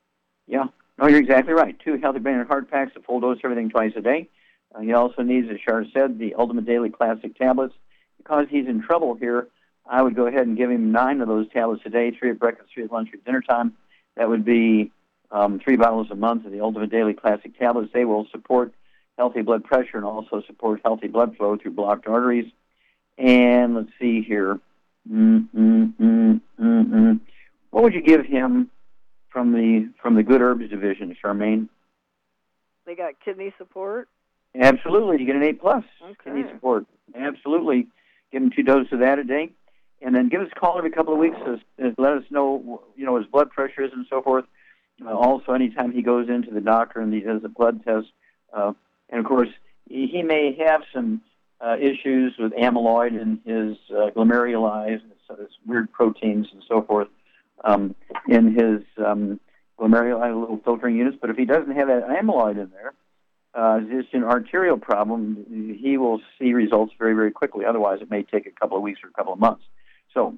Yeah, 0.48 0.66
no, 0.98 1.08
you're 1.08 1.20
exactly 1.20 1.54
right. 1.54 1.78
Two 1.80 1.98
healthy 1.98 2.20
brain 2.20 2.38
and 2.38 2.48
heart 2.48 2.70
packs, 2.70 2.92
a 2.96 3.02
full 3.02 3.20
dose, 3.20 3.40
everything 3.44 3.70
twice 3.70 3.94
a 3.96 4.02
day. 4.02 4.30
Uh, 4.74 4.82
he 4.82 4.94
also 4.94 5.22
needs, 5.22 5.50
as 5.50 5.60
Char 5.60 5.86
said, 5.94 6.20
the 6.20 6.36
Ultimate 6.36 6.66
Daily 6.66 6.90
Classic 6.90 7.36
tablets. 7.38 7.74
Because 8.18 8.48
he's 8.50 8.68
in 8.68 8.82
trouble 8.82 9.16
here, 9.16 9.48
I 9.86 10.02
would 10.02 10.16
go 10.16 10.28
ahead 10.28 10.48
and 10.48 10.56
give 10.56 10.72
him 10.72 10.92
nine 10.92 11.20
of 11.22 11.28
those 11.28 11.50
tablets 11.50 11.84
a 11.86 11.90
day, 11.90 12.12
three 12.12 12.30
at 12.30 12.40
breakfast, 12.40 12.70
three 12.74 12.84
at 12.84 12.92
lunch, 12.92 13.10
three 13.10 13.20
at 13.20 13.26
dinner 13.26 13.42
time. 13.42 13.74
That 14.16 14.30
would 14.30 14.46
be 14.46 14.92
um, 15.32 15.60
three 15.60 15.76
bottles 15.76 16.08
a 16.12 16.16
month 16.16 16.46
of 16.46 16.52
the 16.52 16.62
Ultimate 16.62 16.90
Daily 16.90 17.14
Classic 17.14 17.58
tablets. 17.58 17.92
They 17.94 18.06
will 18.06 18.28
support 18.32 18.74
healthy 19.18 19.42
blood 19.42 19.64
pressure 19.64 19.98
and 19.98 20.06
also 20.06 20.42
support 20.48 20.82
healthy 20.86 21.08
blood 21.08 21.36
flow 21.36 21.58
through 21.58 21.72
blocked 21.72 22.08
arteries. 22.08 22.52
And 23.18 23.76
let's 23.76 23.92
see 24.00 24.22
here. 24.22 24.60
Mm, 25.12 25.48
mm, 25.54 25.94
mm, 26.00 26.42
mm, 26.60 26.86
mm. 26.86 27.20
What 27.72 27.84
would 27.84 27.94
you 27.94 28.02
give 28.02 28.26
him 28.26 28.70
from 29.34 29.52
the 29.52 29.90
from 30.02 30.16
the 30.16 30.24
Good 30.24 30.42
Herbs 30.42 30.70
division, 30.70 31.18
Charmaine? 31.22 31.68
They 32.86 32.96
got 32.96 33.14
kidney 33.26 33.54
support. 33.58 34.08
Absolutely, 34.56 35.20
you 35.20 35.26
get 35.26 35.36
an 35.36 35.44
A 35.44 35.54
plus 35.54 35.84
Okay. 36.02 36.16
kidney 36.26 36.44
support. 36.54 36.86
Absolutely, 37.16 37.88
give 38.32 38.44
him 38.44 38.52
two 38.56 38.64
doses 38.64 38.94
of 38.94 39.00
that 39.00 39.18
a 39.20 39.24
day, 39.24 39.50
and 40.02 40.16
then 40.16 40.30
give 40.30 40.42
us 40.42 40.50
a 40.56 40.60
call 40.60 40.78
every 40.78 40.92
couple 40.92 41.14
of 41.14 41.20
weeks. 41.20 41.38
To, 41.46 41.58
to 41.82 41.96
let 41.98 42.14
us 42.14 42.24
know, 42.30 42.82
you 42.96 43.06
know, 43.06 43.18
his 43.18 43.26
blood 43.26 43.50
pressure 43.50 43.84
is 43.84 43.92
and 43.92 44.06
so 44.10 44.22
forth. 44.22 44.46
Uh, 45.04 45.10
also, 45.12 45.54
anytime 45.54 45.92
he 45.92 46.04
goes 46.04 46.30
into 46.30 46.52
the 46.52 46.62
doctor 46.62 47.02
and 47.02 47.12
he 47.12 47.22
does 47.22 47.42
a 47.44 47.50
blood 47.50 47.84
test, 47.84 48.08
uh, 48.54 48.74
and 49.10 49.20
of 49.20 49.26
course, 49.26 49.50
he, 49.90 50.06
he 50.08 50.22
may 50.22 50.56
have 50.66 50.82
some 50.94 51.22
uh, 51.60 51.76
issues 51.80 52.36
with 52.38 52.52
amyloid 52.54 53.20
in 53.20 53.40
his 53.44 53.78
uh, 53.90 54.12
glomeruli, 54.12 55.02
so 55.28 55.36
there's 55.36 55.58
weird 55.66 55.92
proteins 55.92 56.48
and 56.54 56.62
so 56.68 56.84
forth 56.84 57.08
um, 57.64 57.96
in 58.28 58.54
his 58.54 58.84
um, 59.06 59.40
glomerular 59.80 60.64
filtering 60.64 60.98
units. 60.98 61.18
But 61.20 61.30
if 61.30 61.38
he 61.38 61.46
doesn't 61.46 61.76
have 61.76 61.88
that 61.88 62.08
amyloid 62.08 62.62
in 62.62 62.72
there, 62.72 62.94
uh, 63.54 63.80
just 63.82 64.14
an 64.14 64.24
arterial 64.24 64.78
problem, 64.78 65.78
he 65.80 65.98
will 65.98 66.22
see 66.40 66.54
results 66.54 66.94
very, 66.98 67.14
very 67.14 67.32
quickly. 67.32 67.66
Otherwise, 67.66 68.00
it 68.02 68.10
may 68.10 68.24
take 68.24 68.48
a 68.48 68.52
couple 68.52 68.78
of 68.78 68.84
weeks 68.84 69.02
or 69.04 69.10
a 69.10 69.14
couple 69.14 69.34
of 69.34 69.40
months. 69.40 69.64
So, 70.14 70.36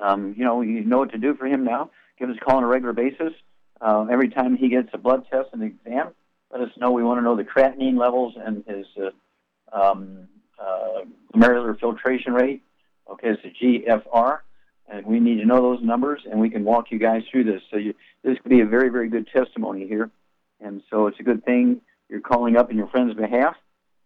um, 0.00 0.34
you 0.36 0.44
know, 0.44 0.60
you 0.60 0.84
know 0.84 0.98
what 0.98 1.12
to 1.12 1.18
do 1.18 1.34
for 1.34 1.46
him 1.46 1.64
now. 1.64 1.90
Give 2.18 2.30
us 2.30 2.36
a 2.40 2.44
call 2.44 2.58
on 2.58 2.64
a 2.64 2.68
regular 2.68 2.92
basis. 2.92 3.32
Uh, 3.80 4.06
every 4.10 4.28
time 4.28 4.56
he 4.56 4.68
gets 4.68 4.88
a 4.92 4.98
blood 4.98 5.24
test 5.30 5.48
and 5.52 5.62
exam, 5.62 6.10
let 6.52 6.60
us 6.60 6.70
know. 6.76 6.92
We 6.92 7.02
want 7.02 7.18
to 7.18 7.22
know 7.22 7.36
the 7.36 7.44
creatinine 7.44 7.98
levels 7.98 8.34
and 8.36 8.62
his 8.66 8.86
uh, 8.96 9.76
um, 9.76 10.28
uh, 10.58 11.00
glomerular 11.34 11.78
filtration 11.80 12.32
rate. 12.32 12.62
Okay, 13.10 13.30
it's 13.30 13.42
a 13.44 13.64
GFR, 13.64 14.38
and 14.92 15.06
we 15.06 15.18
need 15.18 15.40
to 15.40 15.46
know 15.46 15.56
those 15.56 15.82
numbers, 15.82 16.20
and 16.30 16.38
we 16.38 16.50
can 16.50 16.64
walk 16.64 16.90
you 16.90 16.98
guys 16.98 17.22
through 17.30 17.44
this. 17.44 17.62
So 17.70 17.78
you, 17.78 17.94
this 18.22 18.38
could 18.38 18.50
be 18.50 18.60
a 18.60 18.66
very, 18.66 18.90
very 18.90 19.08
good 19.08 19.26
testimony 19.34 19.88
here, 19.88 20.10
and 20.60 20.82
so 20.90 21.06
it's 21.06 21.18
a 21.18 21.24
good 21.24 21.44
thing 21.44 21.80
you're 22.08 22.20
calling 22.20 22.56
up 22.56 22.70
in 22.70 22.76
your 22.76 22.88
friend's 22.88 23.14
behalf 23.14 23.56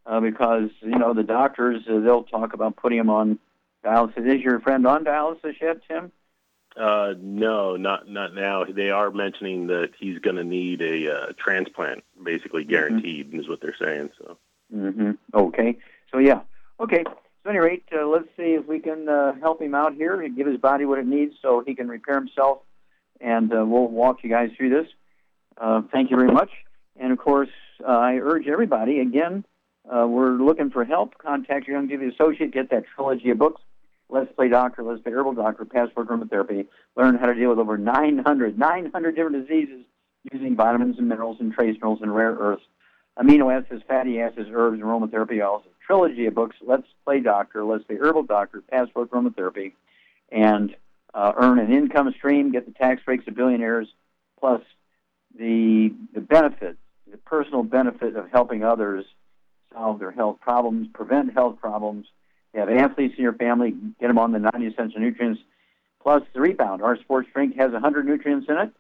uh, 0.07 0.20
because 0.20 0.70
you 0.80 0.97
know 0.97 1.12
the 1.12 1.24
doctors 1.24 1.82
uh, 1.91 1.99
they'll 1.99 2.22
talk 2.22 2.55
about 2.55 2.76
putting 2.76 2.99
him 2.99 3.11
on 3.11 3.39
dialysis. 3.84 4.37
Is 4.37 4.41
your 4.43 4.61
friend 4.61 4.87
on 4.87 5.05
dialysis 5.05 5.61
yet, 5.61 5.78
Tim? 5.89 6.12
Uh, 6.76 7.14
no, 7.18 7.76
not 7.76 8.09
not 8.09 8.34
now. 8.34 8.64
They 8.64 8.91
are 8.91 9.11
mentioning 9.11 9.66
that 9.68 9.91
he's 9.99 10.18
going 10.20 10.37
to 10.37 10.45
need 10.45 10.82
a 10.82 11.12
uh, 11.12 11.32
transplant, 11.37 12.05
basically 12.22 12.64
guaranteed, 12.64 13.30
mm-hmm. 13.30 13.41
is 13.41 13.49
what 13.49 13.61
they're 13.61 13.76
saying. 13.78 14.11
So. 14.18 14.39
Mm-hmm. 14.74 15.12
Okay. 15.34 15.78
So 16.12 16.18
yeah. 16.18 16.41
Okay. 16.78 17.05
So, 17.47 17.51
any 17.51 17.61
rate, 17.61 17.84
uh, 17.97 18.05
let's 18.05 18.26
see 18.36 18.55
if 18.55 18.66
we 18.66 18.80
can 18.80 19.09
uh, 19.09 19.34
help 19.40 19.62
him 19.62 19.72
out 19.72 19.94
here 19.94 20.20
and 20.20 20.36
give 20.36 20.49
his 20.49 20.59
body 20.59 20.84
what 20.84 20.99
it 20.99 21.07
needs 21.07 21.36
so 21.40 21.62
he 21.64 21.76
can 21.76 21.86
repair 21.86 22.16
himself. 22.16 22.59
And 23.20 23.53
uh, 23.53 23.64
we'll 23.64 23.86
walk 23.86 24.24
you 24.24 24.30
guys 24.30 24.51
through 24.57 24.70
this. 24.70 24.88
Uh, 25.57 25.82
thank 25.92 26.11
you 26.11 26.16
very 26.16 26.32
much. 26.32 26.51
And 26.97 27.12
of 27.12 27.18
course, 27.18 27.51
uh, 27.86 27.92
I 27.92 28.14
urge 28.14 28.49
everybody 28.49 28.99
again. 28.99 29.44
Uh, 29.88 30.09
we're 30.09 30.32
looking 30.32 30.70
for 30.70 30.84
help. 30.84 31.18
Contact 31.18 31.68
your 31.68 31.80
Youngevity 31.80 32.12
associate. 32.12 32.53
Get 32.53 32.70
that 32.70 32.82
trilogy 32.97 33.30
of 33.30 33.38
books. 33.38 33.62
Let's 34.09 34.32
Play 34.32 34.49
Doctor, 34.49 34.82
Let's 34.82 35.03
Play 35.03 35.12
Herbal 35.12 35.34
Doctor, 35.34 35.64
Passport 35.66 36.09
Aromatherapy. 36.09 36.66
Learn 36.97 37.16
how 37.16 37.26
to 37.26 37.34
deal 37.34 37.51
with 37.51 37.61
over 37.61 37.78
900, 37.78 38.59
900 38.59 39.14
different 39.14 39.47
diseases 39.47 39.84
using 40.32 40.57
vitamins 40.57 40.99
and 40.99 41.09
minerals 41.09 41.36
and 41.38 41.53
trace 41.53 41.74
minerals 41.74 42.01
and 42.03 42.12
rare 42.12 42.32
earths, 42.32 42.64
amino 43.16 43.57
acids, 43.57 43.84
fatty 43.86 44.20
acids, 44.20 44.49
herbs, 44.53 44.80
and 44.80 44.82
aromatherapy 44.82 45.40
oils 45.40 45.62
trilogy 45.87 46.26
of 46.26 46.34
books, 46.34 46.57
Let's 46.61 46.87
Play 47.05 47.20
Doctor, 47.20 47.64
Let's 47.64 47.84
Play 47.84 47.97
Herbal 47.97 48.24
Doctor, 48.24 48.62
Passport 48.70 49.11
Aromatherapy, 49.11 49.72
and 50.30 50.74
uh, 51.14 51.32
earn 51.37 51.59
an 51.59 51.72
income 51.72 52.12
stream, 52.16 52.53
get 52.53 52.66
the 52.66 52.72
tax 52.72 53.03
breaks 53.05 53.26
of 53.26 53.34
billionaires, 53.34 53.89
plus 54.39 54.61
the, 55.39 55.95
the 56.14 56.20
benefit, 56.20 56.76
the 57.11 57.16
personal 57.18 57.62
benefit 57.62 58.16
of 58.16 58.28
helping 58.30 58.64
others 58.64 59.05
solve 59.72 59.99
their 59.99 60.11
health 60.11 60.39
problems, 60.41 60.89
prevent 60.93 61.32
health 61.32 61.59
problems. 61.61 62.07
Have 62.55 62.70
athletes 62.70 63.14
in 63.18 63.22
your 63.22 63.34
family, 63.34 63.74
get 64.01 64.09
them 64.09 64.18
on 64.18 64.32
the 64.32 64.39
90 64.39 64.68
essential 64.68 64.99
nutrients, 64.99 65.43
plus 66.03 66.22
the 66.32 66.41
rebound. 66.41 66.80
Our 66.80 66.97
sports 66.97 67.28
drink 67.34 67.55
has 67.57 67.72
100 67.72 68.07
nutrients 68.07 68.47
in 68.49 68.57
it. 68.57 68.70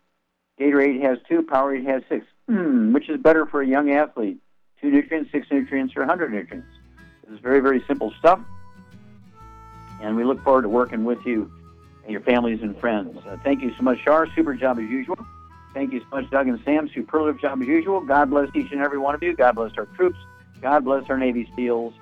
Gatorade 0.58 1.02
has 1.02 1.18
two, 1.28 1.42
Powerade 1.42 1.84
has 1.84 2.02
six. 2.08 2.24
Hmm, 2.48 2.94
which 2.94 3.10
is 3.10 3.20
better 3.20 3.44
for 3.44 3.60
a 3.60 3.66
young 3.66 3.90
athlete? 3.90 4.38
Two 4.80 4.90
nutrients, 4.90 5.30
six 5.30 5.46
nutrients, 5.50 5.94
or 5.94 6.00
100 6.00 6.32
nutrients? 6.32 6.68
It's 7.30 7.42
very, 7.42 7.60
very 7.60 7.82
simple 7.86 8.12
stuff. 8.18 8.40
And 10.00 10.16
we 10.16 10.24
look 10.24 10.42
forward 10.44 10.62
to 10.62 10.68
working 10.68 11.04
with 11.04 11.24
you 11.24 11.50
and 12.02 12.12
your 12.12 12.20
families 12.20 12.60
and 12.62 12.78
friends. 12.78 13.18
Uh, 13.26 13.36
thank 13.42 13.62
you 13.62 13.72
so 13.76 13.82
much, 13.82 13.98
Shar. 14.04 14.28
Super 14.34 14.54
job 14.54 14.78
as 14.78 14.88
usual. 14.88 15.18
Thank 15.74 15.92
you 15.92 16.00
so 16.00 16.06
much, 16.20 16.30
Doug 16.30 16.48
and 16.48 16.60
Sam. 16.64 16.88
Superlative 16.94 17.40
job 17.40 17.60
as 17.60 17.68
usual. 17.68 18.00
God 18.00 18.30
bless 18.30 18.48
each 18.54 18.70
and 18.72 18.80
every 18.80 18.98
one 18.98 19.14
of 19.14 19.22
you. 19.22 19.34
God 19.34 19.56
bless 19.56 19.72
our 19.76 19.86
troops. 19.86 20.18
God 20.60 20.84
bless 20.84 21.08
our 21.10 21.18
Navy 21.18 21.50
SEALs. 21.56 21.94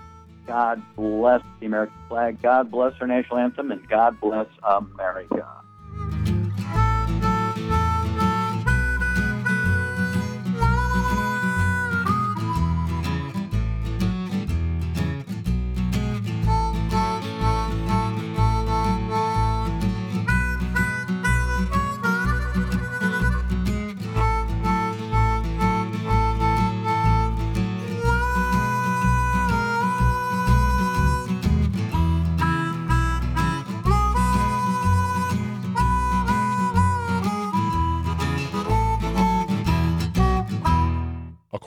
God 0.47 0.83
bless 0.95 1.43
the 1.61 1.66
American 1.66 1.97
flag. 2.09 2.43
God 2.43 2.70
bless 2.70 2.93
our 3.01 3.07
national 3.07 3.39
anthem. 3.39 3.72
And 3.72 3.89
God 3.89 4.20
bless 4.20 4.47
America. 4.62 5.63